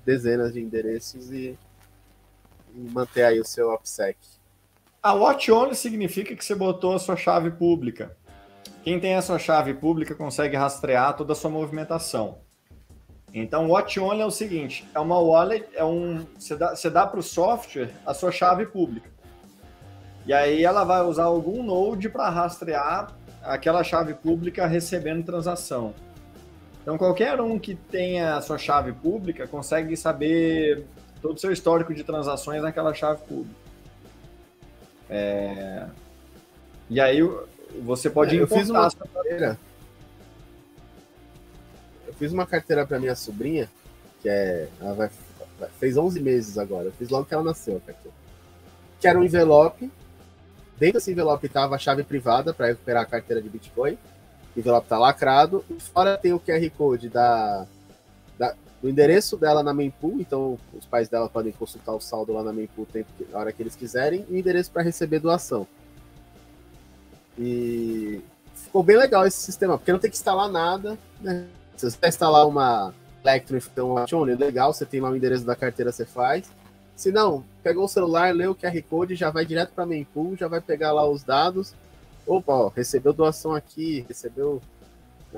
[0.05, 1.59] dezenas de endereços e,
[2.77, 4.18] manter aí o seu OPSEC.
[5.03, 8.16] A watch only significa que você botou a sua chave pública.
[8.83, 12.39] Quem tem a sua chave pública consegue rastrear toda a sua movimentação.
[13.33, 17.07] Então, watch only é o seguinte: é uma wallet, é um, você dá, você dá
[17.07, 19.11] para o software a sua chave pública.
[20.27, 25.95] E aí ela vai usar algum node para rastrear aquela chave pública recebendo transação.
[26.83, 30.87] Então, qualquer um que tenha a sua chave pública consegue saber
[31.27, 33.55] todo o seu histórico de transações naquela chave pública.
[35.11, 35.87] É...
[36.89, 37.18] E aí
[37.83, 39.59] você pode é, eu fiz uma carteira.
[42.07, 43.68] Eu fiz uma carteira para minha sobrinha,
[44.22, 45.11] que é ela vai,
[45.81, 46.87] fez 11 meses agora.
[46.87, 47.83] Eu fiz logo que ela nasceu,
[49.01, 49.91] Que era um envelope
[50.79, 53.95] Dentro desse envelope estava a chave privada para recuperar a carteira de Bitcoin.
[54.55, 55.64] O envelope está lacrado.
[55.70, 57.66] E fora tem o QR Code da,
[58.83, 60.20] do endereço dela na mempool.
[60.20, 62.87] Então, os pais dela podem consultar o saldo lá na mempool
[63.31, 64.24] na hora que eles quiserem.
[64.29, 65.66] E o endereço para receber doação.
[67.39, 68.20] E
[68.55, 70.99] ficou bem legal esse sistema, porque não tem que instalar nada.
[71.20, 71.47] Né?
[71.77, 76.05] Se você instalar uma Electron, então, legal, você tem lá o endereço da carteira, você
[76.05, 76.51] faz.
[76.95, 80.37] Se não, pegou o celular, leu o QR Code, já vai direto para a Mempool,
[80.37, 81.74] já vai pegar lá os dados.
[82.27, 84.62] Opa, ó, recebeu doação aqui, recebeu.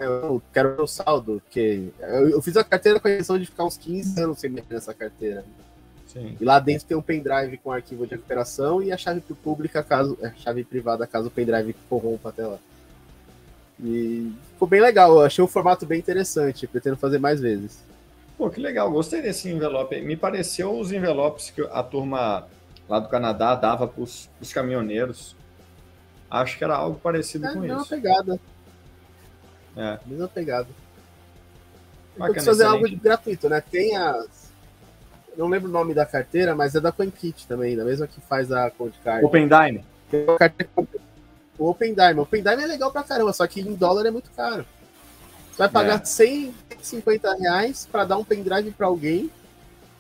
[0.01, 3.64] Eu quero o saldo, porque eu, eu, fiz a carteira com a intenção de ficar
[3.64, 5.44] uns 15 anos sem mexer nessa carteira.
[6.07, 6.36] Sim.
[6.40, 10.18] E lá dentro tem um pendrive com arquivo de recuperação e a chave pública, caso.
[10.22, 12.59] A chave privada, caso o pendrive corrompa até lá.
[13.80, 17.78] E ficou bem legal, eu achei o formato bem interessante, pretendo fazer mais vezes.
[18.36, 20.01] Pô, que legal, gostei desse envelope.
[20.01, 22.46] Me pareceu os envelopes que a turma
[22.88, 25.36] lá do Canadá dava para os caminhoneiros.
[26.30, 27.88] Acho que era algo parecido é, com isso.
[27.88, 28.38] pegada.
[29.78, 29.98] É.
[30.04, 30.66] Mesma pegada.
[32.16, 33.60] Bacana, fazer algo gratuito, né?
[33.60, 34.48] Tem as.
[35.36, 38.50] Não lembro o nome da carteira, mas é da CoinKit também, da mesma que faz
[38.50, 39.24] a Code Card.
[39.24, 39.84] Open Dime.
[41.56, 42.18] O Open Dime.
[42.18, 44.66] O Open Dime é legal pra caramba, só que em dólar é muito caro.
[45.52, 46.04] Você vai pagar é.
[46.04, 49.30] 150 reais para dar um pendrive para alguém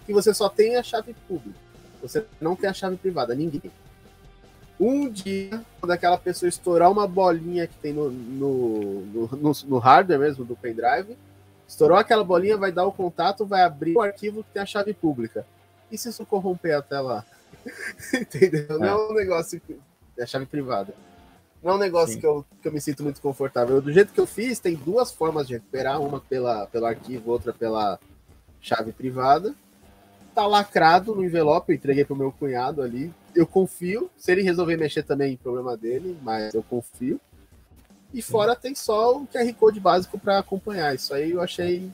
[0.04, 1.58] que você só tem a chave pública.
[2.02, 3.70] você não tem a chave privada, ninguém.
[4.80, 10.20] Um dia, quando aquela pessoa estourar uma bolinha que tem no, no, no, no hardware
[10.20, 11.16] mesmo do pendrive,
[11.66, 14.94] estourou aquela bolinha, vai dar o contato, vai abrir o arquivo que tem a chave
[14.94, 15.44] pública.
[15.90, 17.24] E se isso corromper até lá?
[18.14, 18.66] Entendeu?
[18.70, 18.78] É.
[18.78, 19.60] Não é um negócio.
[20.16, 20.94] É a chave privada.
[21.62, 23.80] Não é um negócio que eu, que eu me sinto muito confortável.
[23.80, 27.52] Do jeito que eu fiz, tem duas formas de recuperar: uma pela, pelo arquivo, outra
[27.52, 27.98] pela
[28.60, 29.54] chave privada.
[30.34, 33.12] Tá lacrado no envelope, eu entreguei pro meu cunhado ali.
[33.38, 34.10] Eu confio.
[34.16, 37.20] Se ele resolver mexer também, problema dele, mas eu confio.
[38.12, 40.92] E fora tem só o QR Code básico para acompanhar.
[40.92, 41.88] Isso aí eu achei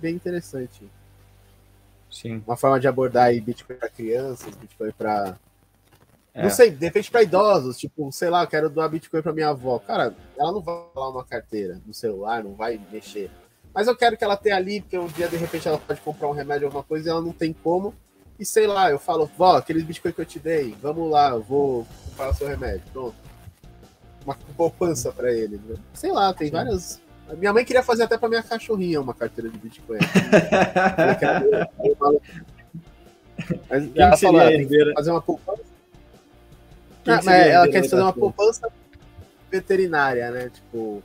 [0.00, 0.88] bem interessante.
[2.08, 2.40] Sim.
[2.46, 5.36] Uma forma de abordar aí Bitcoin para crianças, Bitcoin para
[6.32, 6.44] é.
[6.44, 9.48] Não sei, de repente para idosos, tipo, sei lá, eu quero doar Bitcoin para minha
[9.48, 9.80] avó.
[9.80, 13.28] Cara, ela não vai falar uma carteira no celular, não vai mexer.
[13.72, 16.28] Mas eu quero que ela tenha ali, porque um dia de repente ela pode comprar
[16.28, 17.92] um remédio ou alguma coisa e ela não tem como.
[18.38, 21.42] E sei lá, eu falo, vó, aqueles Bitcoin que eu te dei, vamos lá, eu
[21.42, 22.82] vou comprar o seu remédio.
[22.92, 23.14] Pronto.
[24.24, 25.60] Uma poupança para ele.
[25.66, 25.76] Né?
[25.92, 27.00] Sei lá, tem várias.
[27.36, 29.98] Minha mãe queria fazer até para minha cachorrinha uma carteira de Bitcoin.
[33.68, 35.74] Mas Quem ela falou, que fazer uma poupança
[37.06, 38.72] ah, ela quer fazer uma poupança
[39.50, 40.48] veterinária, né?
[40.48, 41.02] Tipo,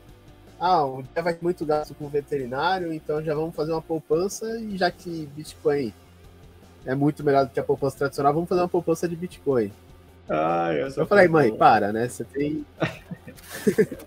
[0.60, 4.90] ah, dia vai muito gasto com veterinário, então já vamos fazer uma poupança e já
[4.90, 5.94] que Bitcoin
[6.86, 9.72] é muito melhor do que a poupança tradicional, vamos fazer uma poupança de Bitcoin.
[10.30, 12.08] Ah, eu, eu falei, mãe, para, né?
[12.08, 12.66] Você tem.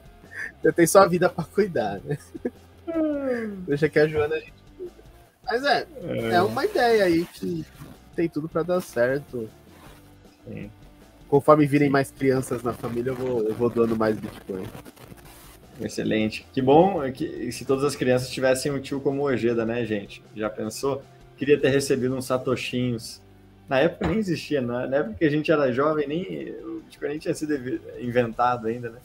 [0.63, 2.17] Você tem só a vida para cuidar, né?
[3.67, 4.93] Deixa que a Joana a gente cuida.
[5.45, 7.67] Mas é, é, é uma ideia aí que
[8.15, 9.51] tem tudo para dar certo.
[10.47, 10.71] Sim
[11.33, 14.67] conforme virem mais crianças na família, eu vou, eu vou doando mais Bitcoin.
[15.81, 16.47] Excelente.
[16.53, 20.23] Que bom que se todas as crianças tivessem um tio como o Ojeda, né, gente?
[20.37, 21.03] Já pensou?
[21.43, 23.21] Queria ter recebido uns satoshinhos.
[23.69, 24.87] Na época nem existia, né?
[24.87, 27.53] na época que a gente era jovem, nem o Bitcoin nem tinha sido
[28.01, 29.01] inventado ainda, né?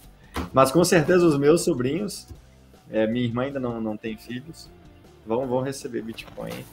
[0.54, 2.28] Mas com certeza os meus sobrinhos,
[2.92, 4.70] é, minha irmã ainda não, não tem filhos,
[5.26, 6.64] vão, vão receber Bitcoin.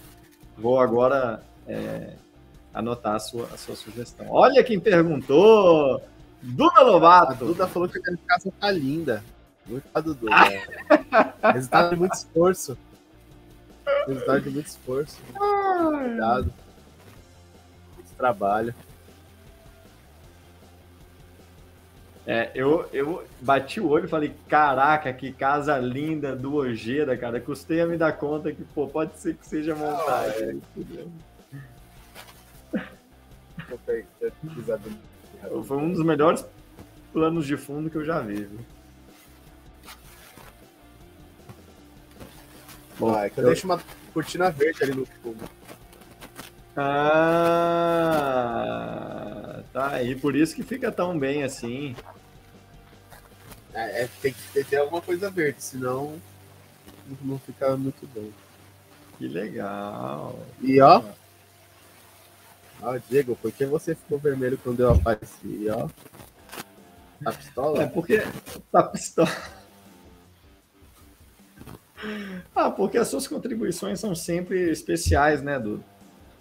[0.59, 2.13] Vou agora é,
[2.75, 4.27] anotar a sua, a sua sugestão.
[4.29, 6.03] Olha quem perguntou!
[6.43, 7.33] Duda Lobato!
[7.33, 9.25] A Duda falou que a casa tá linda.
[9.67, 10.27] Muito a Duda.
[11.55, 12.77] Resultado de muito esforço.
[14.07, 15.17] Resultado de muito esforço.
[15.79, 16.53] Cuidado.
[17.97, 18.75] Muito trabalho.
[22.27, 27.39] É, eu, eu bati o olho e falei, caraca, que casa linda do Ojeda, cara.
[27.39, 30.63] Custei a me dar conta que, pô, pode ser que seja montagem.
[35.43, 35.63] é.
[35.65, 36.47] Foi um dos melhores
[37.13, 38.45] planos de fundo que eu já vi.
[38.45, 38.61] Viu?
[42.99, 43.79] Bom, ah, é eu, eu deixo uma
[44.15, 45.45] cortina verde ali no fundo.
[46.77, 47.25] Ah,
[49.73, 51.95] tá aí, por isso que fica tão bem assim.
[53.75, 56.19] É, é tem que ter alguma coisa verde, senão
[57.21, 58.33] não fica muito bem.
[59.19, 60.39] Que legal.
[60.63, 61.03] E ó,
[62.85, 65.89] Ó, Diego, por que você ficou vermelho quando eu apareci, ó?
[67.23, 67.83] Tá pistola?
[67.83, 68.23] É porque
[68.71, 69.31] tá pistola.
[72.55, 75.85] Ah, porque as suas contribuições são sempre especiais, né, Dudu?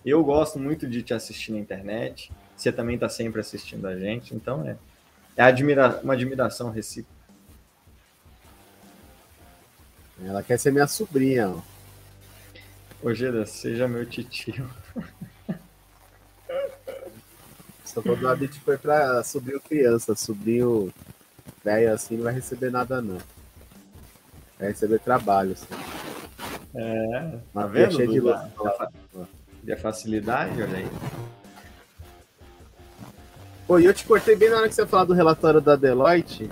[0.06, 2.32] Eu gosto muito de te assistir na internet.
[2.56, 4.76] Você também tá sempre assistindo a gente, então é,
[5.38, 7.24] é admira uma admiração recíproca.
[10.24, 11.62] Ela quer ser minha sobrinha, ó.
[13.02, 14.70] Ô, Geda, seja meu titio.
[17.84, 20.92] Só vou doar Bitcoin pra sobrinho criança, sobrinho
[21.64, 23.20] velho assim, não vai receber nada não.
[24.64, 25.68] Vai receber trabalho, assim.
[26.74, 27.96] É, tá vendo?
[27.96, 28.40] Cheia de luz.
[29.66, 30.88] E a facilidade, olha aí.
[33.68, 36.50] Pô, e eu te cortei bem na hora que você falou do relatório da Deloitte.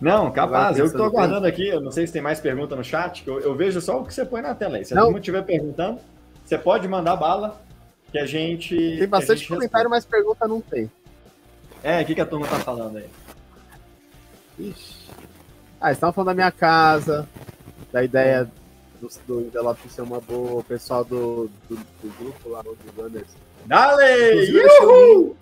[0.00, 1.68] Não, capaz, eu estou aguardando aqui.
[1.68, 4.12] Eu não sei se tem mais pergunta no chat, eu, eu, vejo só o que
[4.12, 4.84] você põe na tela aí.
[4.84, 6.00] Se alguém estiver perguntando,
[6.44, 7.62] você pode mandar bala
[8.10, 8.74] que a gente.
[8.76, 10.90] Tem bastante gente comentário, mas pergunta não tem.
[11.80, 13.08] É, o que, que a turma tá falando aí?
[14.58, 15.02] Ixi.
[15.80, 17.28] Ah, eles estavam falando da minha casa,
[17.92, 18.50] da ideia
[19.00, 23.28] do, do envelope ser uma boa, o pessoal do, do, do grupo lá, do Runners.
[23.66, 24.58] Dale!
[24.80, 25.36] Uhul!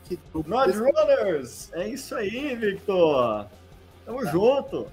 [0.46, 1.70] Nod Runners!
[1.72, 3.46] É isso aí, Victor!
[4.04, 4.30] Tamo tá.
[4.30, 4.86] junto!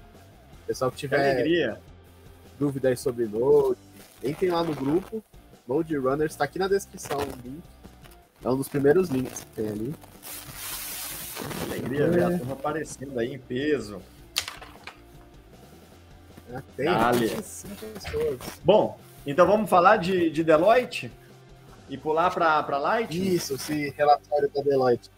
[0.66, 1.74] Pessoal que tiver que
[2.58, 3.78] dúvidas sobre Node,
[4.22, 5.22] entrem lá no grupo,
[5.66, 7.62] Mode Runners, tá aqui na descrição o link.
[8.44, 9.94] É um dos primeiros links que tem ali.
[11.62, 12.38] Alegria é.
[12.38, 14.00] turma aparecendo aí em peso.
[16.50, 16.86] Já tem
[17.94, 18.38] pessoas.
[18.64, 21.10] Bom, então vamos falar de, de Deloitte?
[21.88, 23.34] e pular para Light?
[23.34, 25.10] Isso, esse relatório da Deloitte.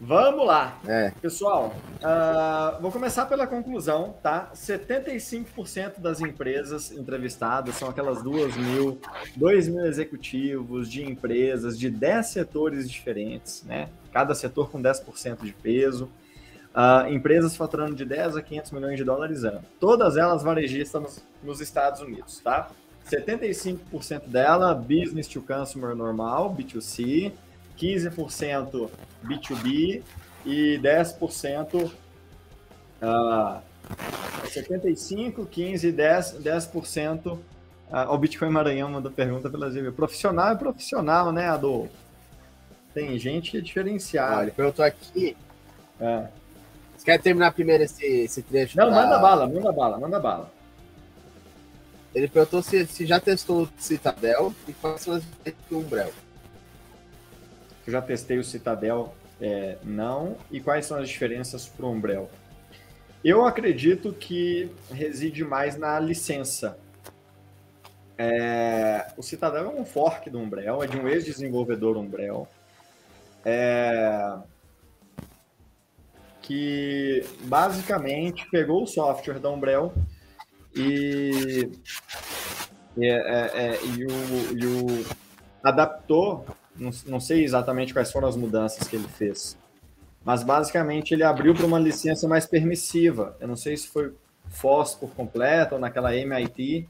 [0.00, 0.78] Vamos lá.
[0.86, 1.10] É.
[1.20, 4.48] Pessoal, uh, vou começar pela conclusão, tá?
[4.54, 9.00] 75% das empresas entrevistadas são aquelas duas mil,
[9.34, 13.88] 2 mil executivos de empresas de 10 setores diferentes, né?
[14.12, 16.08] Cada setor com 10% de peso.
[16.74, 19.62] Uh, empresas faturando de 10 a 500 milhões de dólares ano.
[19.80, 22.70] Todas elas varejistas nos, nos Estados Unidos, tá?
[23.10, 27.32] 75% dela, business to consumer normal, B2C,
[27.78, 28.90] 15%
[29.24, 30.02] B2B
[30.44, 31.90] e 10%,
[33.02, 33.62] uh,
[34.48, 37.26] 75, 15, 10, 10%.
[37.26, 37.40] Uh,
[38.10, 39.90] o Bitcoin Maranhão mandou pergunta pela Zíbia.
[39.90, 41.90] Profissional é profissional, né, Adolfo?
[42.92, 44.36] Tem gente que é diferenciada.
[44.36, 45.36] Olha, eu tô aqui.
[46.00, 46.26] É.
[46.98, 48.76] Você quer terminar primeiro esse, esse trecho?
[48.76, 50.50] Não, manda bala, manda bala, manda bala.
[52.12, 56.12] Ele perguntou se, se já testou o Citadel e quais são as diferenças do Umbrel.
[57.86, 60.36] Eu já testei o Citadel, é, não.
[60.50, 62.28] E quais são as diferenças para o Umbrel?
[63.24, 66.76] Eu acredito que reside mais na licença.
[68.16, 72.48] É, o Citadel é um fork do Umbrel, é de um ex-desenvolvedor Umbrel.
[73.44, 74.36] É,
[76.48, 79.92] que basicamente pegou o software da Umbrel
[80.74, 81.70] e,
[82.96, 85.06] e, é, é, é e, o, e o
[85.62, 89.58] adaptou não, não sei exatamente quais foram as mudanças que ele fez.
[90.24, 93.36] Mas basicamente ele abriu para uma licença mais permissiva.
[93.40, 94.14] Eu não sei se foi
[94.48, 96.88] FOSS por completo ou naquela MIT.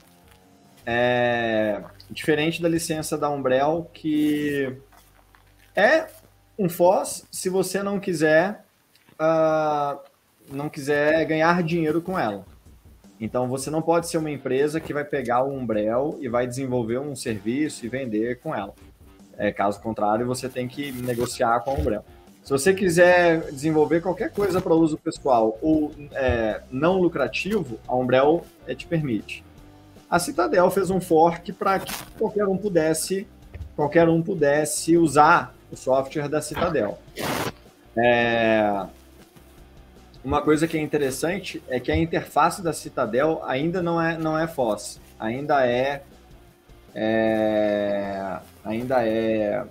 [0.86, 4.72] É, diferente da licença da Umbrel, que
[5.74, 6.06] é
[6.56, 8.67] um FOSS se você não quiser
[9.20, 9.98] uh,
[10.50, 12.44] não quiser ganhar dinheiro com ela.
[13.20, 16.98] Então você não pode ser uma empresa que vai pegar o Umbrel e vai desenvolver
[16.98, 18.74] um serviço e vender com ela.
[19.36, 22.04] É, caso contrário, você tem que negociar com a Umbrella.
[22.42, 28.40] Se você quiser desenvolver qualquer coisa para uso pessoal ou é, não lucrativo, a Umbrella
[28.66, 29.44] é, te permite.
[30.08, 33.26] A Citadel fez um fork para que qualquer um pudesse
[33.76, 36.98] qualquer um pudesse usar o software da Citadel.
[37.96, 38.86] É...
[40.28, 44.38] Uma coisa que é interessante é que a interface da Citadel ainda não é, não
[44.38, 46.02] é FOSS, ainda é,
[46.94, 49.64] é ainda é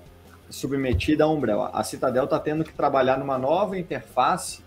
[0.50, 1.70] submetida à Umbrella.
[1.72, 4.64] A Citadel está tendo que trabalhar numa nova interface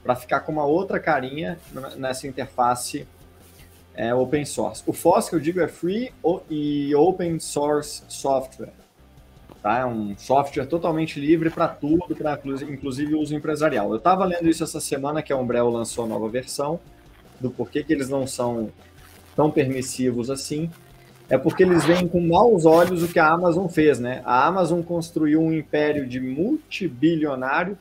[0.00, 1.58] para ficar com uma outra carinha
[1.96, 3.04] nessa interface
[3.96, 4.84] é, open source.
[4.86, 6.12] O FOSS que eu digo é Free
[6.48, 8.85] e Open Source Software.
[9.66, 9.80] Tá?
[9.80, 12.38] É um software totalmente livre para tudo, para
[12.68, 13.90] inclusive uso empresarial.
[13.90, 16.78] Eu estava lendo isso essa semana que a Umbrella lançou a nova versão,
[17.40, 18.70] do porquê que eles não são
[19.34, 20.70] tão permissivos assim
[21.28, 24.22] é porque eles veem com maus olhos o que a Amazon fez, né?
[24.24, 27.76] A Amazon construiu um império de multibilionário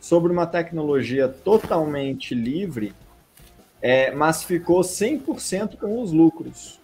[0.00, 2.92] sobre uma tecnologia totalmente livre,
[3.80, 6.77] é, mas ficou 100% com os lucros.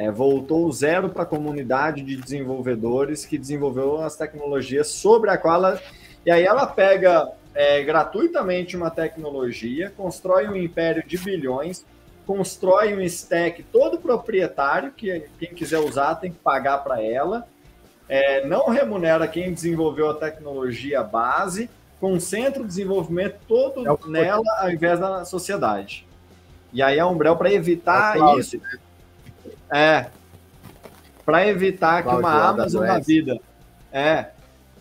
[0.00, 5.56] É, voltou zero para a comunidade de desenvolvedores que desenvolveu as tecnologias sobre a qual
[5.56, 5.82] ela...
[6.24, 11.84] E aí ela pega é, gratuitamente uma tecnologia, constrói um império de bilhões,
[12.26, 17.46] constrói um stack todo proprietário, que quem quiser usar tem que pagar para ela,
[18.08, 21.68] é, não remunera quem desenvolveu a tecnologia base,
[22.00, 26.06] concentra o desenvolvimento todo é nela ao invés da sociedade.
[26.72, 28.78] E aí a Umbrel, para evitar é isso, né?
[29.70, 30.06] É,
[31.24, 33.38] para evitar que uma Amazon da vida,
[33.92, 34.26] é,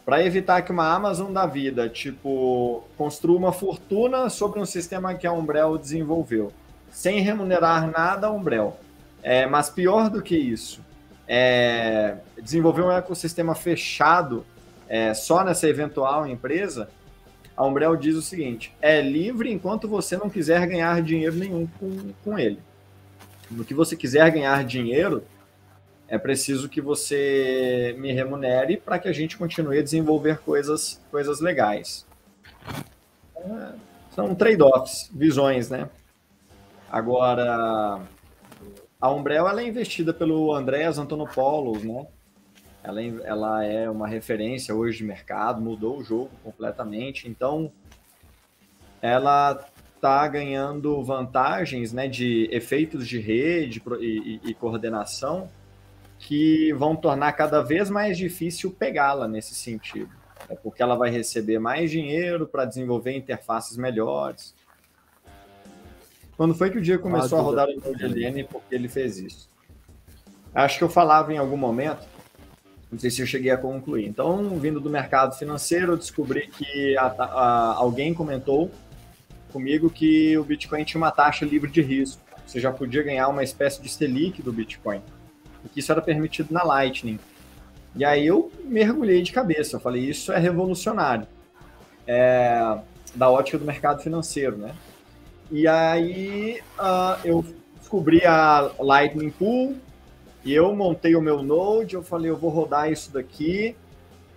[0.06, 5.28] para evitar que uma Amazon da vida, tipo, construa uma fortuna sobre um sistema que
[5.28, 6.52] a Umbrel desenvolveu.
[6.90, 8.80] Sem remunerar nada a Umbrel.
[9.22, 10.82] É, mas pior do que isso,
[11.28, 14.44] é, desenvolver um ecossistema fechado
[14.88, 16.90] é, só nessa eventual empresa,
[17.56, 22.12] a Umbrel diz o seguinte: é livre enquanto você não quiser ganhar dinheiro nenhum com,
[22.24, 22.60] com ele.
[23.50, 25.24] No que você quiser ganhar dinheiro,
[26.08, 31.40] é preciso que você me remunere para que a gente continue a desenvolver coisas, coisas
[31.40, 32.06] legais.
[33.36, 33.74] É,
[34.12, 35.88] são trade-offs, visões, né?
[36.92, 38.02] Agora,
[39.00, 42.08] a Umbrella ela é investida pelo Andreas Antonopoulos, né?
[42.84, 47.28] Ela, ela é uma referência hoje de mercado, mudou o jogo completamente.
[47.28, 47.72] Então,
[49.02, 49.64] ela
[50.00, 55.50] está ganhando vantagens né, de efeitos de rede e, e, e coordenação
[56.18, 60.10] que vão tornar cada vez mais difícil pegá-la nesse sentido.
[60.50, 64.56] É porque ela vai receber mais dinheiro para desenvolver interfaces melhores.
[66.36, 69.18] Quando foi que o dia começou ah, a rodar o Node LN porque ele fez
[69.18, 69.50] isso?
[70.56, 72.08] Acho que eu falava em algum momento
[72.90, 74.08] Não sei se eu cheguei a concluir.
[74.08, 78.72] Então, vindo do mercado financeiro, eu descobri que a, a, alguém comentou
[79.52, 82.22] comigo que o Bitcoin tinha uma taxa livre de risco.
[82.46, 85.02] Você já podia ganhar uma espécie de Selic do Bitcoin.
[85.64, 87.20] E isso era permitido na Lightning.
[87.96, 89.76] E aí eu mergulhei de cabeça.
[89.76, 91.28] Eu falei, isso é revolucionário.
[92.08, 92.80] É,
[93.14, 94.74] da ótica do mercado financeiro, né?
[95.52, 97.46] E aí uh, eu
[97.80, 99.76] descobri a Lightning Pool,
[100.44, 103.76] e eu montei o meu Node, eu falei, eu vou rodar isso daqui.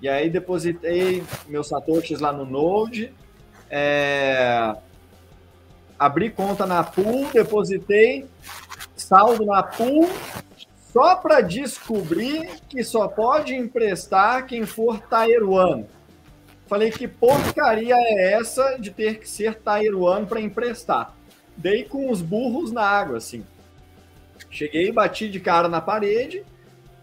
[0.01, 3.13] E aí depositei meus satoshis lá no Node.
[3.71, 4.75] É...
[5.99, 8.27] Abri conta na pool, depositei
[8.97, 10.09] saldo na pool,
[10.93, 15.87] só para descobrir que só pode emprestar quem for 1.
[16.67, 21.15] Falei, que porcaria é essa de ter que ser 1 para emprestar?
[21.57, 23.45] Dei com os burros na água, assim.
[24.51, 26.45] Cheguei e bati de cara na parede,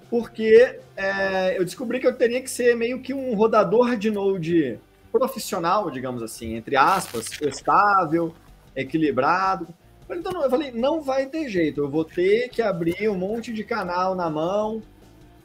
[0.10, 4.80] porque é, eu descobri que eu teria que ser meio que um rodador de Node
[5.12, 8.34] profissional, digamos assim, entre aspas, estável,
[8.82, 9.68] equilibrado.
[10.10, 13.64] Então, eu falei, não vai ter jeito, eu vou ter que abrir um monte de
[13.64, 14.82] canal na mão.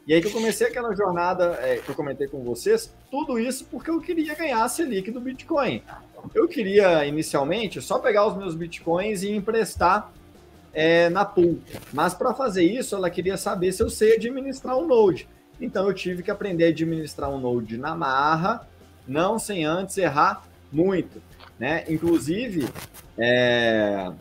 [0.07, 3.65] E aí que eu comecei aquela jornada é, que eu comentei com vocês, tudo isso
[3.65, 5.81] porque eu queria ganhar a Selic do Bitcoin.
[6.33, 10.11] Eu queria, inicialmente, só pegar os meus Bitcoins e emprestar
[10.73, 11.59] é, na pool.
[11.93, 15.27] Mas para fazer isso, ela queria saber se eu sei administrar um Node.
[15.59, 18.67] Então eu tive que aprender a administrar um Node na marra,
[19.07, 21.21] não sem antes errar muito.
[21.59, 21.85] Né?
[21.87, 22.67] Inclusive,
[23.17, 24.11] é...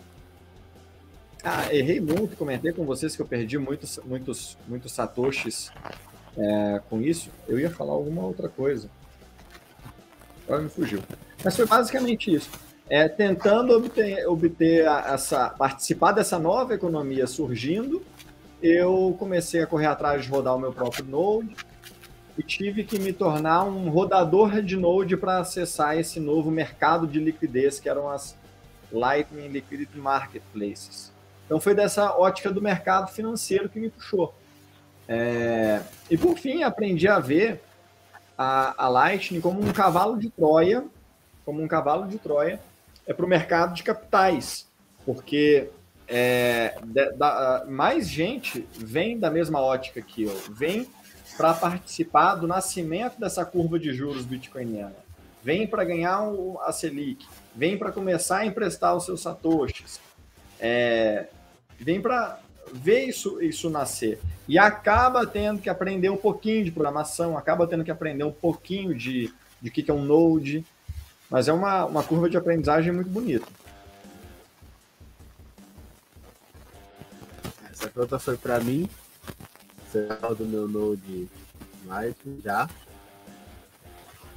[1.43, 5.70] ah, errei muito, comentei com vocês que eu perdi muitos, muitos, muitos satoshis
[6.37, 7.30] é, com isso.
[7.49, 8.89] Eu ia falar alguma outra coisa.
[10.47, 11.03] Agora me fugiu.
[11.43, 12.51] Mas foi basicamente isso
[12.89, 18.03] é, tentando obter, obter essa, participar dessa nova economia surgindo,
[18.62, 21.57] eu comecei a correr atrás de rodar o meu próprio Node
[22.37, 27.18] e tive que me tornar um rodador de Node para acessar esse novo mercado de
[27.18, 28.37] liquidez que eram as
[28.91, 31.12] Lightning Liquidity Marketplaces.
[31.47, 34.35] Então foi dessa ótica do mercado financeiro que me puxou.
[35.07, 37.61] É, e por fim aprendi a ver
[38.39, 40.85] a, a Lightning como um cavalo de Troia,
[41.45, 42.59] como um cavalo de Troia
[43.07, 44.66] é para o mercado de capitais,
[45.05, 45.68] porque
[46.09, 50.89] é, de, da, mais gente vem da mesma ótica que eu, vem
[51.37, 54.95] para participar do nascimento dessa curva de juros bitcoiniana,
[55.43, 56.20] vem para ganhar
[56.64, 60.01] a Selic, vem para começar a emprestar os seus satoshis,
[60.61, 61.26] é,
[61.78, 62.39] vem para
[62.72, 64.20] ver isso, isso nascer.
[64.49, 68.95] E acaba tendo que aprender um pouquinho de programação, acaba tendo que aprender um pouquinho
[68.95, 70.64] de, de que, que é um Node,
[71.30, 73.47] mas é uma, uma curva de aprendizagem muito bonita.
[77.70, 78.89] Essa pergunta foi para mim.
[79.95, 81.28] Do meu Node
[81.86, 82.68] Light já.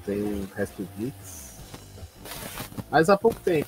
[0.05, 0.47] Tem um
[0.95, 1.57] Blitz.
[2.91, 3.67] Mas há pouco tempo.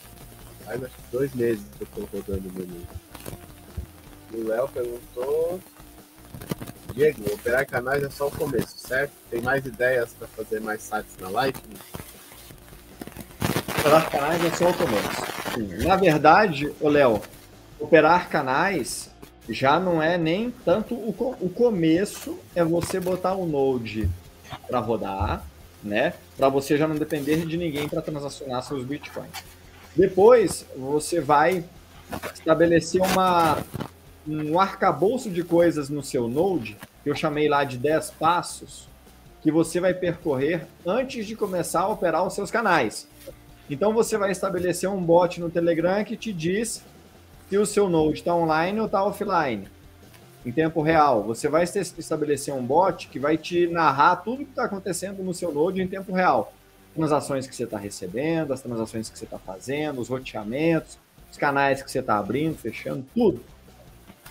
[0.66, 2.88] Faz acho que dois meses que eu tô rodando o meu Node.
[4.34, 5.60] O Léo perguntou.
[6.94, 9.12] Diego, operar canais é só o começo, certo?
[9.32, 11.78] Tem mais ideias para fazer mais sites na Lightning?
[13.80, 15.86] Operar canais é só o começo.
[15.88, 17.20] Na verdade, o Léo,
[17.80, 19.09] operar canais
[19.50, 24.10] já não é nem tanto o, o começo, é você botar o Node
[24.68, 25.44] para rodar,
[25.84, 26.14] né?
[26.38, 29.44] Para você já não depender de ninguém para transacionar seus bitcoins.
[29.96, 31.64] Depois, você vai
[32.34, 33.58] estabelecer uma,
[34.28, 38.88] um arcabouço de coisas no seu Node, que eu chamei lá de 10 passos,
[39.42, 43.08] que você vai percorrer antes de começar a operar os seus canais.
[43.70, 46.84] Então você vai estabelecer um bot no Telegram que te diz
[47.50, 49.68] se o seu Node está online ou está offline,
[50.46, 51.24] em tempo real.
[51.24, 55.52] Você vai estabelecer um bot que vai te narrar tudo que está acontecendo no seu
[55.52, 56.54] Node em tempo real.
[56.96, 60.98] Transações que você está recebendo, as transações que você está fazendo, os roteamentos,
[61.32, 63.42] os canais que você está abrindo, fechando, tudo.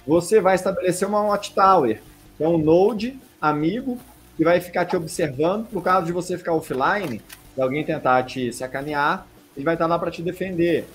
[0.07, 2.01] Você vai estabelecer uma watchtower,
[2.36, 3.99] que é um Node amigo
[4.36, 7.20] que vai ficar te observando por caso de você ficar offline
[7.59, 9.27] se alguém tentar te sacanear,
[9.57, 10.86] ele vai estar lá para te defender.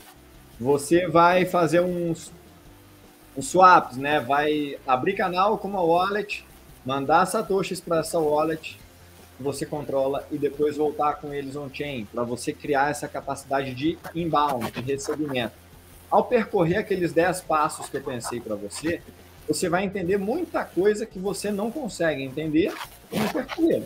[0.64, 2.32] Você vai fazer uns,
[3.36, 4.22] uns swaps, né?
[4.22, 6.46] Vai abrir canal com uma wallet,
[6.86, 8.80] mandar satoshis para essa wallet
[9.38, 14.72] você controla e depois voltar com eles on-chain, para você criar essa capacidade de inbound,
[14.72, 15.54] de recebimento.
[16.10, 19.02] Ao percorrer aqueles 10 passos que eu pensei para você,
[19.46, 22.74] você vai entender muita coisa que você não consegue entender
[23.12, 23.84] no percorrer.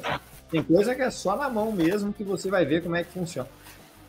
[0.51, 3.11] Tem coisa que é só na mão mesmo que você vai ver como é que
[3.11, 3.49] funciona.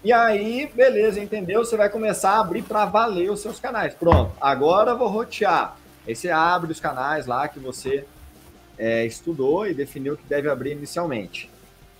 [0.03, 1.65] E aí, beleza, entendeu?
[1.65, 3.95] Você vai começar a abrir para valer os seus canais.
[3.95, 5.77] Pronto, agora vou rotear.
[6.07, 8.05] Aí você abre os canais lá que você
[8.79, 11.51] é, estudou e definiu que deve abrir inicialmente.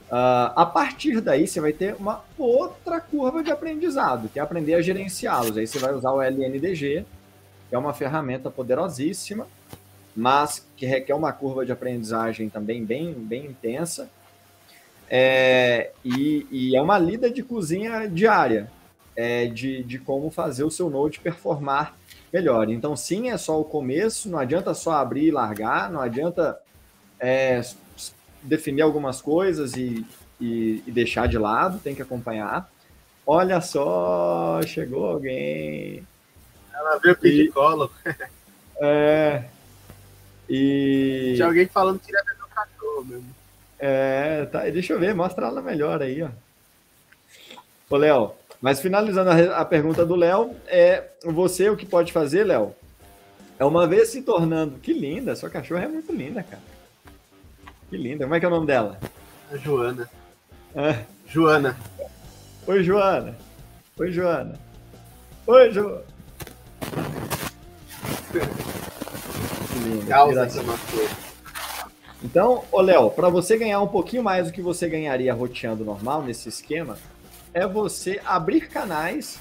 [0.09, 4.75] Uh, a partir daí, você vai ter uma outra curva de aprendizado, que é aprender
[4.75, 5.59] a gerenciá-los.
[5.59, 7.05] Aí você vai usar o LNDG,
[7.69, 9.47] que é uma ferramenta poderosíssima,
[10.17, 14.09] mas que requer uma curva de aprendizagem também bem, bem intensa.
[15.11, 18.71] É, e, e, é uma lida de cozinha diária,
[19.17, 21.97] é, de, de como fazer o seu Node performar
[22.33, 22.69] melhor.
[22.69, 26.59] Então, sim, é só o começo, não adianta só abrir e largar, não adianta
[27.19, 27.63] é,
[28.43, 30.07] definir algumas coisas e,
[30.41, 32.71] e, e, deixar de lado, tem que acompanhar.
[33.27, 36.07] Olha só, chegou alguém.
[36.73, 37.91] Ela viu o de colo.
[38.81, 39.45] É.
[40.49, 41.33] E.
[41.35, 43.38] Tinha alguém falando que ia ver meu cachorro mesmo.
[43.79, 44.69] É, tá.
[44.71, 46.29] Deixa eu ver, mostra ela melhor aí, ó.
[47.91, 52.45] Ô, Léo, mas finalizando a, a pergunta do Léo, é você o que pode fazer,
[52.45, 52.75] Léo?
[53.59, 54.79] É uma vez se tornando.
[54.79, 56.63] Que linda, sua cachorra é muito linda, cara.
[57.89, 58.25] Que linda.
[58.25, 58.99] Como é que é o nome dela?
[59.51, 60.09] A Joana.
[60.75, 61.05] É.
[61.27, 61.77] Joana.
[62.67, 63.37] Oi, Joana.
[63.99, 64.59] Oi, Joana.
[65.47, 66.03] Oi, Joana.
[69.73, 70.07] Que linda.
[70.07, 70.63] Causa essa
[72.23, 76.23] então, ô Léo, para você ganhar um pouquinho mais do que você ganharia roteando normal
[76.23, 76.99] nesse esquema,
[77.55, 79.39] é você abrir canais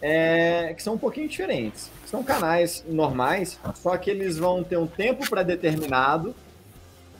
[0.00, 1.90] é, que são um pouquinho diferentes.
[2.06, 6.34] São canais normais, só que eles vão ter um tempo pré-determinado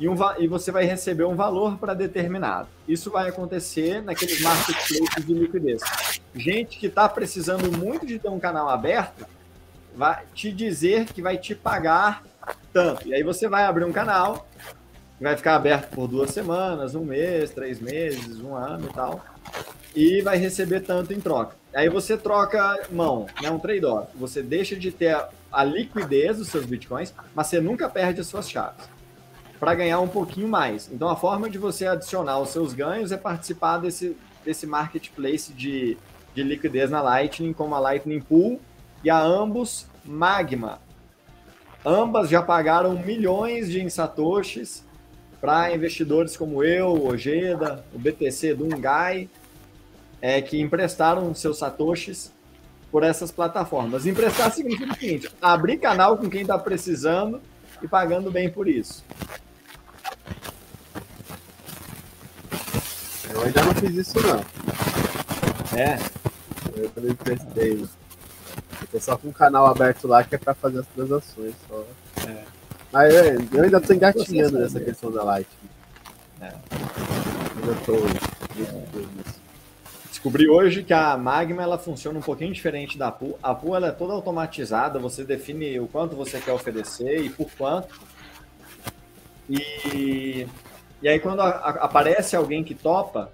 [0.00, 2.68] e, um, e você vai receber um valor para determinado.
[2.86, 5.82] Isso vai acontecer naqueles marketplaces de liquidez.
[6.34, 9.26] Gente que está precisando muito de ter um canal aberto
[9.94, 12.22] vai te dizer que vai te pagar
[12.72, 13.06] tanto.
[13.08, 14.46] E aí você vai abrir um canal,
[15.20, 19.24] vai ficar aberto por duas semanas, um mês, três meses, um ano e tal,
[19.94, 21.56] e vai receber tanto em troca.
[21.74, 24.08] Aí você troca mão, né, um trade-off.
[24.16, 25.16] Você deixa de ter
[25.50, 28.88] a liquidez dos seus bitcoins, mas você nunca perde as suas chaves
[29.58, 30.88] para ganhar um pouquinho mais.
[30.92, 35.96] Então, a forma de você adicionar os seus ganhos é participar desse, desse marketplace de,
[36.34, 38.60] de liquidez na Lightning, como a Lightning Pool
[39.02, 40.80] e a ambos Magma.
[41.84, 44.84] Ambas já pagaram milhões de satoshis
[45.40, 49.28] para investidores como eu, Ojeda, o BTC do Ungai,
[50.20, 52.32] é, que emprestaram seus satoshis
[52.90, 54.06] por essas plataformas.
[54.06, 57.40] Emprestar significa o seguinte: abrir canal com quem está precisando
[57.82, 59.04] e pagando bem por isso.
[63.30, 64.40] Eu ainda não fiz isso, não.
[65.78, 65.98] É.
[66.76, 67.82] Eu também prestei.
[67.82, 71.84] Eu tô só com um canal aberto lá que é pra fazer as transações só.
[72.26, 72.57] É.
[72.92, 75.48] Mas é, eu ainda tô engatinhando nessa questão da Light.
[76.40, 76.46] É.
[76.46, 77.94] Ainda tô.
[77.94, 79.28] É.
[80.08, 83.38] Descobri hoje que a Magma ela funciona um pouquinho diferente da Pool.
[83.42, 87.50] A Pool ela é toda automatizada, você define o quanto você quer oferecer e por
[87.56, 88.00] quanto.
[89.48, 90.46] E
[91.00, 93.30] e aí, quando a, a, aparece alguém que topa,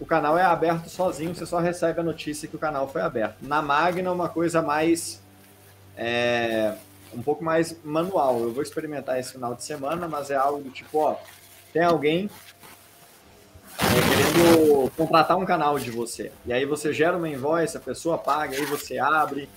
[0.00, 3.36] o canal é aberto sozinho, você só recebe a notícia que o canal foi aberto.
[3.42, 5.22] Na Magna é uma coisa mais.
[5.96, 6.74] É,
[7.12, 8.40] um pouco mais manual.
[8.40, 11.16] Eu vou experimentar esse final de semana, mas é algo do tipo: ó,
[11.72, 12.30] tem alguém
[13.78, 16.32] querendo contratar um canal de você.
[16.44, 19.48] E aí você gera uma invoice, a pessoa paga, aí você abre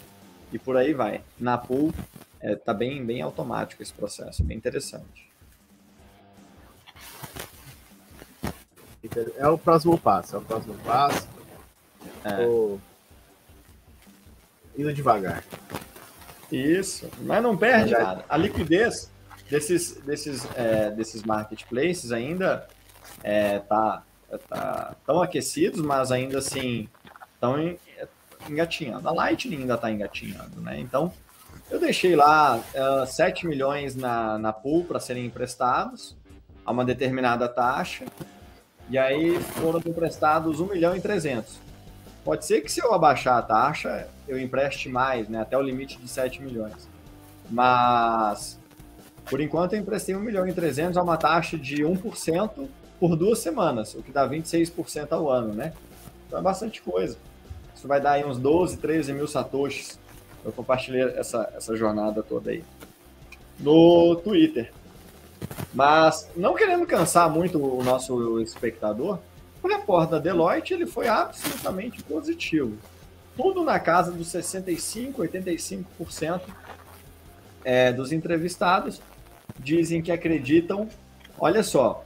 [0.51, 1.21] e por aí vai.
[1.39, 1.93] Na pool,
[2.39, 5.31] é, tá bem, bem automático esse processo, bem interessante.
[9.37, 11.27] É o próximo passo, é o próximo passo.
[12.23, 12.45] É.
[12.45, 12.79] Tô
[14.77, 15.43] indo devagar.
[16.51, 18.25] Isso, mas não perde nada.
[18.27, 19.09] A liquidez
[19.49, 22.67] desses, desses, é, desses marketplaces ainda
[23.23, 24.03] é, tá,
[24.49, 26.87] tá tão aquecidos, mas ainda assim
[27.33, 27.77] estão
[28.49, 29.07] engatinhando.
[29.07, 30.79] A Lightning ainda está engatinhando, né?
[30.79, 31.11] Então,
[31.69, 36.15] eu deixei lá uh, é, 7 milhões na, na pool para serem emprestados
[36.65, 38.05] a uma determinada taxa.
[38.89, 41.59] E aí foram emprestados 1 milhão e 300.
[42.23, 45.97] Pode ser que se eu abaixar a taxa, eu empreste mais, né, até o limite
[45.97, 46.87] de 7 milhões.
[47.49, 48.59] Mas,
[49.25, 52.67] por enquanto, eu emprestei 1 milhão e 300 a uma taxa de 1%
[52.99, 55.73] por duas semanas, o que dá 26% ao ano, né?
[56.27, 57.17] Então é bastante coisa.
[57.75, 59.99] Isso vai dar aí uns 12, 13 mil satoshis.
[60.45, 62.63] Eu compartilhei essa, essa jornada toda aí.
[63.59, 64.71] No Twitter.
[65.73, 69.19] Mas, não querendo cansar muito o nosso espectador,
[69.61, 72.77] o repórter da Deloitte ele foi absolutamente positivo.
[73.41, 76.41] Tudo na casa dos 65%, 85%
[77.65, 79.01] é, dos entrevistados
[79.59, 80.87] dizem que acreditam.
[81.39, 82.05] Olha só,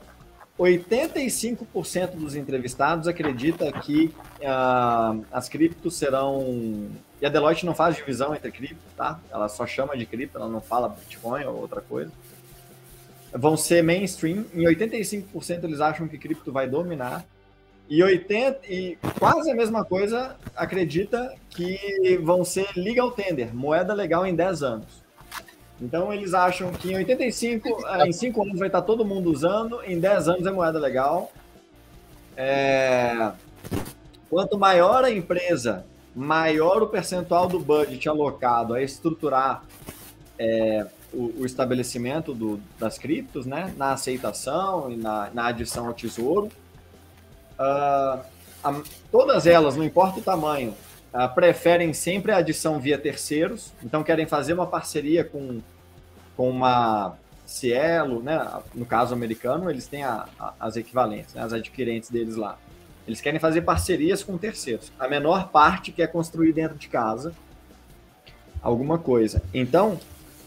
[0.58, 6.88] 85% dos entrevistados acredita que uh, as criptos serão.
[7.20, 9.20] E a Deloitte não faz divisão entre criptos, tá?
[9.30, 12.10] Ela só chama de cripto, ela não fala Bitcoin ou outra coisa.
[13.34, 14.46] vão ser mainstream.
[14.54, 17.26] Em 85% eles acham que cripto vai dominar.
[17.88, 24.26] E 80 e quase a mesma coisa acredita que vão ser legal tender, moeda legal
[24.26, 25.06] em 10 anos.
[25.80, 30.00] Então eles acham que em 85, em 5 anos vai estar todo mundo usando, em
[30.00, 31.30] 10 anos é moeda legal.
[32.36, 33.32] É...
[34.28, 35.84] Quanto maior a empresa,
[36.14, 39.62] maior o percentual do budget alocado a estruturar
[40.38, 45.94] é, o, o, estabelecimento do, das criptos, né, na aceitação e na, na adição ao
[45.94, 46.50] tesouro.
[47.58, 48.20] Uh,
[48.62, 50.74] a, todas elas, não importa o tamanho,
[51.12, 55.60] uh, preferem sempre a adição via terceiros, então querem fazer uma parceria com,
[56.36, 57.16] com uma
[57.46, 62.34] Cielo, né, no caso americano, eles têm a, a, as equivalentes, né, as adquirentes deles
[62.34, 62.58] lá.
[63.06, 64.90] Eles querem fazer parcerias com terceiros.
[64.98, 67.32] A menor parte quer construir dentro de casa
[68.60, 69.40] alguma coisa.
[69.54, 70.00] Então,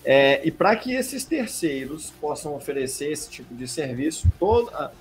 [0.04, 4.92] é, e para que esses terceiros possam oferecer esse tipo de serviço, toda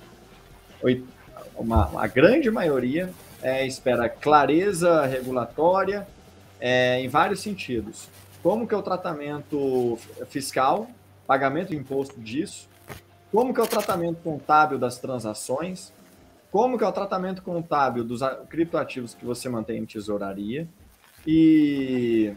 [1.59, 3.11] uma, a grande maioria
[3.41, 6.07] é, espera clareza regulatória
[6.59, 8.09] é, em vários sentidos.
[8.41, 9.97] Como que é o tratamento
[10.29, 10.89] fiscal,
[11.27, 12.67] pagamento de imposto disso,
[13.31, 15.93] como que é o tratamento contábil das transações,
[16.51, 20.67] como que é o tratamento contábil dos criptoativos que você mantém em tesouraria
[21.27, 22.33] e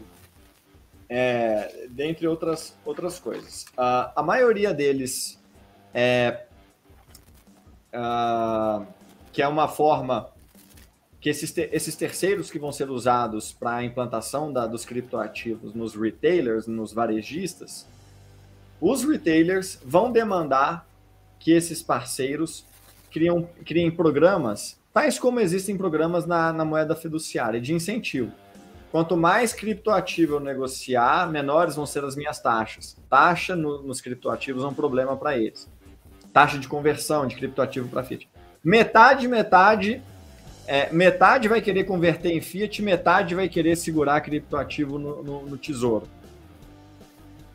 [1.09, 3.63] é, dentre outras, outras coisas.
[3.77, 5.39] Uh, a maioria deles
[5.93, 6.45] é
[7.93, 8.85] uh,
[9.33, 10.29] que é uma forma
[11.19, 15.95] que esses, esses terceiros que vão ser usados para a implantação da, dos criptoativos nos
[15.95, 17.87] retailers, nos varejistas,
[18.79, 20.85] os retailers vão demandar
[21.39, 22.65] que esses parceiros
[23.09, 28.31] criam, criem programas, tais como existem programas na, na moeda fiduciária, de incentivo.
[28.91, 32.95] Quanto mais criptoativo eu negociar, menores vão ser as minhas taxas.
[33.09, 35.67] Taxa no, nos criptoativos é um problema para eles.
[36.31, 38.29] Taxa de conversão de criptoativo para Fiat.
[38.63, 40.01] Metade, metade,
[40.65, 45.57] é, metade vai querer converter em Fiat, metade vai querer segurar criptoativo no, no, no
[45.57, 46.07] tesouro.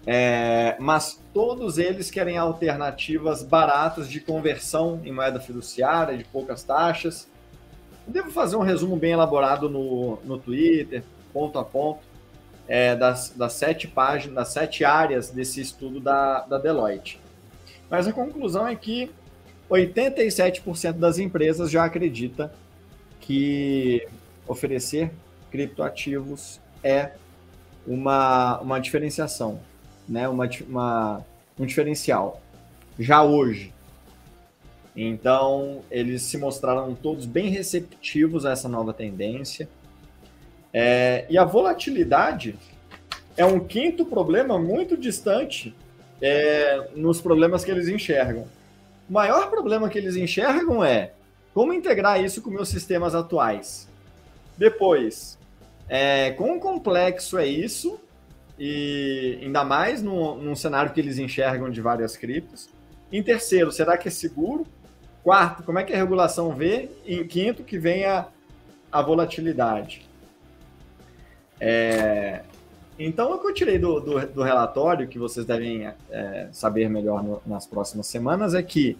[0.06, 7.26] É, mas todos eles querem alternativas baratas de conversão em moeda fiduciária, de poucas taxas.
[8.06, 11.02] Devo fazer um resumo bem elaborado no, no Twitter,
[11.32, 12.00] ponto a ponto,
[12.66, 17.18] é, das, das sete páginas, das sete áreas desse estudo da, da Deloitte.
[17.90, 19.10] Mas a conclusão é que
[19.70, 22.52] 87% das empresas já acredita
[23.20, 24.06] que
[24.46, 25.10] oferecer
[25.50, 27.12] criptoativos é
[27.86, 29.60] uma, uma diferenciação
[30.08, 31.26] né, uma, uma,
[31.58, 32.40] um diferencial
[32.98, 33.72] já hoje.
[34.96, 39.68] Então, eles se mostraram todos bem receptivos a essa nova tendência.
[40.72, 42.56] É, e a volatilidade
[43.36, 45.74] é um quinto problema muito distante
[46.20, 48.46] é, nos problemas que eles enxergam.
[49.08, 51.12] O maior problema que eles enxergam é
[51.54, 53.88] como integrar isso com meus sistemas atuais.
[54.56, 55.38] Depois,
[55.88, 57.98] é, quão complexo é isso
[58.58, 62.68] e ainda mais num, num cenário que eles enxergam de várias criptos.
[63.10, 64.66] Em terceiro, será que é seguro?
[65.22, 66.90] Quarto, como é que a regulação vê?
[67.06, 68.26] em quinto, que vem a,
[68.92, 70.06] a volatilidade.
[71.60, 72.42] É,
[72.98, 77.22] então, o que eu tirei do, do, do relatório, que vocês devem é, saber melhor
[77.22, 78.98] no, nas próximas semanas, é que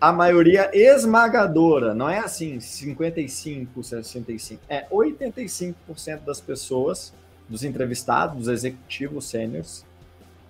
[0.00, 7.12] a maioria esmagadora, não é assim 55, 65, é 85% das pessoas
[7.48, 9.84] dos entrevistados, dos executivos sêniores.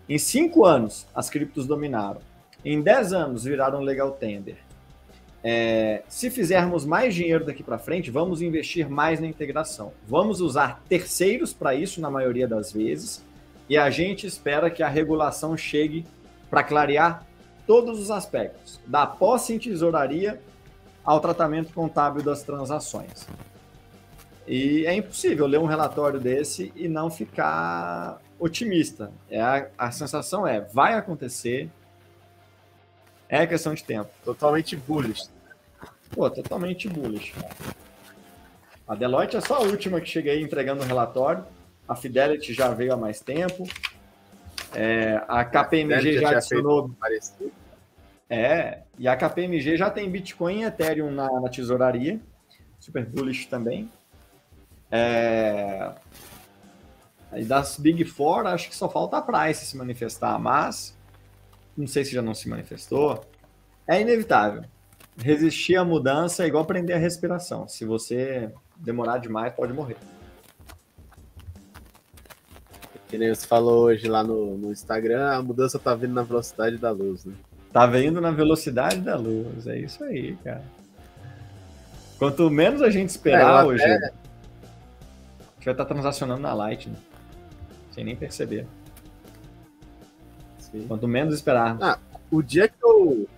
[0.08, 2.20] Em cinco anos, as criptos dominaram.
[2.64, 4.58] Em dez anos, viraram legal tender.
[5.48, 9.92] É, se fizermos mais dinheiro daqui para frente, vamos investir mais na integração.
[10.08, 13.24] Vamos usar terceiros para isso, na maioria das vezes,
[13.68, 16.04] e a gente espera que a regulação chegue
[16.50, 17.24] para clarear
[17.64, 20.40] todos os aspectos, da posse em tesouraria
[21.04, 23.28] ao tratamento contábil das transações.
[24.48, 29.12] E é impossível ler um relatório desse e não ficar otimista.
[29.30, 31.70] É a, a sensação é, vai acontecer,
[33.28, 34.10] é questão de tempo.
[34.24, 35.35] Totalmente bullish.
[36.10, 37.34] Pô, totalmente bullish.
[38.86, 41.44] A Deloitte é só a última que cheguei entregando o relatório.
[41.88, 43.68] A Fidelity já veio há mais tempo.
[44.74, 46.90] É, a KPMG a já adicionou.
[48.28, 52.20] É, e a KPMG já tem Bitcoin e Ethereum na, na tesouraria.
[52.78, 53.90] Super bullish também.
[54.90, 55.92] É...
[57.34, 60.96] E das Big Four, acho que só falta a Price se manifestar, mas
[61.76, 63.24] não sei se já não se manifestou.
[63.86, 64.64] É inevitável.
[65.18, 67.66] Resistir à mudança é igual prender a respiração.
[67.66, 69.96] Se você demorar demais, pode morrer.
[73.08, 76.76] Que nem você falou hoje lá no, no Instagram, a mudança tá vindo na velocidade
[76.76, 77.34] da luz, né?
[77.72, 80.64] Tá vindo na velocidade da luz, é isso aí, cara.
[82.18, 83.94] Quanto menos a gente esperar é, hoje, até...
[83.94, 86.96] a gente vai estar tá transacionando na Lightning,
[87.92, 88.66] sem nem perceber.
[90.58, 90.86] Sim.
[90.88, 91.76] Quanto menos esperar.
[91.80, 91.98] Ah,
[92.30, 93.28] o dia que eu,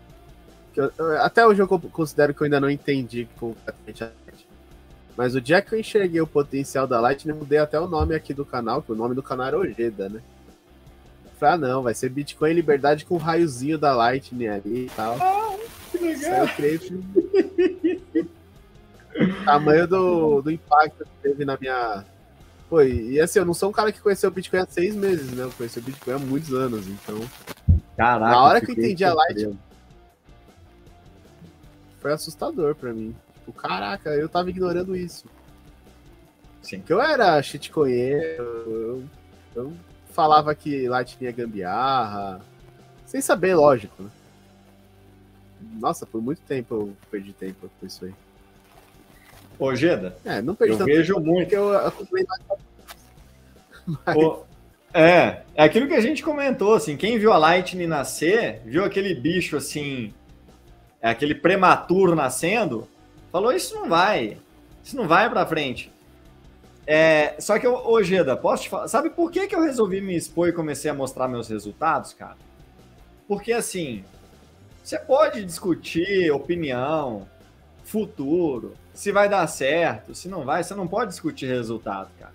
[0.87, 4.11] que eu, Até hoje eu considero que eu ainda não entendi completamente a
[5.19, 8.15] mas o dia que eu enxerguei o potencial da Lightning, eu mudei até o nome
[8.15, 10.21] aqui do canal, que o nome do canal era Ojeda, né?
[11.41, 15.17] Falei, ah, não, vai ser Bitcoin Liberdade com o raiozinho da Lightning ali e tal.
[15.21, 15.57] Ah,
[15.91, 16.45] que legal!
[16.45, 16.81] Eu creio
[19.17, 22.05] o tamanho do, do impacto que teve na minha.
[22.71, 25.33] Pô, e assim, eu não sou um cara que conheceu o Bitcoin há seis meses,
[25.33, 25.43] né?
[25.43, 27.19] Eu conheci o Bitcoin há muitos anos, então.
[27.97, 29.59] Caraca, na hora que eu entendi a Lightning.
[32.01, 33.15] Foi assustador pra mim.
[33.35, 35.27] Tipo, caraca, eu tava ignorando isso.
[36.63, 36.81] Sim.
[36.81, 39.05] Que eu era shitcoinheiro, eu,
[39.55, 39.73] eu
[40.13, 42.41] falava que lá tinha gambiarra,
[43.07, 44.11] sem saber, lógico, né?
[45.81, 48.15] Nossa, por muito tempo eu perdi tempo com isso aí.
[49.59, 50.17] Ô, Geda.
[50.25, 51.53] É, não perdi eu vejo muito.
[51.53, 52.43] eu acompanhei mais.
[54.93, 59.15] É, é aquilo que a gente comentou, assim, quem viu a Lightning nascer, viu aquele
[59.15, 60.13] bicho assim,
[61.01, 62.89] é aquele prematuro nascendo,
[63.31, 64.39] Falou, isso não vai.
[64.83, 65.93] Isso não vai para frente.
[66.87, 68.89] É, só que, ô Geda, posso te falar?
[68.89, 72.37] Sabe por que, que eu resolvi me expor e comecei a mostrar meus resultados, cara?
[73.27, 74.03] Porque, assim,
[74.83, 77.29] você pode discutir opinião,
[77.85, 82.33] futuro, se vai dar certo, se não vai, você não pode discutir resultado, cara.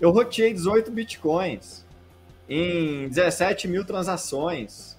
[0.00, 1.84] Eu roteei 18 bitcoins
[2.48, 4.96] em 17 mil transações.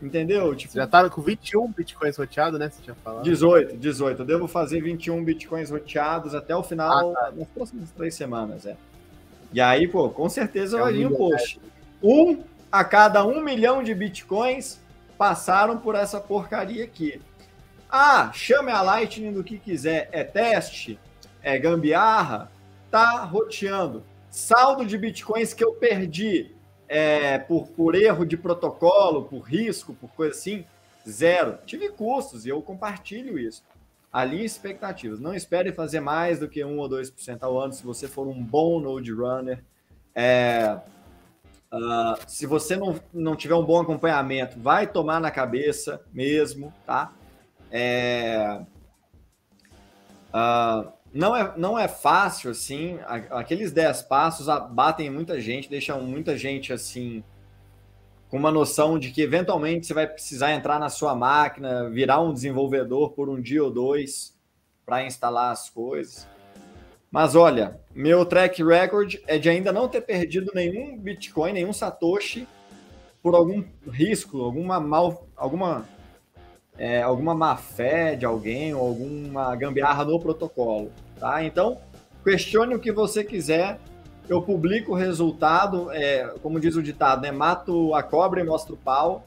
[0.00, 0.54] Entendeu?
[0.54, 2.68] Tipo, já tá com 21 bitcoins roteados, né?
[2.68, 3.24] Você tinha falado.
[3.24, 4.22] 18, 18.
[4.22, 7.32] Eu devo fazer 21 bitcoins roteados até o final, ah, tá.
[7.34, 8.76] nas próximas três semanas, é.
[9.52, 11.60] E aí, pô, com certeza é vai vir um post.
[12.02, 14.78] Um a cada um milhão de bitcoins
[15.16, 17.20] passaram por essa porcaria aqui.
[17.88, 20.10] Ah, chame a Lightning do que quiser.
[20.12, 20.98] É teste?
[21.42, 22.50] É gambiarra?
[22.90, 24.02] Tá roteando.
[24.30, 26.55] Saldo de bitcoins que eu perdi
[26.88, 30.64] é, por, por erro de protocolo, por risco, por coisa assim,
[31.08, 31.58] zero.
[31.66, 33.62] Tive custos e eu compartilho isso.
[34.12, 35.20] Ali expectativas.
[35.20, 38.42] Não espere fazer mais do que 1 ou 2% ao ano se você for um
[38.42, 39.62] bom node runner.
[40.14, 40.78] É,
[41.72, 47.12] uh, se você não, não tiver um bom acompanhamento, vai tomar na cabeça mesmo, tá?
[47.70, 48.62] É,
[50.32, 52.98] uh, não é, não é fácil, assim,
[53.30, 57.24] aqueles 10 passos batem muita gente, deixam muita gente, assim,
[58.28, 62.32] com uma noção de que eventualmente você vai precisar entrar na sua máquina, virar um
[62.32, 64.36] desenvolvedor por um dia ou dois
[64.84, 66.28] para instalar as coisas.
[67.10, 72.46] Mas olha, meu track record é de ainda não ter perdido nenhum Bitcoin, nenhum Satoshi
[73.22, 75.86] por algum risco, alguma mal, alguma
[76.78, 80.92] é, alguma má fé de alguém ou alguma gambiarra no protocolo.
[81.18, 81.44] Tá?
[81.44, 81.78] Então,
[82.22, 83.78] questione o que você quiser.
[84.28, 87.30] Eu publico o resultado, é, como diz o ditado, né?
[87.30, 89.26] mato a cobra e mostro o pau.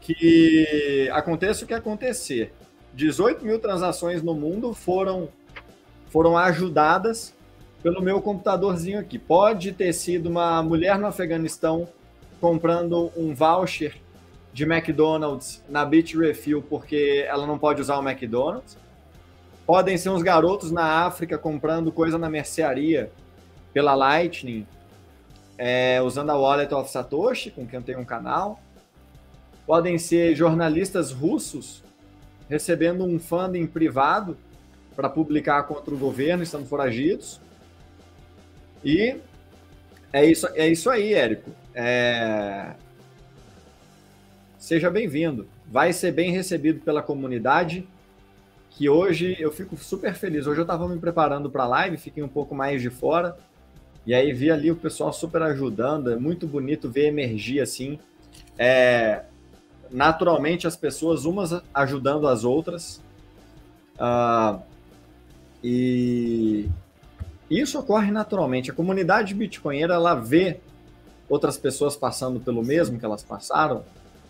[0.00, 2.52] Que aconteça o que acontecer.
[2.94, 5.28] 18 mil transações no mundo foram,
[6.08, 7.34] foram ajudadas
[7.82, 9.18] pelo meu computadorzinho aqui.
[9.18, 11.88] Pode ter sido uma mulher no Afeganistão
[12.40, 13.96] comprando um voucher
[14.52, 18.78] de McDonald's na Bitrefill porque ela não pode usar o McDonald's.
[19.66, 23.10] Podem ser uns garotos na África comprando coisa na mercearia
[23.74, 24.64] pela Lightning,
[25.58, 28.60] é, usando a Wallet of Satoshi, com quem eu tenho um canal.
[29.66, 31.82] Podem ser jornalistas russos
[32.48, 34.36] recebendo um funding privado
[34.94, 37.40] para publicar contra o governo, estando foragidos.
[38.84, 39.16] E
[40.12, 41.50] é isso, é isso aí, Érico.
[41.74, 42.72] É...
[44.58, 45.48] Seja bem-vindo.
[45.66, 47.86] Vai ser bem recebido pela comunidade
[48.76, 50.46] que hoje eu fico super feliz.
[50.46, 53.34] Hoje eu estava me preparando para a live, fiquei um pouco mais de fora,
[54.04, 57.98] e aí vi ali o pessoal super ajudando, é muito bonito ver emergir assim.
[58.58, 59.22] É,
[59.90, 63.02] naturalmente as pessoas umas ajudando as outras.
[63.98, 64.60] Uh,
[65.64, 66.68] e
[67.50, 68.70] isso ocorre naturalmente.
[68.70, 70.60] A comunidade bitcoinheira ela vê
[71.30, 73.84] outras pessoas passando pelo mesmo que elas passaram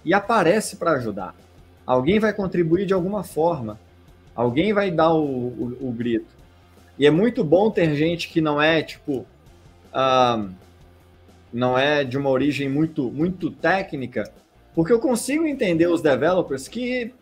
[0.05, 1.35] e aparece para ajudar.
[1.85, 3.77] Alguém vai contribuir de alguma forma.
[4.37, 6.37] Alguém vai dar o, o, o grito.
[6.99, 9.27] E é muito bom ter gente que não é, tipo,
[9.93, 10.51] uh,
[11.53, 14.31] não é de uma origem muito, muito técnica,
[14.75, 17.15] porque eu consigo entender os developers que,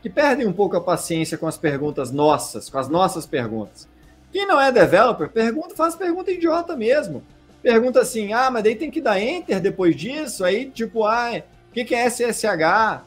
[0.00, 3.86] que perdem um pouco a paciência com as perguntas nossas, com as nossas perguntas.
[4.32, 7.22] Quem não é developer, pergunta, faz pergunta idiota mesmo.
[7.62, 10.42] pergunta assim: ah, mas daí tem que dar enter depois disso?
[10.42, 13.02] Aí, tipo, ah, o que, que é SSH?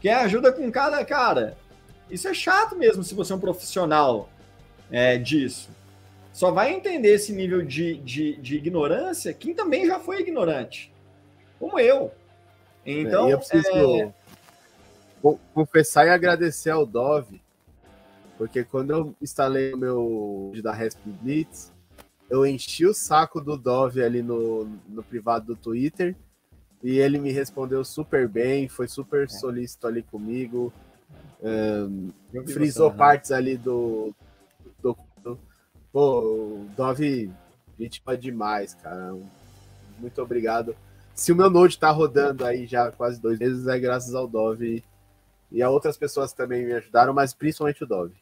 [0.00, 1.56] Quer ajuda com cada cara?
[2.10, 4.28] Isso é chato mesmo se você é um profissional
[4.90, 5.68] é, disso.
[6.32, 10.92] Só vai entender esse nível de, de, de, ignorância quem também já foi ignorante,
[11.58, 12.12] como eu.
[12.84, 14.12] Então, é, eu preciso é...
[15.54, 17.40] confessar e agradecer ao Dove,
[18.36, 21.72] porque quando eu instalei o meu da Resp Blitz,
[22.28, 26.14] eu enchi o saco do Dove ali no, no privado do Twitter
[26.82, 29.28] e ele me respondeu super bem, foi super é.
[29.28, 30.72] solícito ali comigo,
[31.42, 32.12] um,
[32.46, 33.36] frisou você, partes né?
[33.36, 34.14] ali do,
[34.82, 35.38] do, do,
[35.92, 37.30] Pô, o Dove,
[37.78, 39.14] gente demais, cara.
[39.98, 40.76] Muito obrigado.
[41.14, 44.84] Se o meu Node tá rodando aí já quase dois meses, é graças ao Dove
[45.50, 48.14] e a outras pessoas também me ajudaram, mas principalmente o Dove.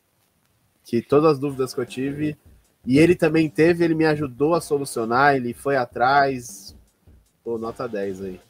[0.84, 2.36] Que todas as dúvidas que eu tive,
[2.86, 6.76] e ele também teve, ele me ajudou a solucionar, ele foi atrás.
[7.42, 8.40] Pô, nota 10 aí.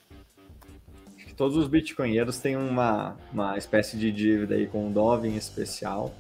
[1.35, 5.37] Que todos os bitcoinheiros têm uma, uma espécie de dívida aí com o Dove em
[5.37, 6.15] especial,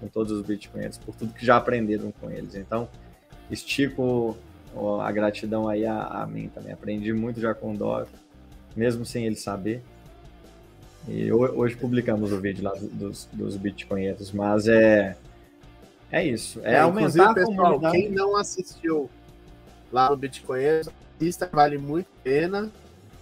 [0.00, 2.54] com todos os bitcoinheiros, por tudo que já aprenderam com eles.
[2.54, 2.88] Então,
[3.50, 4.34] estico
[5.02, 6.72] a gratidão aí a, a mim também.
[6.72, 8.08] Aprendi muito já com o Dove,
[8.74, 9.82] mesmo sem ele saber.
[11.06, 15.18] E hoje publicamos o vídeo lá dos, dos bitcoinheiros, mas é
[16.10, 16.60] é isso.
[16.62, 19.10] É, é aumentar pessoal, quem não assistiu
[19.92, 20.62] lá no Bitcoin,
[21.20, 22.72] assista, vale muito a pena.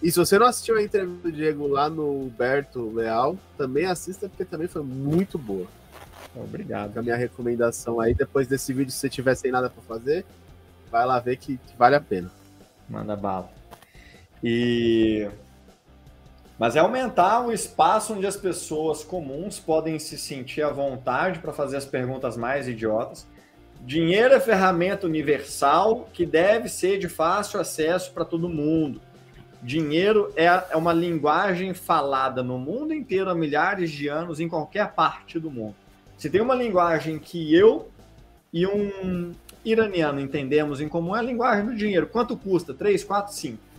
[0.05, 4.29] E se você não assistiu a entrevista do Diego lá no Berto Leal, também assista,
[4.29, 5.67] porque também foi muito boa.
[6.37, 6.99] Obrigado.
[6.99, 10.27] A minha recomendação aí, depois desse vídeo, se você tiver sem nada para fazer,
[10.91, 12.31] vai lá ver que, que vale a pena.
[12.87, 13.51] Manda bala.
[14.43, 15.27] E
[16.59, 21.51] mas é aumentar o espaço onde as pessoas comuns podem se sentir à vontade para
[21.51, 23.27] fazer as perguntas mais idiotas.
[23.81, 29.01] Dinheiro é ferramenta universal que deve ser de fácil acesso para todo mundo.
[29.65, 34.93] Dinheiro é, é uma linguagem falada no mundo inteiro há milhares de anos, em qualquer
[34.93, 35.75] parte do mundo.
[36.19, 37.89] Se tem uma linguagem que eu
[38.53, 39.33] e um
[39.65, 42.07] iraniano entendemos em comum, é a linguagem do dinheiro.
[42.07, 42.75] Quanto custa?
[42.75, 43.75] 3, 4, 5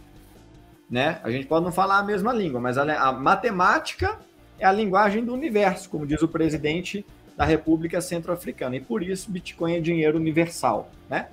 [0.89, 1.19] né?
[1.23, 4.17] A gente pode não falar a mesma língua, mas a, a matemática
[4.59, 7.05] é a linguagem do universo, como diz o presidente
[7.35, 8.75] da República Centro-Africana.
[8.75, 11.27] E por isso Bitcoin é dinheiro universal, né?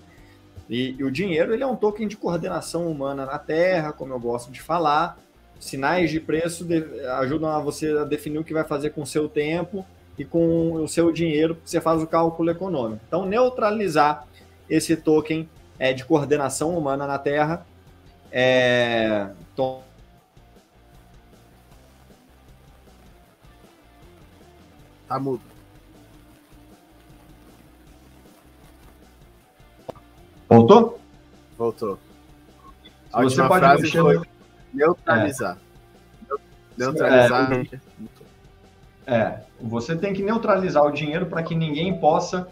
[0.68, 4.20] E, e, o dinheiro ele é um token de coordenação humana na Terra, como eu
[4.20, 5.18] gosto de falar.
[5.58, 6.82] Sinais de preço de,
[7.18, 9.84] ajudam a você a definir o que vai fazer com o seu tempo
[10.18, 13.00] e com o seu dinheiro, você faz o cálculo econômico.
[13.06, 14.26] Então, neutralizar
[14.68, 15.48] esse token
[15.78, 17.66] é, de coordenação humana na Terra
[18.30, 19.82] é, Tom.
[25.06, 25.51] Tá mudo.
[30.56, 31.00] Voltou?
[31.56, 31.98] Voltou.
[33.12, 34.20] A Você pode frase mexer foi
[34.72, 35.58] neutralizar.
[35.58, 36.34] É.
[36.78, 37.52] Neutralizar.
[39.06, 42.48] É, é, você tem que neutralizar o dinheiro para que ninguém possa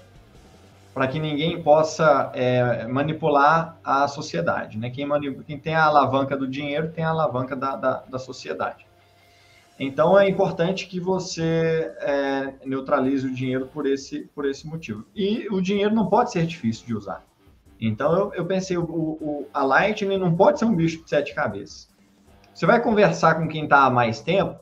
[0.93, 4.77] para que ninguém possa é, manipular a sociedade.
[4.77, 4.90] Né?
[4.90, 5.09] Quem,
[5.47, 8.85] quem, tem a alavanca do dinheiro tem a alavanca da, da, da sociedade.
[9.78, 15.06] Então é importante que você é, neutralize o dinheiro por esse, por esse motivo.
[15.14, 17.24] E o dinheiro não pode ser difícil de usar.
[17.81, 21.35] Então eu, eu pensei, o, o, a Lightning não pode ser um bicho de sete
[21.35, 21.89] cabeças.
[22.52, 24.61] Você vai conversar com quem está há mais tempo,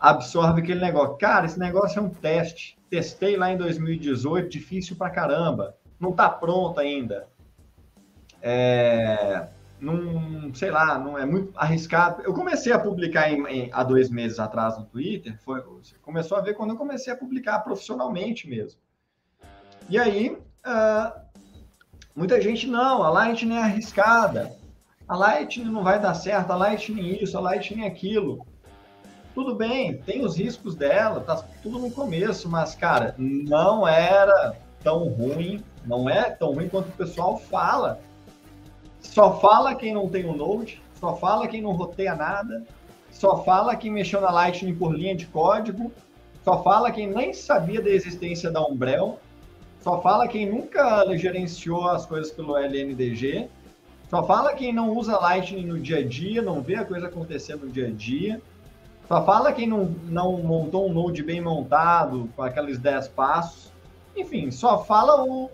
[0.00, 1.16] absorve aquele negócio.
[1.16, 6.28] Cara, esse negócio é um teste testei lá em 2018, difícil pra caramba, não tá
[6.28, 7.26] pronto ainda.
[8.40, 9.48] É,
[9.80, 12.22] não, sei lá, não é muito arriscado.
[12.22, 15.62] Eu comecei a publicar em, em, há dois meses atrás no Twitter, foi,
[16.02, 18.78] começou a ver quando eu comecei a publicar profissionalmente mesmo.
[19.88, 21.23] E aí, uh,
[22.14, 24.56] muita gente, não, a Lightning é arriscada,
[25.08, 28.46] a Lightning não vai dar certo, a Lightning isso, a Lightning aquilo.
[29.34, 35.08] Tudo bem, tem os riscos dela, tá tudo no começo, mas, cara, não era tão
[35.08, 38.00] ruim, não é tão ruim quanto o pessoal fala.
[39.00, 42.64] Só fala quem não tem o Node, só fala quem não roteia nada,
[43.10, 45.92] só fala quem mexeu na Lightning por linha de código,
[46.44, 49.18] só fala quem nem sabia da existência da Umbrel,
[49.84, 53.50] só fala quem nunca gerenciou as coisas pelo LNDG,
[54.08, 57.54] só fala quem não usa Lightning no dia a dia, não vê a coisa acontecer
[57.56, 58.40] no dia a dia.
[59.06, 63.70] Só fala quem não, não montou um Node bem montado, com aqueles 10 passos.
[64.16, 65.50] Enfim, só fala o,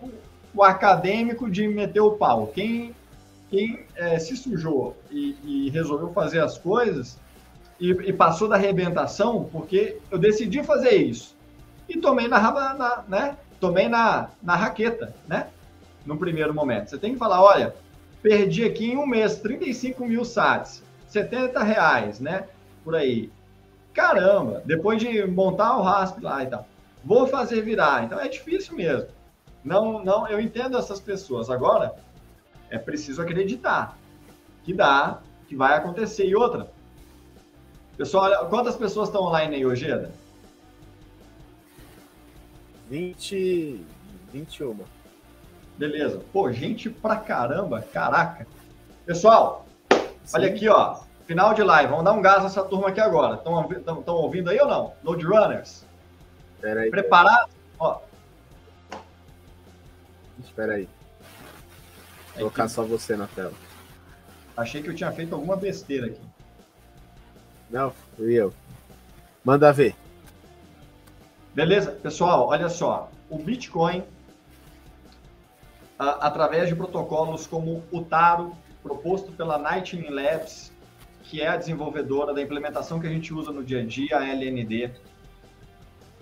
[0.55, 2.47] o acadêmico de meter o pau.
[2.47, 2.95] Quem,
[3.49, 7.19] quem é, se sujou e, e, resolveu fazer as coisas
[7.77, 11.35] e, e, passou da arrebentação, porque eu decidi fazer isso.
[11.89, 12.39] E tomei na,
[12.75, 13.37] na né?
[13.61, 15.47] Tomei na, na raqueta, né?
[16.03, 16.89] No primeiro momento.
[16.89, 17.75] Você tem que falar, olha,
[18.21, 22.47] perdi aqui em um mês 35 mil sats, 70 reais, né?
[22.83, 23.31] Por aí.
[23.93, 26.67] Caramba, depois de montar o RASP lá e tal,
[27.05, 28.03] vou fazer virar.
[28.03, 29.09] Então é difícil mesmo.
[29.63, 31.47] Não, não, eu entendo essas pessoas.
[31.47, 31.93] Agora,
[32.71, 33.95] é preciso acreditar
[34.63, 36.25] que dá, que vai acontecer.
[36.25, 36.71] E outra,
[37.95, 40.11] pessoal, quantas pessoas estão online aí, Ojeda?
[42.91, 43.85] 20,
[44.33, 44.77] 21.
[45.77, 46.21] Beleza.
[46.33, 48.45] Pô, gente pra caramba, caraca.
[49.05, 49.65] Pessoal,
[50.25, 50.35] Sim.
[50.35, 50.99] olha aqui, ó.
[51.25, 51.89] Final de live.
[51.89, 53.35] Vamos dar um gás nessa turma aqui agora.
[53.35, 54.93] Estão ouvindo aí ou não?
[55.05, 55.85] Load Runners?
[56.55, 56.91] Espera aí.
[56.91, 57.49] Preparado?
[57.79, 58.01] Ó.
[60.43, 60.89] Espera aí.
[62.31, 63.53] Vou colocar só você na tela.
[64.57, 66.21] Achei que eu tinha feito alguma besteira aqui.
[67.69, 68.53] Não, fui eu.
[69.45, 69.95] Manda ver.
[71.53, 71.91] Beleza?
[71.91, 73.09] Pessoal, olha só.
[73.29, 74.03] O Bitcoin,
[75.99, 80.71] através de protocolos como o Taro, proposto pela Lightning Labs,
[81.23, 84.27] que é a desenvolvedora da implementação que a gente usa no dia a dia, a
[84.27, 84.91] LND,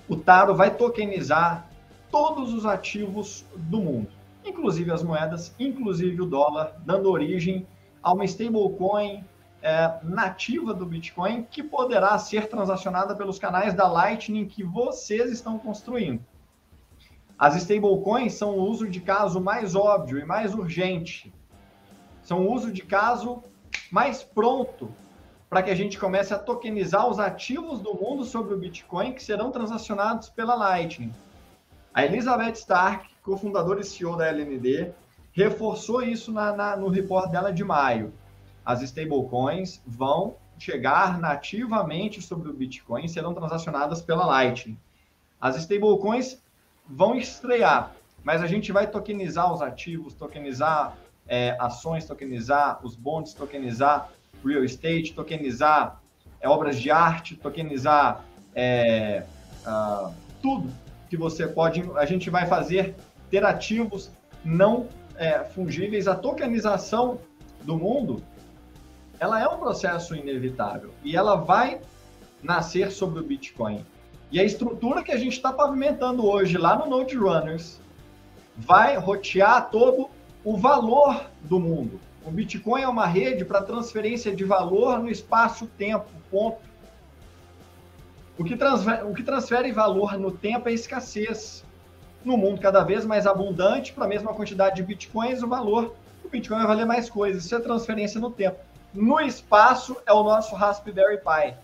[0.08, 1.70] o Taro vai tokenizar
[2.12, 4.10] todos os ativos do mundo,
[4.44, 7.68] inclusive as moedas, inclusive o dólar, dando origem
[8.02, 9.24] a uma stablecoin
[9.62, 15.58] é, nativa do Bitcoin que poderá ser transacionada pelos canais da Lightning que vocês estão
[15.60, 16.24] construindo.
[17.38, 21.34] As stablecoins são o uso de caso mais óbvio e mais urgente.
[22.22, 23.42] São o uso de caso
[23.92, 24.92] mais pronto
[25.50, 29.24] para que a gente comece a tokenizar os ativos do mundo sobre o Bitcoin que
[29.24, 31.12] serão transacionados pela Lightning.
[31.94, 34.92] A Elizabeth Stark, cofundadora e CEO da LND,
[35.32, 38.14] reforçou isso na, na, no report dela de maio.
[38.70, 44.78] As stablecoins vão chegar nativamente sobre o Bitcoin e serão transacionadas pela Lightning.
[45.42, 46.40] As stablecoins
[46.88, 50.96] vão estrear, mas a gente vai tokenizar os ativos, tokenizar
[51.28, 54.12] é, ações, tokenizar os bonds, tokenizar
[54.46, 56.00] real estate, tokenizar
[56.40, 58.24] é, obras de arte, tokenizar
[58.54, 59.26] é,
[59.66, 60.14] uh,
[60.44, 60.72] tudo
[61.10, 61.90] que você pode.
[61.96, 62.94] A gente vai fazer
[63.32, 64.12] ter ativos
[64.46, 67.20] não é, fungíveis, a tokenização
[67.64, 68.24] do mundo,
[69.20, 71.82] ela é um processo inevitável e ela vai
[72.42, 73.86] nascer sobre o Bitcoin.
[74.32, 77.80] E a estrutura que a gente está pavimentando hoje lá no Node Runners
[78.56, 80.10] vai rotear todo
[80.44, 82.00] o valor do mundo.
[82.26, 86.60] O Bitcoin é uma rede para transferência de valor no espaço-tempo, ponto.
[88.38, 91.66] O que, transfere, o que transfere valor no tempo é escassez
[92.24, 96.30] no mundo cada vez mais abundante, para a mesma quantidade de bitcoins, o valor do
[96.30, 97.46] bitcoin vai valer mais coisas.
[97.46, 98.60] Isso é transferência no tempo.
[98.94, 101.56] No espaço é o nosso Raspberry Pi.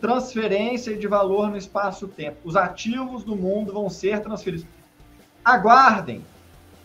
[0.00, 2.38] Transferência de valor no espaço-tempo.
[2.44, 4.66] Os ativos do mundo vão ser transferidos.
[5.44, 6.24] Aguardem,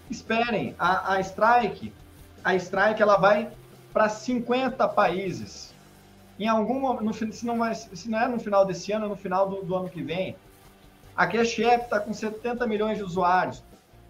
[0.09, 0.75] esperem.
[0.77, 1.93] A, a Strike,
[2.43, 3.49] a Strike, ela vai
[3.93, 5.73] para 50 países.
[6.39, 9.47] Em algum momento, se não, se não é no final desse ano, é no final
[9.47, 10.35] do, do ano que vem,
[11.15, 13.63] a Cash App está com 70 milhões de usuários,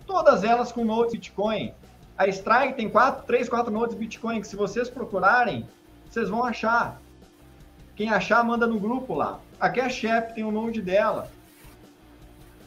[0.08, 1.74] todas elas com nodes Bitcoin.
[2.18, 5.68] A Strike tem 4, 3, 4 nodes Bitcoin, que se vocês procurarem,
[6.10, 7.02] vocês vão achar.
[7.96, 9.40] Quem achar, manda no grupo lá.
[9.60, 11.30] A Cash App tem o um node dela.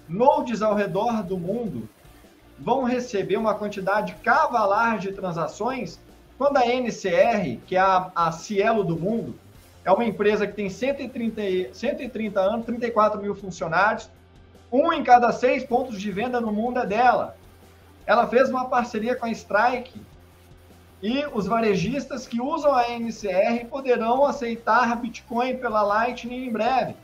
[0.09, 1.89] Nodes ao redor do mundo
[2.59, 5.99] vão receber uma quantidade cavalar de transações
[6.39, 9.35] quando a NCR, que é a, a Cielo do mundo,
[9.85, 14.11] é uma empresa que tem 130, 130 anos, 34 mil funcionários,
[14.71, 17.36] um em cada seis pontos de venda no mundo é dela.
[18.07, 20.01] Ela fez uma parceria com a Strike
[21.03, 26.95] e os varejistas que usam a NCR poderão aceitar Bitcoin pela Lightning em breve.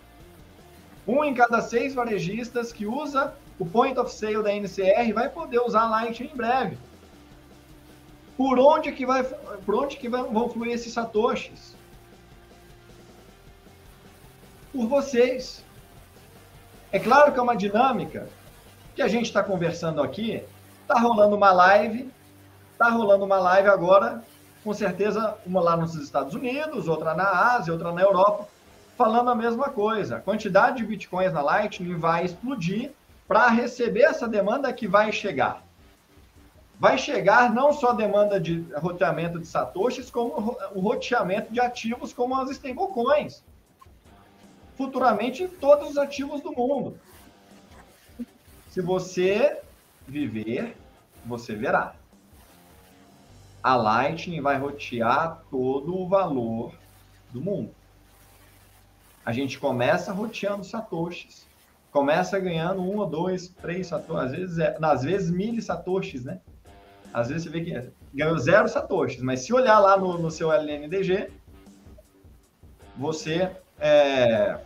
[1.06, 5.60] Um em cada seis varejistas que usa o point of sale da NCR vai poder
[5.60, 6.78] usar Lightning em breve.
[8.36, 11.76] Por onde que vai, por onde que vão fluir esses satoshis?
[14.72, 15.64] Por vocês.
[16.90, 18.28] É claro que é uma dinâmica
[18.94, 20.42] que a gente está conversando aqui.
[20.82, 22.10] Está rolando uma live,
[22.72, 24.22] está rolando uma live agora,
[24.62, 28.46] com certeza, uma lá nos Estados Unidos, outra na Ásia, outra na Europa,
[28.96, 30.16] falando a mesma coisa.
[30.16, 32.92] A quantidade de bitcoins na Lightning vai explodir
[33.26, 35.62] para receber essa demanda que vai chegar.
[36.78, 42.34] Vai chegar não só demanda de roteamento de satoshis, como o roteamento de ativos como
[42.34, 43.42] as stablecoins
[44.76, 46.98] futuramente todos os ativos do mundo.
[48.68, 49.61] Se você
[50.06, 50.76] viver,
[51.24, 51.94] você verá.
[53.62, 56.74] A Lightning vai rotear todo o valor
[57.32, 57.70] do mundo.
[59.24, 61.46] A gente começa roteando satoshis.
[61.92, 66.40] Começa ganhando um ou dois, três satoshis, às vezes, é, às vezes mil satoshis, né?
[67.12, 70.50] Às vezes você vê que ganhou zero satoshis, mas se olhar lá no, no seu
[70.50, 71.30] LNDG,
[72.96, 74.58] você é,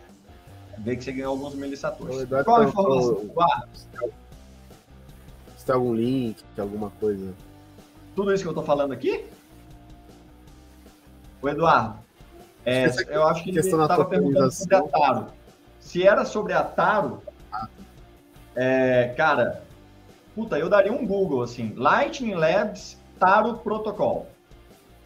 [0.77, 2.27] vê que você ganhou alguns milissatoshis.
[2.45, 3.29] Qual a informação?
[3.73, 4.26] Se
[5.67, 7.33] tem algum link, alguma coisa.
[8.15, 9.25] Tudo isso que eu estou falando aqui?
[11.41, 11.99] O Eduardo,
[12.65, 15.27] é, eu acho que ele estava perguntando sobre a Taro.
[15.79, 17.21] Se era sobre a Taro,
[17.51, 17.67] ah.
[18.55, 19.61] é, cara,
[20.33, 24.27] puta, eu daria um Google, assim, Lightning Labs Taro Protocol.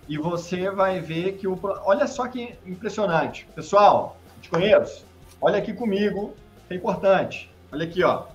[0.07, 1.59] E você vai ver que o.
[1.83, 3.47] Olha só que impressionante.
[3.53, 5.05] Pessoal, te conheço.
[5.39, 6.33] Olha aqui comigo,
[6.69, 7.51] é importante.
[7.71, 8.25] Olha aqui, ó.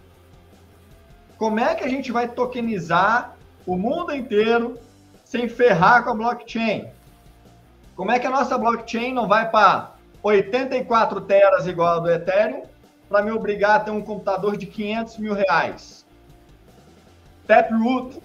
[1.38, 3.36] Como é que a gente vai tokenizar
[3.66, 4.78] o mundo inteiro
[5.24, 6.88] sem ferrar com a blockchain?
[7.94, 9.92] Como é que a nossa blockchain não vai para
[10.22, 12.62] 84 teras igual a do Ethereum
[13.08, 16.06] para me obrigar a ter um computador de 500 mil reais?
[17.46, 18.20] Taproot,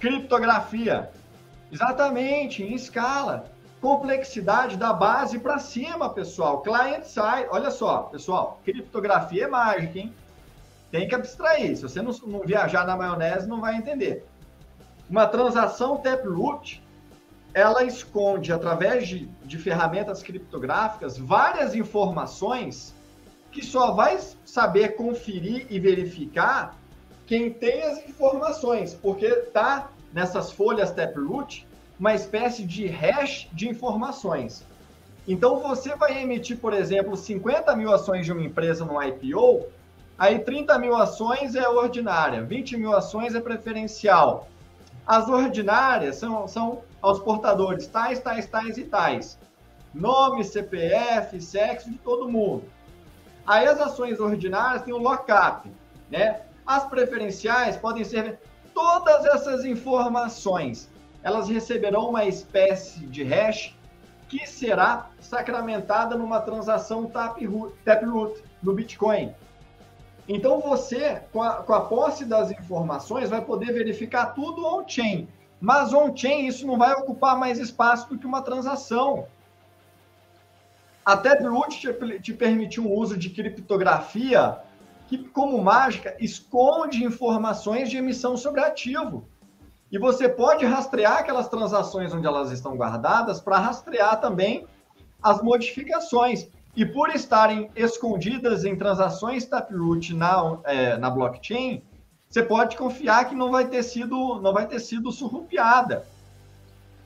[0.00, 1.10] criptografia.
[1.70, 3.50] Exatamente, em escala.
[3.80, 6.62] Complexidade da base para cima, pessoal.
[6.62, 7.48] Client side.
[7.50, 10.14] Olha só, pessoal, criptografia é mágica, hein?
[10.90, 11.76] Tem que abstrair.
[11.76, 14.24] Se você não, não viajar na maionese, não vai entender.
[15.08, 16.82] Uma transação Taproot,
[17.54, 22.94] ela esconde, através de, de ferramentas criptográficas, várias informações
[23.50, 26.76] que só vai saber conferir e verificar
[27.26, 31.66] quem tem as informações, porque tá nessas folhas Taproot
[31.98, 34.64] uma espécie de hash de informações.
[35.26, 39.66] Então você vai emitir, por exemplo, 50 mil ações de uma empresa no IPO,
[40.18, 44.48] aí 30 mil ações é ordinária, 20 mil ações é preferencial.
[45.06, 49.38] As ordinárias são, são aos portadores tais, tais, tais e tais.
[49.94, 52.64] Nome, CPF, sexo de todo mundo.
[53.46, 55.70] Aí as ações ordinárias têm o lockup,
[56.10, 56.40] né?
[56.66, 58.40] As preferenciais podem ser
[58.74, 60.90] todas essas informações.
[61.22, 63.74] Elas receberão uma espécie de hash
[64.28, 67.10] que será sacramentada numa transação
[67.84, 69.32] Taproot no Bitcoin.
[70.28, 75.28] Então você, com a, com a posse das informações, vai poder verificar tudo on-chain.
[75.60, 79.26] Mas on-chain isso não vai ocupar mais espaço do que uma transação.
[81.04, 84.58] A Taproot te, te permitiu um uso de criptografia
[85.06, 89.28] que, como mágica, esconde informações de emissão sobre ativo.
[89.90, 94.66] E você pode rastrear aquelas transações onde elas estão guardadas para rastrear também
[95.22, 96.48] as modificações.
[96.76, 101.82] E por estarem escondidas em transações Taproot na, é, na blockchain,
[102.28, 106.06] você pode confiar que não vai ter sido, não vai ter sido surrupiada.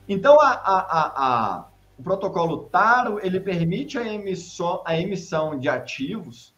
[0.09, 1.65] Então, a, a, a,
[1.97, 6.53] o protocolo Taro ele permite a emissão, a emissão de ativos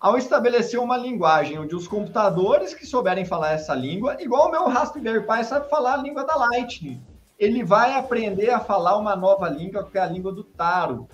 [0.00, 4.68] ao estabelecer uma linguagem onde os computadores que souberem falar essa língua, igual o meu
[4.68, 7.02] Raspberry Pi sabe falar a língua da Lightning,
[7.38, 11.08] ele vai aprender a falar uma nova língua, que é a língua do Taro.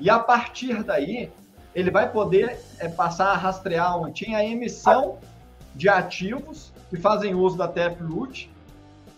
[0.00, 1.30] E a partir daí,
[1.74, 5.18] ele vai poder é, passar a rastrear on-chain a emissão
[5.74, 8.50] de ativos que fazem uso da Taproot,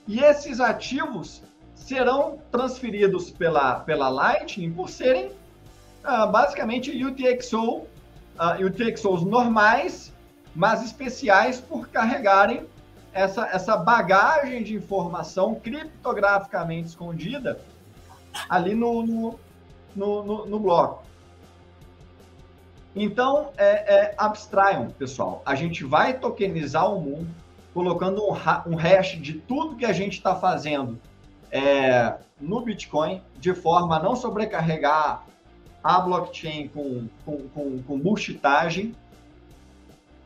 [0.06, 1.42] e esses ativos
[1.74, 5.32] serão transferidos pela, pela Lightning por serem
[6.04, 7.86] ah, basicamente UTXO
[8.58, 10.12] e UTXOs normais,
[10.54, 12.66] mas especiais por carregarem
[13.12, 17.60] essa, essa bagagem de informação criptograficamente escondida
[18.48, 19.40] ali no, no,
[19.94, 21.04] no, no, no bloco.
[22.94, 25.42] Então, é, é, abstraiam, pessoal.
[25.44, 27.28] A gente vai tokenizar o mundo,
[27.72, 28.32] colocando um,
[28.66, 31.00] um hash de tudo que a gente está fazendo
[31.50, 35.24] é, no Bitcoin, de forma a não sobrecarregar
[35.82, 38.02] a blockchain com, com, com, com.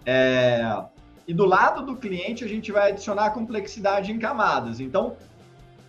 [0.04, 0.82] É,
[1.26, 4.80] e do lado do cliente, a gente vai adicionar complexidade em camadas.
[4.80, 5.16] Então,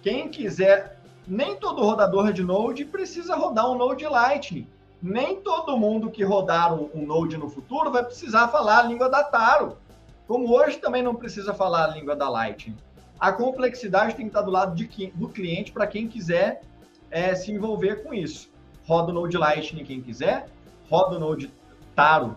[0.02, 0.99] quem quiser,
[1.30, 4.68] nem todo rodador de Node precisa rodar um Node Lightning.
[5.02, 9.10] Nem todo mundo que rodar um, um Node no futuro vai precisar falar a língua
[9.10, 9.78] da Taro.
[10.28, 12.76] Como hoje também não precisa falar a língua da Lightning.
[13.20, 16.62] A complexidade tem que estar do lado de, do cliente para quem quiser
[17.10, 18.50] é, se envolver com isso
[18.90, 20.48] roda o Node Lightning quem quiser,
[20.90, 21.52] roda o Node
[21.96, 22.36] Taro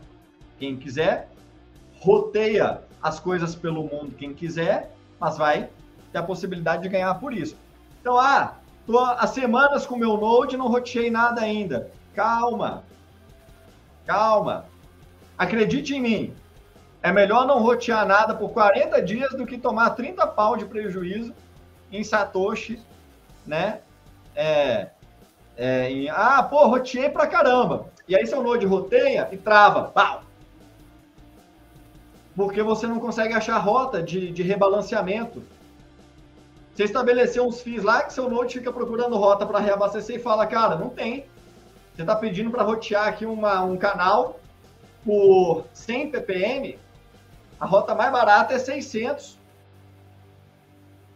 [0.59, 1.31] quem quiser,
[1.99, 5.71] roteia as coisas pelo mundo quem quiser, mas vai
[6.13, 7.57] ter a possibilidade de ganhar por isso.
[7.99, 11.91] Então, ah, tô há semanas com meu Node não roteei nada ainda.
[12.15, 12.85] Calma.
[14.07, 14.67] Calma.
[15.37, 16.35] Acredite em mim.
[17.03, 21.35] É melhor não rotear nada por 40 dias do que tomar 30 pau de prejuízo
[21.91, 22.81] em Satoshi,
[23.45, 23.81] né?
[24.37, 24.91] É,
[25.57, 27.87] é, em, ah, pô, roteei pra caramba.
[28.09, 29.85] E aí seu Node roteia e trava.
[29.85, 30.23] Pau!
[32.35, 35.43] Porque você não consegue achar rota de, de rebalanceamento.
[36.75, 40.47] Você estabeleceu uns FIIs lá que seu Node fica procurando rota para reabastecer e fala,
[40.47, 41.27] cara, não tem.
[41.95, 44.41] Você está pedindo para rotear aqui uma, um canal
[45.05, 46.79] por 100 ppm,
[47.61, 49.39] a rota mais barata é 600.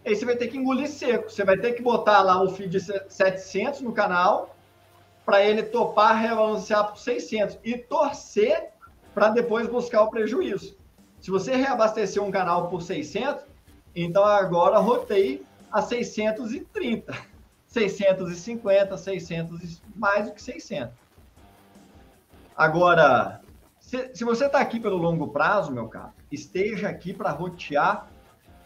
[0.04, 1.30] Aí você vai ter que engolir seco.
[1.30, 4.54] Você vai ter que botar lá o feed de 700 no canal
[5.24, 8.68] para ele topar rebalancear por 600 e torcer
[9.12, 10.76] para depois buscar o prejuízo.
[11.20, 13.44] Se você reabastecer um canal por 600,
[13.96, 15.42] então agora rotei
[15.72, 17.16] a 630,
[17.66, 20.94] 650, 600, mais do que 600.
[22.54, 23.40] Agora,
[23.80, 28.06] se, se você está aqui pelo longo prazo, meu caro, esteja aqui para rotear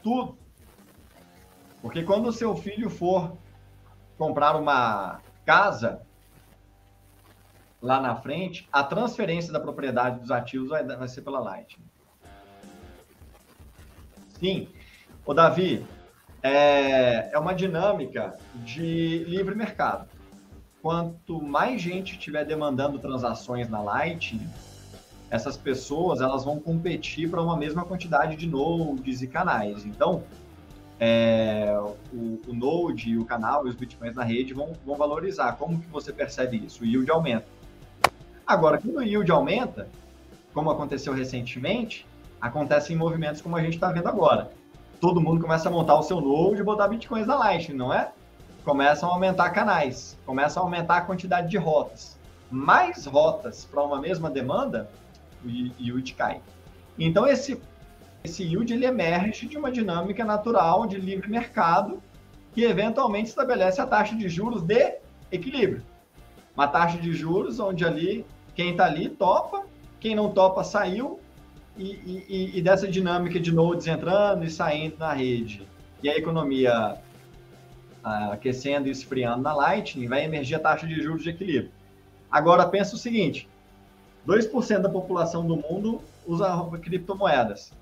[0.02, 0.36] tudo.
[1.80, 3.36] Porque quando o seu filho for
[4.18, 6.02] comprar uma casa
[7.80, 11.88] lá na frente, a transferência da propriedade dos ativos vai, vai ser pela Lightning.
[14.38, 14.68] Sim.
[15.24, 15.84] O Davi,
[16.42, 20.08] é, é uma dinâmica de livre mercado.
[20.82, 24.48] Quanto mais gente estiver demandando transações na Lightning,
[25.30, 29.84] essas pessoas elas vão competir para uma mesma quantidade de nodes e canais.
[29.84, 30.24] Então,
[30.98, 31.78] é,
[32.12, 35.52] o, o, node, o canal e os bitcoins na rede vão, vão valorizar.
[35.52, 36.82] Como que você percebe isso?
[36.82, 37.46] O yield aumenta.
[38.46, 39.88] Agora, quando o yield aumenta,
[40.52, 42.06] como aconteceu recentemente,
[42.40, 44.50] acontece em movimentos como a gente está vendo agora.
[45.00, 48.12] Todo mundo começa a montar o seu node e botar bitcoins na Lightning, não é?
[48.64, 52.18] Começam a aumentar canais, começam a aumentar a quantidade de rotas.
[52.50, 54.90] Mais rotas para uma mesma demanda,
[55.44, 56.42] o yield cai.
[56.98, 57.60] Então, esse
[58.22, 62.02] esse yield ele emerge de uma dinâmica natural de livre mercado
[62.52, 64.98] que eventualmente estabelece a taxa de juros de
[65.32, 65.82] equilíbrio.
[66.54, 69.64] Uma taxa de juros onde ali quem está ali topa,
[69.98, 71.19] quem não topa saiu
[71.82, 75.66] e, e, e, dessa dinâmica de nodes entrando e saindo na rede
[76.02, 76.96] e a economia
[78.04, 81.70] uh, aquecendo e esfriando na Lightning, vai emergir a taxa de juros de equilíbrio.
[82.30, 83.48] Agora pensa o seguinte:
[84.26, 86.48] 2% da população do mundo usa
[86.80, 87.72] criptomoedas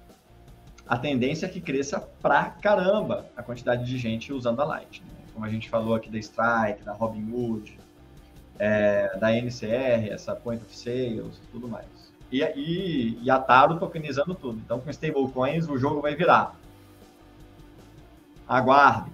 [0.89, 5.03] a tendência é que cresça pra caramba a quantidade de gente usando a Light.
[5.03, 5.11] Né?
[5.35, 7.79] Como a gente falou aqui da Strike, da Robinhood,
[8.59, 11.87] é, da NCR, essa Point of Sales e tudo mais.
[12.31, 14.59] E, e, e a Taro tokenizando tudo.
[14.59, 16.55] Então, com stablecoins, o jogo vai virar.
[18.47, 19.11] Aguarde.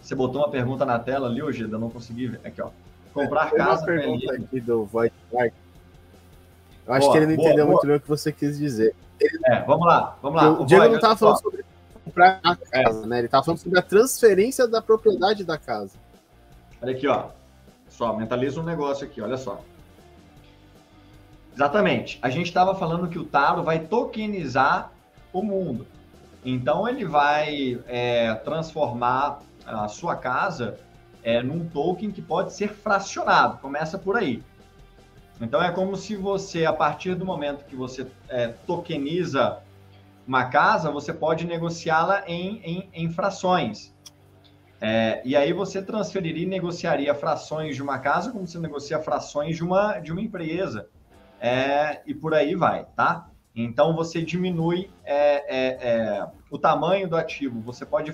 [0.00, 2.40] Você botou uma pergunta na tela ali, hoje, eu não consegui ver.
[2.44, 2.70] Aqui, ó.
[3.12, 3.82] Comprar casa.
[3.82, 5.12] Uma pergunta aqui do Void.
[5.32, 7.74] Eu acho boa, que ele não boa, entendeu boa.
[7.74, 8.94] muito bem o que você quis dizer.
[9.46, 10.50] É, vamos lá, vamos lá.
[10.50, 11.64] O, Diego não estava falando sobre
[12.04, 13.18] comprar a casa, né?
[13.18, 15.92] Ele estava falando sobre a transferência da propriedade da casa.
[16.82, 17.28] Olha aqui, ó.
[17.88, 19.60] Só, mentaliza um negócio aqui, olha só.
[21.60, 22.18] Exatamente.
[22.22, 24.92] A gente estava falando que o Taro vai tokenizar
[25.30, 25.86] o mundo.
[26.42, 30.78] Então ele vai é, transformar a sua casa
[31.22, 33.58] é, num token que pode ser fracionado.
[33.58, 34.42] Começa por aí.
[35.38, 39.58] Então é como se você, a partir do momento que você é, tokeniza
[40.26, 43.94] uma casa, você pode negociá-la em, em, em, frações.
[44.80, 49.56] É, e aí você transferiria e negociaria frações de uma casa como você negocia frações
[49.56, 50.88] de uma, de uma empresa.
[51.40, 53.30] É, e por aí vai, tá?
[53.56, 57.60] Então você diminui é, é, é o tamanho do ativo.
[57.62, 58.12] Você pode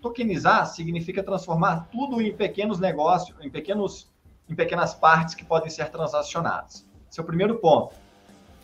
[0.00, 4.10] tokenizar significa transformar tudo em pequenos negócios, em pequenos
[4.48, 6.86] em pequenas partes que podem ser transacionadas.
[7.18, 7.94] O primeiro ponto.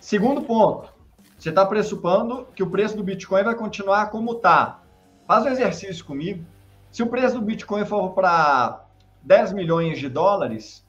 [0.01, 0.93] Segundo ponto,
[1.37, 4.81] você está pressupondo que o preço do Bitcoin vai continuar como está.
[5.27, 6.45] Faz um exercício comigo.
[6.93, 8.85] Se o preço do Bitcoin for para
[9.23, 10.84] 10 milhões de dólares,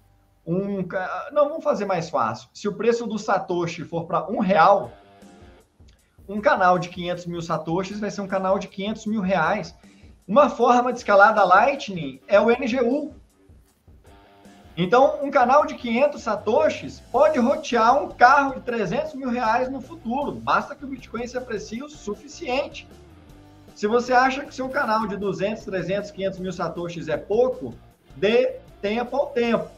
[0.45, 0.87] um,
[1.31, 2.49] não, vamos fazer mais fácil.
[2.53, 4.91] Se o preço do Satoshi for para um real,
[6.27, 9.75] um canal de 500 mil Satoshis vai ser um canal de 500 mil reais.
[10.27, 13.13] Uma forma de escalar da Lightning é o NGU,
[14.77, 19.79] então, um canal de 500 satoshis pode rotear um carro de 300 mil reais no
[19.79, 20.33] futuro.
[20.33, 22.85] Basta que o Bitcoin se aprecie o suficiente.
[23.73, 27.73] Se você acha que seu canal de 200, 300, 500 mil satoshis é pouco,
[28.17, 29.69] dê tempo ao tempo.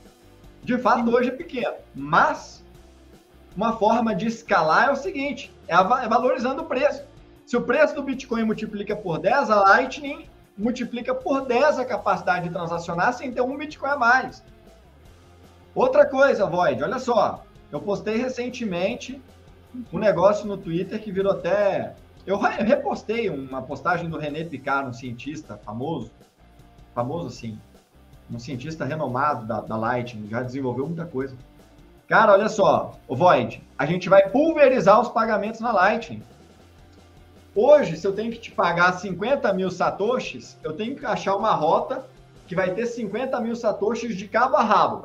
[0.67, 1.77] De fato, hoje é pequeno.
[1.95, 2.61] Mas,
[3.55, 7.05] uma forma de escalar é o seguinte, é, é valorizando o preço.
[7.45, 10.27] Se o preço do Bitcoin multiplica por 10, a Lightning
[10.57, 14.43] multiplica por 10 a capacidade de transacionar sem ter um Bitcoin a mais.
[15.73, 17.45] Outra coisa, Void, olha só.
[17.71, 19.21] Eu postei recentemente
[19.93, 21.95] um negócio no Twitter que virou até.
[22.25, 26.11] Eu repostei uma postagem do René Picard, um cientista famoso,
[26.93, 27.57] famoso assim,
[28.31, 31.35] um cientista renomado da, da Lightning, já desenvolveu muita coisa.
[32.07, 36.23] Cara, olha só, o Void, a gente vai pulverizar os pagamentos na Lightning.
[37.53, 41.51] Hoje, se eu tenho que te pagar 50 mil satoshis, eu tenho que achar uma
[41.53, 42.05] rota
[42.47, 45.01] que vai ter 50 mil satoshis de cabo a rabo.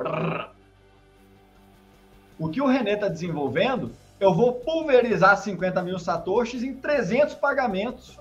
[2.39, 8.19] O que o René está desenvolvendo, eu vou pulverizar 50 mil satoshis em 300 pagamentos.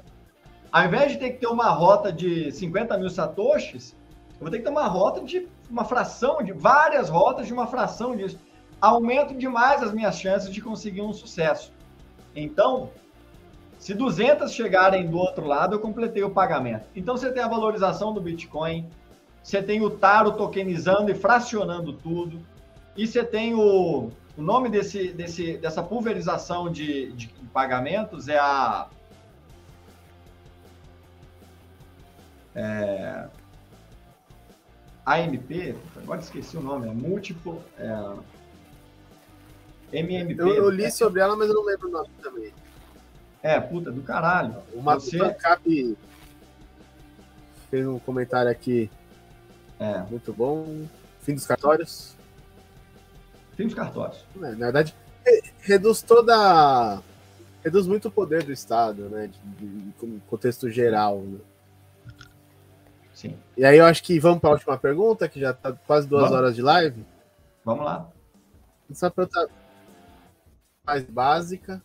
[0.73, 3.95] Ao invés de ter que ter uma rota de 50 mil satoshis,
[4.43, 8.15] vou ter que ter uma rota de uma fração, de várias rotas de uma fração
[8.15, 8.39] disso.
[8.81, 11.73] Aumento demais as minhas chances de conseguir um sucesso.
[12.35, 12.91] Então,
[13.79, 16.87] se 200 chegarem do outro lado, eu completei o pagamento.
[16.95, 18.89] Então, você tem a valorização do Bitcoin,
[19.43, 22.41] você tem o Taro tokenizando e fracionando tudo.
[22.97, 28.89] E você tem o, o nome desse, desse, dessa pulverização de, de pagamentos é a.
[32.55, 33.29] É,
[35.05, 37.63] AMP, agora esqueci o nome, é múltiplo.
[37.79, 38.17] É,
[39.93, 40.41] MMP.
[40.41, 42.53] Eu, eu li sobre ela, mas eu não lembro o nome também.
[43.43, 44.57] É, puta, do caralho.
[44.73, 45.19] O Você...
[45.35, 45.97] Cap
[47.71, 48.91] fez um comentário aqui
[49.83, 49.99] é.
[50.09, 50.87] Muito bom.
[51.23, 52.15] Fim dos cartórios.
[53.57, 54.25] Fim dos cartórios.
[54.37, 54.95] É, na verdade,
[55.61, 57.03] reduz toda.
[57.65, 59.29] Reduz muito o poder do Estado, né?
[59.59, 61.21] De, de, contexto geral.
[61.21, 61.39] Né?
[63.23, 63.39] Sim.
[63.57, 66.25] E aí eu acho que vamos para a última pergunta, que já está quase duas
[66.25, 66.37] vamos.
[66.37, 67.07] horas de live.
[67.65, 68.11] Vamos lá.
[68.91, 69.49] Essa pergunta
[70.85, 71.81] mais básica,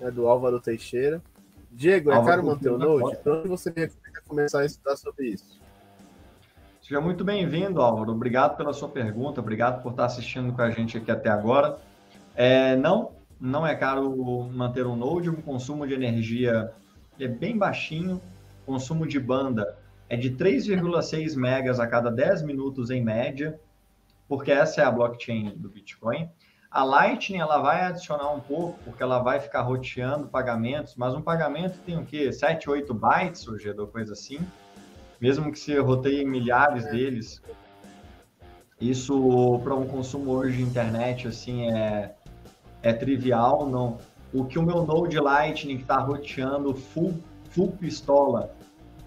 [0.00, 1.22] é do Álvaro Teixeira.
[1.70, 3.18] Diego, é Álvaro é caro manter o Node?
[3.18, 3.92] Para onde você quer
[4.26, 5.60] começar a estudar sobre isso?
[6.82, 8.10] Seja muito bem-vindo, Álvaro.
[8.10, 11.78] Obrigado pela sua pergunta, obrigado por estar assistindo com a gente aqui até agora.
[12.34, 14.12] É, não, não é caro
[14.52, 16.72] manter um Node, o consumo de energia
[17.16, 18.20] é bem baixinho,
[18.66, 19.78] consumo de banda
[20.10, 23.58] é de 3,6 megas a cada 10 minutos em média,
[24.28, 26.28] porque essa é a blockchain do Bitcoin.
[26.70, 31.22] A Lightning ela vai adicionar um pouco, porque ela vai ficar roteando pagamentos, mas um
[31.22, 32.30] pagamento tem o quê?
[32.30, 34.38] 7, 8 bytes, hoje, ou coisa assim
[35.20, 37.42] mesmo que se roteie milhares deles,
[38.80, 42.14] isso para um consumo hoje de internet assim é,
[42.82, 43.68] é trivial.
[43.68, 43.98] Não,
[44.32, 48.50] o que o meu Node Lightning está roteando full, full pistola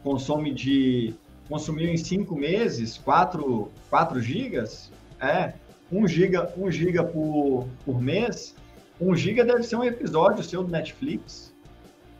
[0.03, 1.13] consome de
[1.47, 5.53] consumiu em cinco meses 4, 4 gigas, é
[5.91, 8.55] 1 giga, 1 giga por, por mês.
[8.99, 11.53] 1 giga deve ser um episódio seu do Netflix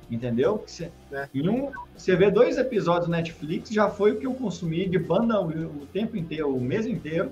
[0.10, 0.64] entendeu?
[0.66, 1.28] Você, é.
[1.34, 5.00] Em um, você vê dois episódios do Netflix, já foi o que eu consumi de
[5.00, 7.32] banda o, o tempo inteiro, o mês inteiro.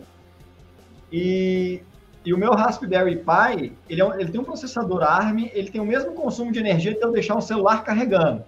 [1.11, 1.81] E,
[2.25, 5.85] e o meu Raspberry Pi, ele, é, ele tem um processador ARM, ele tem o
[5.85, 8.43] mesmo consumo de energia de eu deixar um celular carregando.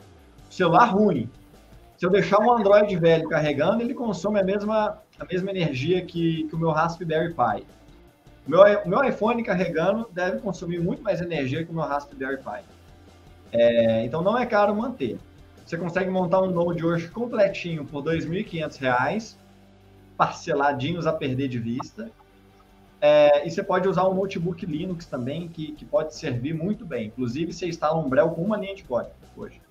[0.49, 1.29] Celular ruim.
[2.03, 6.43] Se eu deixar um Android velho carregando, ele consome a mesma, a mesma energia que,
[6.49, 7.65] que o meu Raspberry Pi.
[8.45, 12.43] O meu, o meu iPhone carregando deve consumir muito mais energia que o meu Raspberry
[12.43, 12.61] Pi.
[13.53, 15.17] É, então não é caro manter.
[15.65, 19.37] Você consegue montar um Node hoje completinho por R$ 2.500,
[20.17, 22.11] parceladinhos a perder de vista.
[22.99, 27.07] É, e você pode usar um notebook Linux também, que, que pode servir muito bem.
[27.07, 29.61] Inclusive, você instala um Brel com uma linha de código hoje.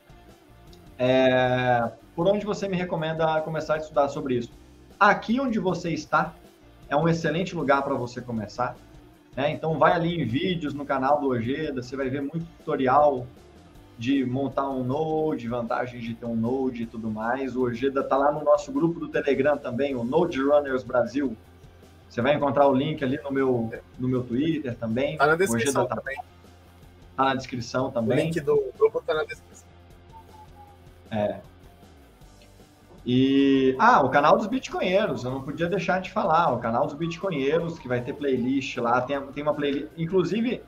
[0.99, 4.51] É, por onde você me recomenda começar a estudar sobre isso?
[4.99, 6.35] Aqui onde você está
[6.89, 8.77] é um excelente lugar para você começar.
[9.35, 9.51] Né?
[9.51, 13.27] Então, vai ali em vídeos no canal do Ojeda, você vai ver muito tutorial
[13.99, 17.57] de montar um Node, vantagens de ter um Node e tudo mais.
[17.57, 21.37] O Ojeda está lá no nosso grupo do Telegram também, o Node Runners Brasil.
[22.09, 25.13] Você vai encontrar o link ali no meu, no meu Twitter também.
[25.13, 26.19] Está na descrição tá, também.
[27.11, 28.19] Está na descrição também.
[28.19, 29.67] O link do grupo está na descrição.
[31.11, 31.41] É.
[33.05, 33.75] E.
[33.79, 36.53] Ah, o canal dos Bitcoinheiros, eu não podia deixar de falar.
[36.53, 39.89] O canal dos Bitcoinheiros, que vai ter playlist lá, tem, tem uma playlist.
[39.97, 40.63] Inclusive,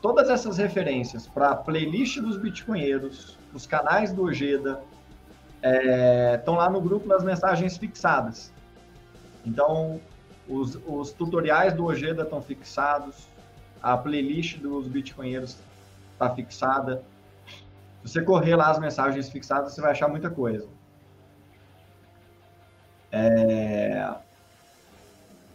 [0.00, 4.82] todas essas referências para playlist dos bitcoinheiros, os canais do Ojeda,
[6.34, 8.52] estão é, lá no grupo nas mensagens fixadas.
[9.44, 10.00] Então,
[10.48, 13.28] os, os tutoriais do Ojeda estão fixados,
[13.82, 15.56] a playlist dos bitcoinheiros
[16.12, 17.02] está fixada.
[18.04, 20.66] Se você correr lá as mensagens fixadas, você vai achar muita coisa.
[23.10, 24.14] É...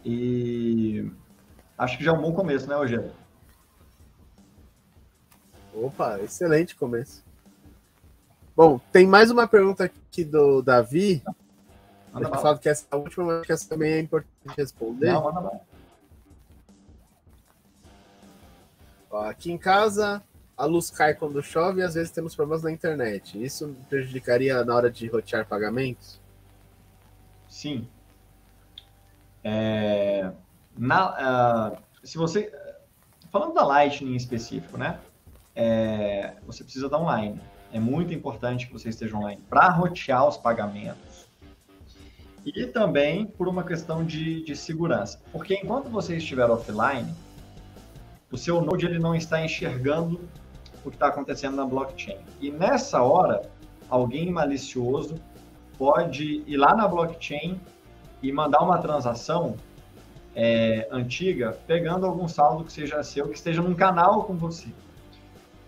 [0.04, 1.10] E
[1.78, 3.12] acho que já é um bom começo, né, Ojeda?
[5.74, 7.24] Opa, excelente começo.
[8.54, 11.22] Bom, tem mais uma pergunta aqui do Davi.
[12.12, 15.12] Manda eu falado que essa é a última, mas que essa também é importante responder.
[15.12, 15.60] Não, manda lá.
[19.28, 20.22] aqui em casa,
[20.56, 23.42] a luz cai quando chove e às vezes temos problemas na internet.
[23.42, 26.20] Isso prejudicaria na hora de rotear pagamentos?
[27.54, 27.86] Sim.
[29.44, 30.32] É,
[30.76, 32.52] na, uh, se você.
[33.30, 34.98] Falando da Lightning em específico, né?
[35.54, 37.40] é, você precisa dar online.
[37.72, 41.26] É muito importante que você esteja online para rotear os pagamentos
[42.44, 45.20] e também por uma questão de, de segurança.
[45.32, 47.12] Porque enquanto você estiver offline,
[48.30, 50.20] o seu node ele não está enxergando
[50.84, 52.18] o que está acontecendo na blockchain.
[52.40, 53.48] E nessa hora,
[53.88, 55.14] alguém malicioso
[55.78, 57.60] pode ir lá na blockchain
[58.22, 59.56] e mandar uma transação
[60.34, 64.68] é, antiga, pegando algum saldo que seja seu, que esteja num canal com você.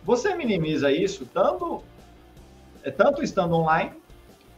[0.04, 1.82] Você minimiza isso tanto,
[2.82, 3.92] é, tanto estando online,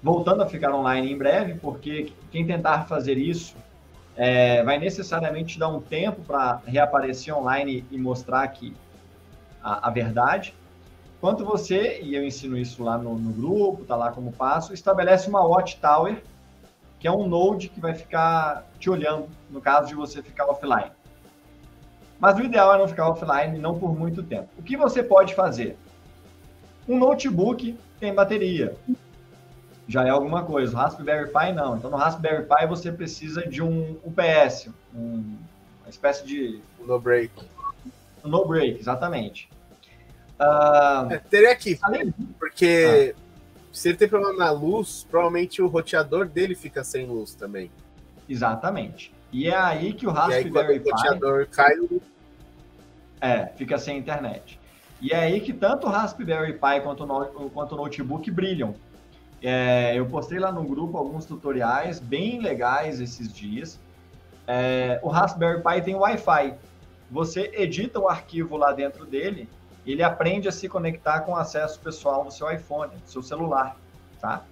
[0.03, 3.57] voltando a ficar online em breve, porque quem tentar fazer isso
[4.17, 8.75] é, vai necessariamente dar um tempo para reaparecer online e mostrar que
[9.63, 10.55] a, a, verdade.
[11.21, 15.29] Quanto você, e eu ensino isso lá no, no grupo, tá lá como passo, estabelece
[15.29, 16.23] uma watchtower
[16.99, 20.91] que é um node que vai ficar te olhando no caso de você ficar offline.
[22.19, 24.49] Mas o ideal é não ficar offline, não por muito tempo.
[24.59, 25.77] O que você pode fazer?
[26.89, 28.77] Um notebook tem bateria.
[29.87, 30.75] Já é alguma coisa.
[30.75, 31.77] O Raspberry Pi não.
[31.77, 35.37] Então no Raspberry Pi você precisa de um UPS, um,
[35.81, 36.61] uma espécie de.
[36.85, 37.33] No break.
[38.25, 39.49] No break, exatamente.
[40.41, 41.13] Uh...
[41.13, 42.13] É, teria aqui, além...
[42.39, 43.15] porque.
[43.17, 43.29] Ah
[43.79, 47.71] se ele tem problema na luz, provavelmente o roteador dele fica sem luz também.
[48.29, 49.15] Exatamente.
[49.33, 50.91] E é aí que o Raspberry Pi.
[50.91, 51.77] O roteador cai.
[53.21, 54.59] É, fica sem internet.
[55.01, 58.75] E é aí que tanto o Raspberry Pi quanto o, quanto o notebook brilham.
[59.41, 63.79] É, eu postei lá no grupo alguns tutoriais bem legais esses dias.
[64.45, 66.55] É, o Raspberry Pi tem Wi-Fi.
[67.11, 69.49] Você edita o arquivo lá dentro dele
[69.93, 73.77] ele aprende a se conectar com acesso pessoal do seu iPhone, do seu celular,
[74.21, 74.45] tá?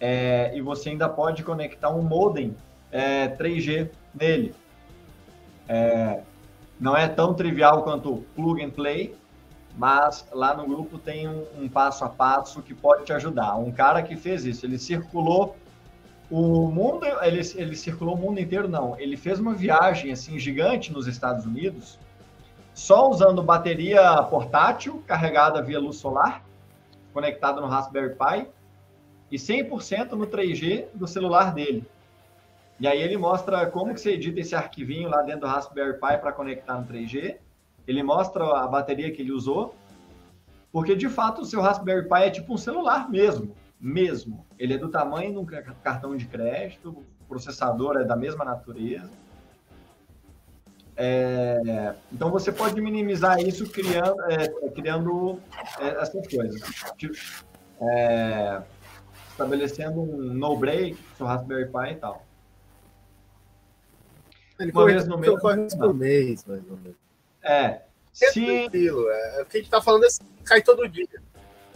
[0.00, 2.54] É, e você ainda pode conectar um modem
[2.92, 4.54] é, 3G nele.
[5.68, 6.20] É,
[6.78, 9.14] não é tão trivial quanto plug and play,
[9.76, 13.56] mas lá no grupo tem um, um, passo a passo que pode te ajudar.
[13.56, 15.56] Um cara que fez isso, ele circulou
[16.30, 18.98] o mundo, ele, ele circulou o mundo inteiro, não.
[18.98, 21.98] Ele fez uma viagem assim gigante nos Estados Unidos
[22.78, 26.44] só usando bateria portátil carregada via luz solar,
[27.12, 28.46] conectada no Raspberry Pi,
[29.32, 31.84] e 100% no 3G do celular dele.
[32.78, 36.18] E aí ele mostra como que você edita esse arquivinho lá dentro do Raspberry Pi
[36.18, 37.38] para conectar no 3G.
[37.84, 39.74] Ele mostra a bateria que ele usou,
[40.70, 44.46] porque de fato o seu Raspberry Pi é tipo um celular mesmo, mesmo.
[44.56, 45.44] Ele é do tamanho de um
[45.82, 49.10] cartão de crédito, o processador é da mesma natureza.
[51.00, 55.40] É, então você pode minimizar isso criando, é, criando
[55.78, 56.60] é, essas coisas.
[57.80, 58.60] É,
[59.30, 62.26] estabelecendo um no-break, seu Raspberry Pi e tal.
[64.58, 65.40] Ele Uma vez no mês.
[65.76, 66.96] por mês, mais ou menos.
[67.44, 67.62] É.
[67.62, 68.44] é se...
[68.44, 70.08] tranquilo, é, o que a gente está falando é
[70.44, 71.06] cai todo dia.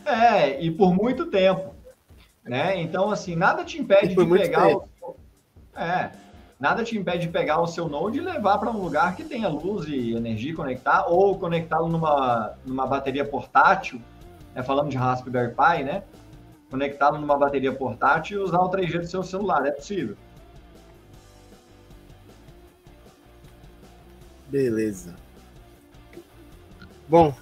[0.05, 1.73] É, e por muito tempo.
[2.43, 2.81] Né?
[2.81, 4.67] Então, assim, nada te impede de pegar.
[4.67, 5.17] O...
[5.77, 6.11] É,
[6.63, 9.49] nada te impede de pegar o seu Node e levar para um lugar que tenha
[9.49, 14.01] luz e energia conectar, ou conectá-lo numa, numa bateria portátil,
[14.55, 16.05] né, falando de Raspberry Pi, né?
[16.71, 20.17] Conectá-lo numa bateria portátil e usar o 3G do seu celular, é possível.
[24.47, 25.17] Beleza.
[27.09, 27.35] Bom,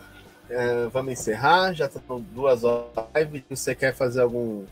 [0.49, 1.75] é, vamos encerrar.
[1.75, 2.89] Já estão duas horas.
[3.51, 4.65] Você quer fazer algum,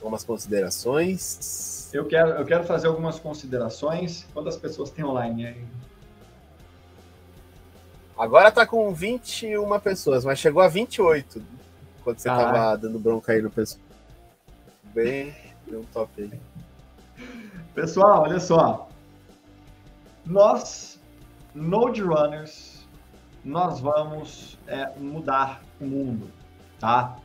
[0.00, 1.81] algumas considerações?
[1.92, 4.26] Eu quero, eu quero fazer algumas considerações.
[4.32, 5.64] Quantas pessoas tem online aí?
[8.16, 11.42] Agora tá com 21 pessoas, mas chegou a 28
[12.02, 12.36] quando você ah.
[12.36, 13.82] tava dando bronca aí no pessoal.
[14.94, 15.34] Bem,
[15.68, 16.40] um top aí.
[17.74, 18.88] Pessoal, olha só.
[20.24, 21.00] Nós,
[21.54, 22.86] Node Runners,
[23.44, 26.30] nós vamos é, mudar o mundo,
[26.78, 27.16] tá?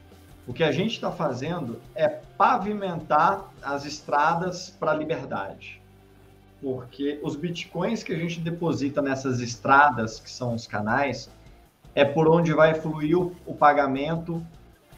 [0.47, 5.81] O que a gente está fazendo é pavimentar as estradas para a liberdade.
[6.61, 11.29] Porque os bitcoins que a gente deposita nessas estradas, que são os canais,
[11.93, 14.41] é por onde vai fluir o, o pagamento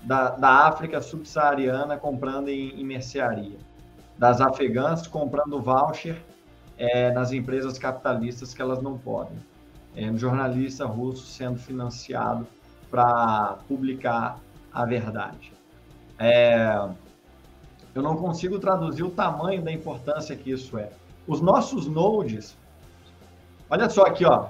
[0.03, 3.57] da, da África subsaariana comprando em, em mercearia,
[4.17, 6.21] das afegãs comprando voucher
[6.77, 9.37] é, nas empresas capitalistas que elas não podem,
[9.95, 12.47] é, um jornalista russo sendo financiado
[12.89, 14.39] para publicar
[14.73, 15.51] a verdade.
[16.17, 16.89] É,
[17.95, 20.89] eu não consigo traduzir o tamanho da importância que isso é.
[21.27, 22.57] Os nossos nodes,
[23.69, 24.49] olha só aqui, ó,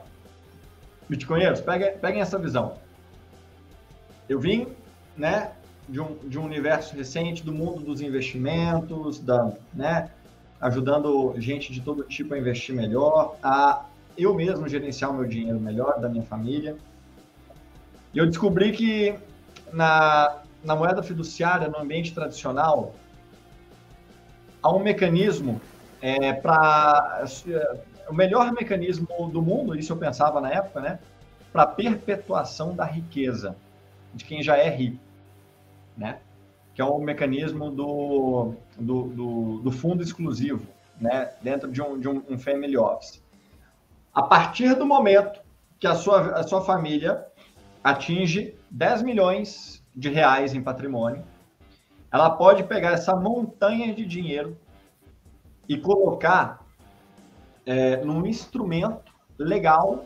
[1.07, 2.75] bitcoinheiros, peguem, peguem essa visão.
[4.27, 4.67] Eu vim,
[5.17, 5.51] né,
[5.87, 10.11] de um, de um universo recente do mundo dos investimentos, da, né,
[10.61, 13.85] ajudando gente de todo tipo a investir melhor, a
[14.17, 16.75] eu mesmo gerenciar o meu dinheiro melhor, da minha família.
[18.13, 19.15] E eu descobri que
[19.73, 22.93] na, na moeda fiduciária, no ambiente tradicional,
[24.61, 25.61] há um mecanismo
[26.01, 27.25] é, para
[28.09, 30.99] o melhor mecanismo do mundo, isso eu pensava na época, né?
[31.51, 33.55] Para perpetuação da riqueza
[34.13, 34.99] de quem já é rico,
[35.97, 36.19] né?
[36.73, 40.65] Que é o mecanismo do, do, do, do fundo exclusivo,
[40.99, 41.31] né?
[41.41, 43.21] Dentro de um, de um, um family office.
[44.13, 45.39] A partir do momento
[45.79, 47.25] que a sua, a sua família
[47.83, 51.23] atinge 10 milhões de reais em patrimônio,
[52.11, 54.57] ela pode pegar essa montanha de dinheiro
[55.67, 56.65] e colocar
[57.65, 60.05] é, num instrumento legal,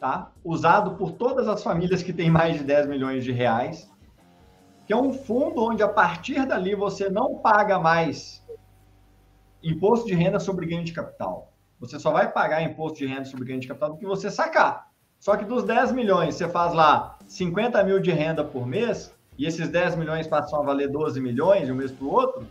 [0.00, 0.32] tá?
[0.42, 3.90] usado por todas as famílias que têm mais de 10 milhões de reais,
[4.86, 8.42] que é um fundo onde a partir dali você não paga mais
[9.62, 11.52] imposto de renda sobre ganho de capital.
[11.80, 14.90] Você só vai pagar imposto de renda sobre ganho de capital do que você sacar.
[15.24, 19.46] Só que dos 10 milhões, você faz lá 50 mil de renda por mês, e
[19.46, 22.46] esses 10 milhões passam a valer 12 milhões de um mês para o outro,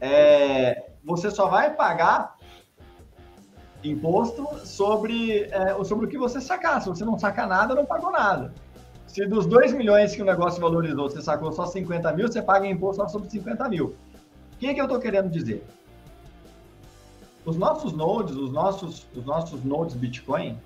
[0.00, 2.34] é, você só vai pagar
[3.84, 6.82] imposto sobre, é, sobre o que você sacar.
[6.82, 8.52] Se você não saca nada, não pagou nada.
[9.06, 12.66] Se dos 2 milhões que o negócio valorizou, você sacou só 50 mil, você paga
[12.66, 13.94] imposto só sobre 50 mil.
[14.54, 15.64] O que, é que eu estou querendo dizer?
[17.44, 20.58] Os nossos nodes, os nossos, os nossos nodes Bitcoin,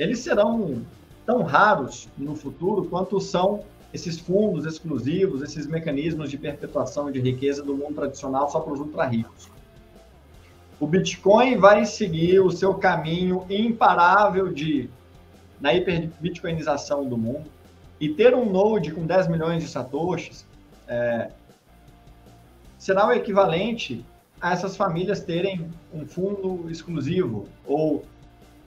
[0.00, 0.82] eles serão
[1.26, 3.62] tão raros no futuro quanto são
[3.92, 8.80] esses fundos exclusivos, esses mecanismos de perpetuação de riqueza do mundo tradicional só para os
[8.80, 9.50] ultra ricos.
[10.80, 14.88] O Bitcoin vai seguir o seu caminho imparável de
[15.60, 17.44] na hiperbitcoinização do mundo
[18.00, 20.46] e ter um node com 10 milhões de satoshis
[20.88, 21.30] é,
[22.78, 24.02] será o equivalente
[24.40, 28.02] a essas famílias terem um fundo exclusivo ou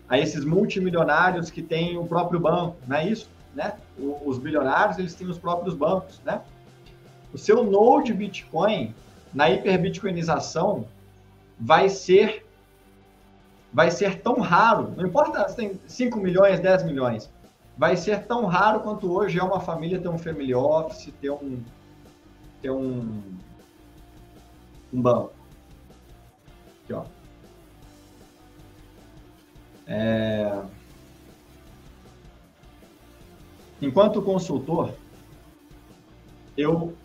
[0.08, 3.30] a esses multimilionários que têm o próprio banco, não é isso?
[3.54, 3.78] né?
[3.98, 6.42] Os bilionários, eles têm os próprios bancos, né?
[7.32, 8.94] O seu node Bitcoin,
[9.34, 10.88] na hiperbitcoinização,
[11.60, 12.46] vai ser
[13.72, 17.28] vai ser tão raro, não importa se tem 5 milhões, 10 milhões,
[17.76, 21.60] vai ser tão raro quanto hoje é uma família ter um family office, ter um
[22.62, 23.22] ter um
[24.92, 25.34] um banco.
[26.84, 27.04] Aqui, ó.
[29.88, 30.62] É...
[33.82, 34.94] Enquanto consultor,
[36.58, 36.96] eu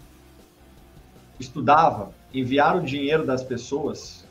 [1.41, 4.27] estudava enviar o dinheiro das pessoas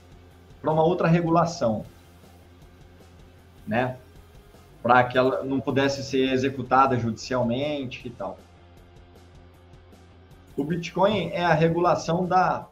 [0.61, 1.85] para uma outra regulação,
[3.65, 3.97] né?
[4.81, 8.37] Para que ela não pudesse ser executada judicialmente e tal.
[10.55, 12.67] O Bitcoin é a regulação da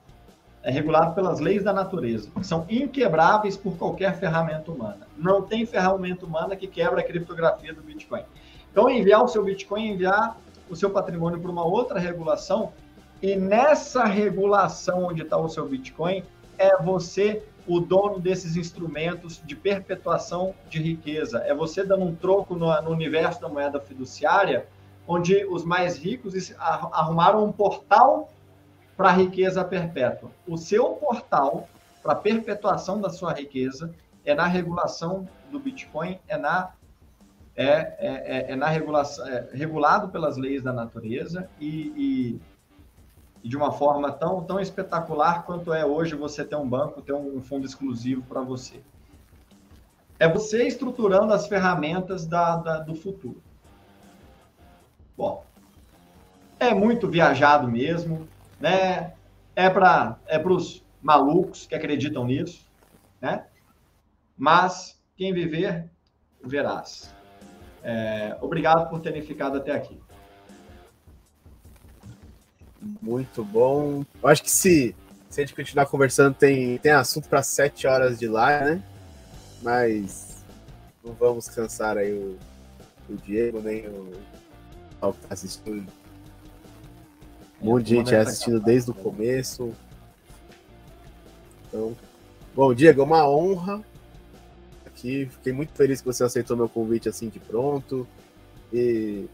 [0.66, 5.08] é regulado pelas leis da natureza, são inquebráveis por qualquer ferramenta humana.
[5.16, 8.24] Não tem ferramenta humana que quebra a criptografia do Bitcoin.
[8.72, 10.36] Então, enviar o seu Bitcoin, enviar
[10.68, 12.74] o seu patrimônio para uma outra regulação,
[13.22, 16.24] e nessa regulação onde está o seu Bitcoin,
[16.58, 21.44] é você o dono desses instrumentos de perpetuação de riqueza.
[21.46, 24.66] É você dando um troco no, no universo da moeda fiduciária,
[25.08, 28.32] onde os mais ricos arrumaram um portal
[28.96, 30.32] para a riqueza perpétua.
[30.48, 31.68] O seu portal
[32.02, 33.94] para perpetuação da sua riqueza
[34.24, 36.72] é na regulação do Bitcoin, é na
[37.56, 42.42] é, é, é, é na regulação, é regulado pelas leis da natureza e, e,
[43.42, 47.14] e, de uma forma tão, tão espetacular quanto é hoje você ter um banco, ter
[47.14, 48.82] um fundo exclusivo para você.
[50.20, 53.42] É você estruturando as ferramentas da, da, do futuro.
[55.18, 55.46] Bom,
[56.60, 58.28] é muito viajado mesmo,
[58.60, 59.14] né?
[59.56, 62.66] É para é os malucos que acreditam nisso,
[63.22, 63.46] né?
[64.38, 65.90] Mas quem viver,
[66.44, 67.14] verás.
[67.84, 70.00] É, obrigado por terem ficado até aqui.
[73.02, 74.04] Muito bom.
[74.22, 74.96] Eu acho que se,
[75.30, 78.84] se a gente continuar conversando, tem, tem assunto para sete horas de live, né?
[79.62, 80.44] Mas
[81.04, 82.38] não vamos cansar aí o,
[83.10, 84.12] o Diego, nem o,
[85.02, 85.92] o que tá assistindo.
[87.62, 89.74] Um monte de gente assistindo desde o começo.
[91.68, 91.96] Então,
[92.56, 93.84] bom, Diego, é uma honra
[94.86, 95.28] aqui.
[95.32, 98.08] Fiquei muito feliz que você aceitou meu convite assim de pronto.
[98.72, 99.26] E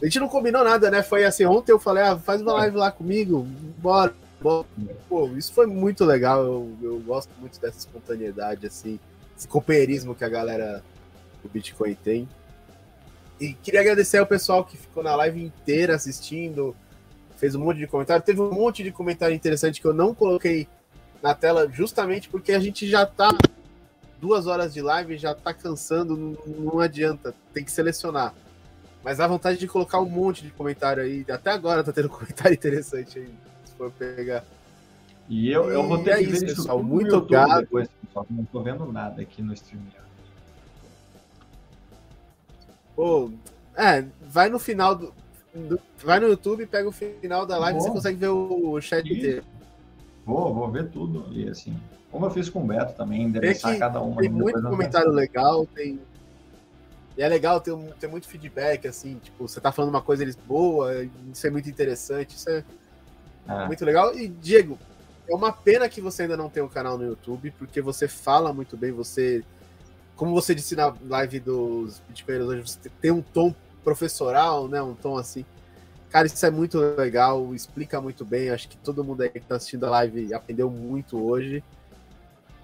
[0.00, 1.02] a gente não combinou nada, né?
[1.02, 3.46] Foi assim, ontem eu falei, ah, faz uma live lá comigo,
[3.78, 4.14] bora.
[5.08, 6.44] Pô, isso foi muito legal.
[6.44, 9.00] Eu, eu gosto muito dessa espontaneidade, assim,
[9.36, 10.82] esse companheirismo que a galera
[11.42, 12.28] do Bitcoin tem.
[13.40, 16.76] E queria agradecer ao pessoal que ficou na live inteira assistindo,
[17.44, 18.24] fez um monte de comentário.
[18.24, 20.66] Teve um monte de comentário interessante que eu não coloquei
[21.22, 23.36] na tela, justamente porque a gente já tá
[24.18, 28.32] duas horas de live já tá cansando, não, não adianta, tem que selecionar.
[29.04, 31.26] Mas dá vontade de colocar um monte de comentário aí.
[31.28, 33.28] Até agora tá tendo comentário interessante aí,
[33.66, 34.42] se for pegar.
[35.28, 36.82] E eu, eu vou ter é que isso, ver isso pessoal.
[36.82, 37.60] Muito obrigado.
[37.60, 38.26] depois, pessoal.
[38.30, 39.92] Não tô vendo nada aqui no streaming.
[42.96, 43.30] Pô,
[43.76, 45.12] é, vai no final do,
[45.54, 47.86] do- Vai no YouTube, pega o final da live e Bom.
[47.86, 49.14] você consegue ver o, chat Isso.
[49.18, 49.44] inteiro.
[50.26, 51.76] Vou, vou ver tudo ali, assim.
[52.10, 54.20] Como eu fiz com o Beto também, endereçar cada uma.
[54.20, 55.98] Tem muito comentário legal, tem.
[57.16, 60.34] E é legal ter, ter muito feedback, assim, tipo, você tá falando uma coisa eles
[60.36, 60.92] boa,
[61.32, 62.64] isso é muito interessante, isso é
[63.48, 63.66] É.
[63.66, 64.14] muito legal.
[64.16, 64.76] E, Diego,
[65.28, 68.52] é uma pena que você ainda não tem um canal no YouTube, porque você fala
[68.52, 69.44] muito bem, você.
[70.16, 73.54] Como você disse na live dos Bitcoinheiros hoje, você tem um tom
[73.84, 74.82] professoral, né?
[74.82, 75.44] Um tom assim.
[76.10, 78.50] Cara, isso é muito legal, explica muito bem.
[78.50, 81.62] Acho que todo mundo aí que tá assistindo a live aprendeu muito hoje.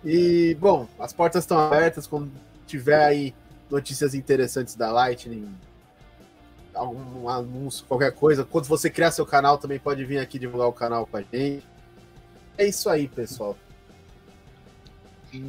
[0.04, 2.06] E, bom, as portas estão abertas.
[2.06, 2.30] Quando
[2.66, 3.34] tiver aí
[3.68, 5.52] notícias interessantes da Lightning,
[6.72, 8.44] algum anúncio, qualquer coisa.
[8.44, 11.66] Quando você criar seu canal, também pode vir aqui divulgar o canal com a gente.
[12.56, 13.56] É isso aí, pessoal.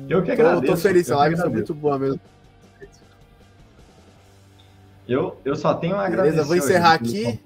[0.09, 0.73] Eu que Tô- agradeço.
[0.73, 2.19] Tô, feliz, eu a live foi muito boa mesmo.
[5.11, 6.31] Eu, eu só tenho a agradecer.
[6.31, 7.39] Beleza, vou encerrar pelo aqui.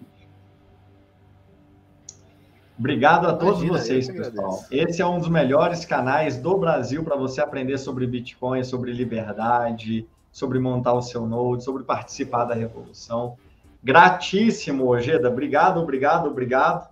[2.78, 4.64] Obrigado a todos Imagina, vocês, pessoal.
[4.70, 10.08] Esse é um dos melhores canais do Brasil para você aprender sobre Bitcoin, sobre liberdade,
[10.32, 13.36] sobre montar o seu node, sobre participar da revolução.
[13.84, 15.30] Gratíssimo, Ojeda.
[15.30, 16.88] Obrigado, obrigado, obrigado.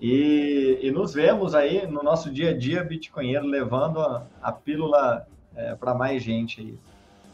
[0.00, 5.24] E, e nos vemos aí no nosso dia a dia bitcoinheiro, levando a, a pílula
[5.78, 6.78] para mais gente aí.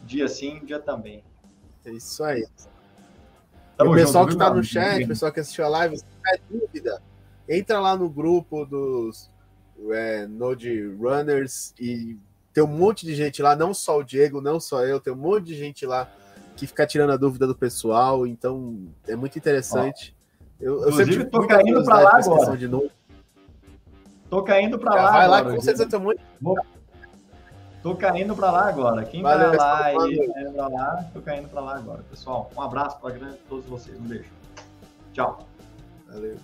[0.04, 1.22] Dia sim, dia também.
[1.86, 2.44] É isso aí.
[3.78, 6.04] O pessoal junto, que tá meu no chat, o pessoal que assistiu a live, se
[6.04, 7.02] tiver dúvida,
[7.48, 9.30] entra lá no grupo dos
[9.90, 12.18] é, Node Runners e
[12.52, 15.16] tem um monte de gente lá, não só o Diego, não só eu, tem um
[15.16, 16.10] monte de gente lá
[16.56, 20.16] que fica tirando a dúvida do pessoal, então é muito interessante.
[20.58, 22.56] eu, eu tô muita caindo pra lá com agora.
[22.56, 22.90] de Node.
[24.30, 25.10] Tô caindo para lá.
[25.10, 25.62] vai lá, agora, com viu?
[25.62, 26.20] certeza tem muito.
[27.86, 29.04] Tô caindo para lá agora.
[29.04, 30.10] Quem Valeu, tá lá pessoal.
[30.10, 32.02] e tá indo pra lá, tô caindo para lá agora.
[32.10, 33.14] Pessoal, um abraço para
[33.48, 33.96] todos vocês.
[33.96, 34.28] Um beijo.
[35.12, 35.46] Tchau.
[36.08, 36.36] Valeu.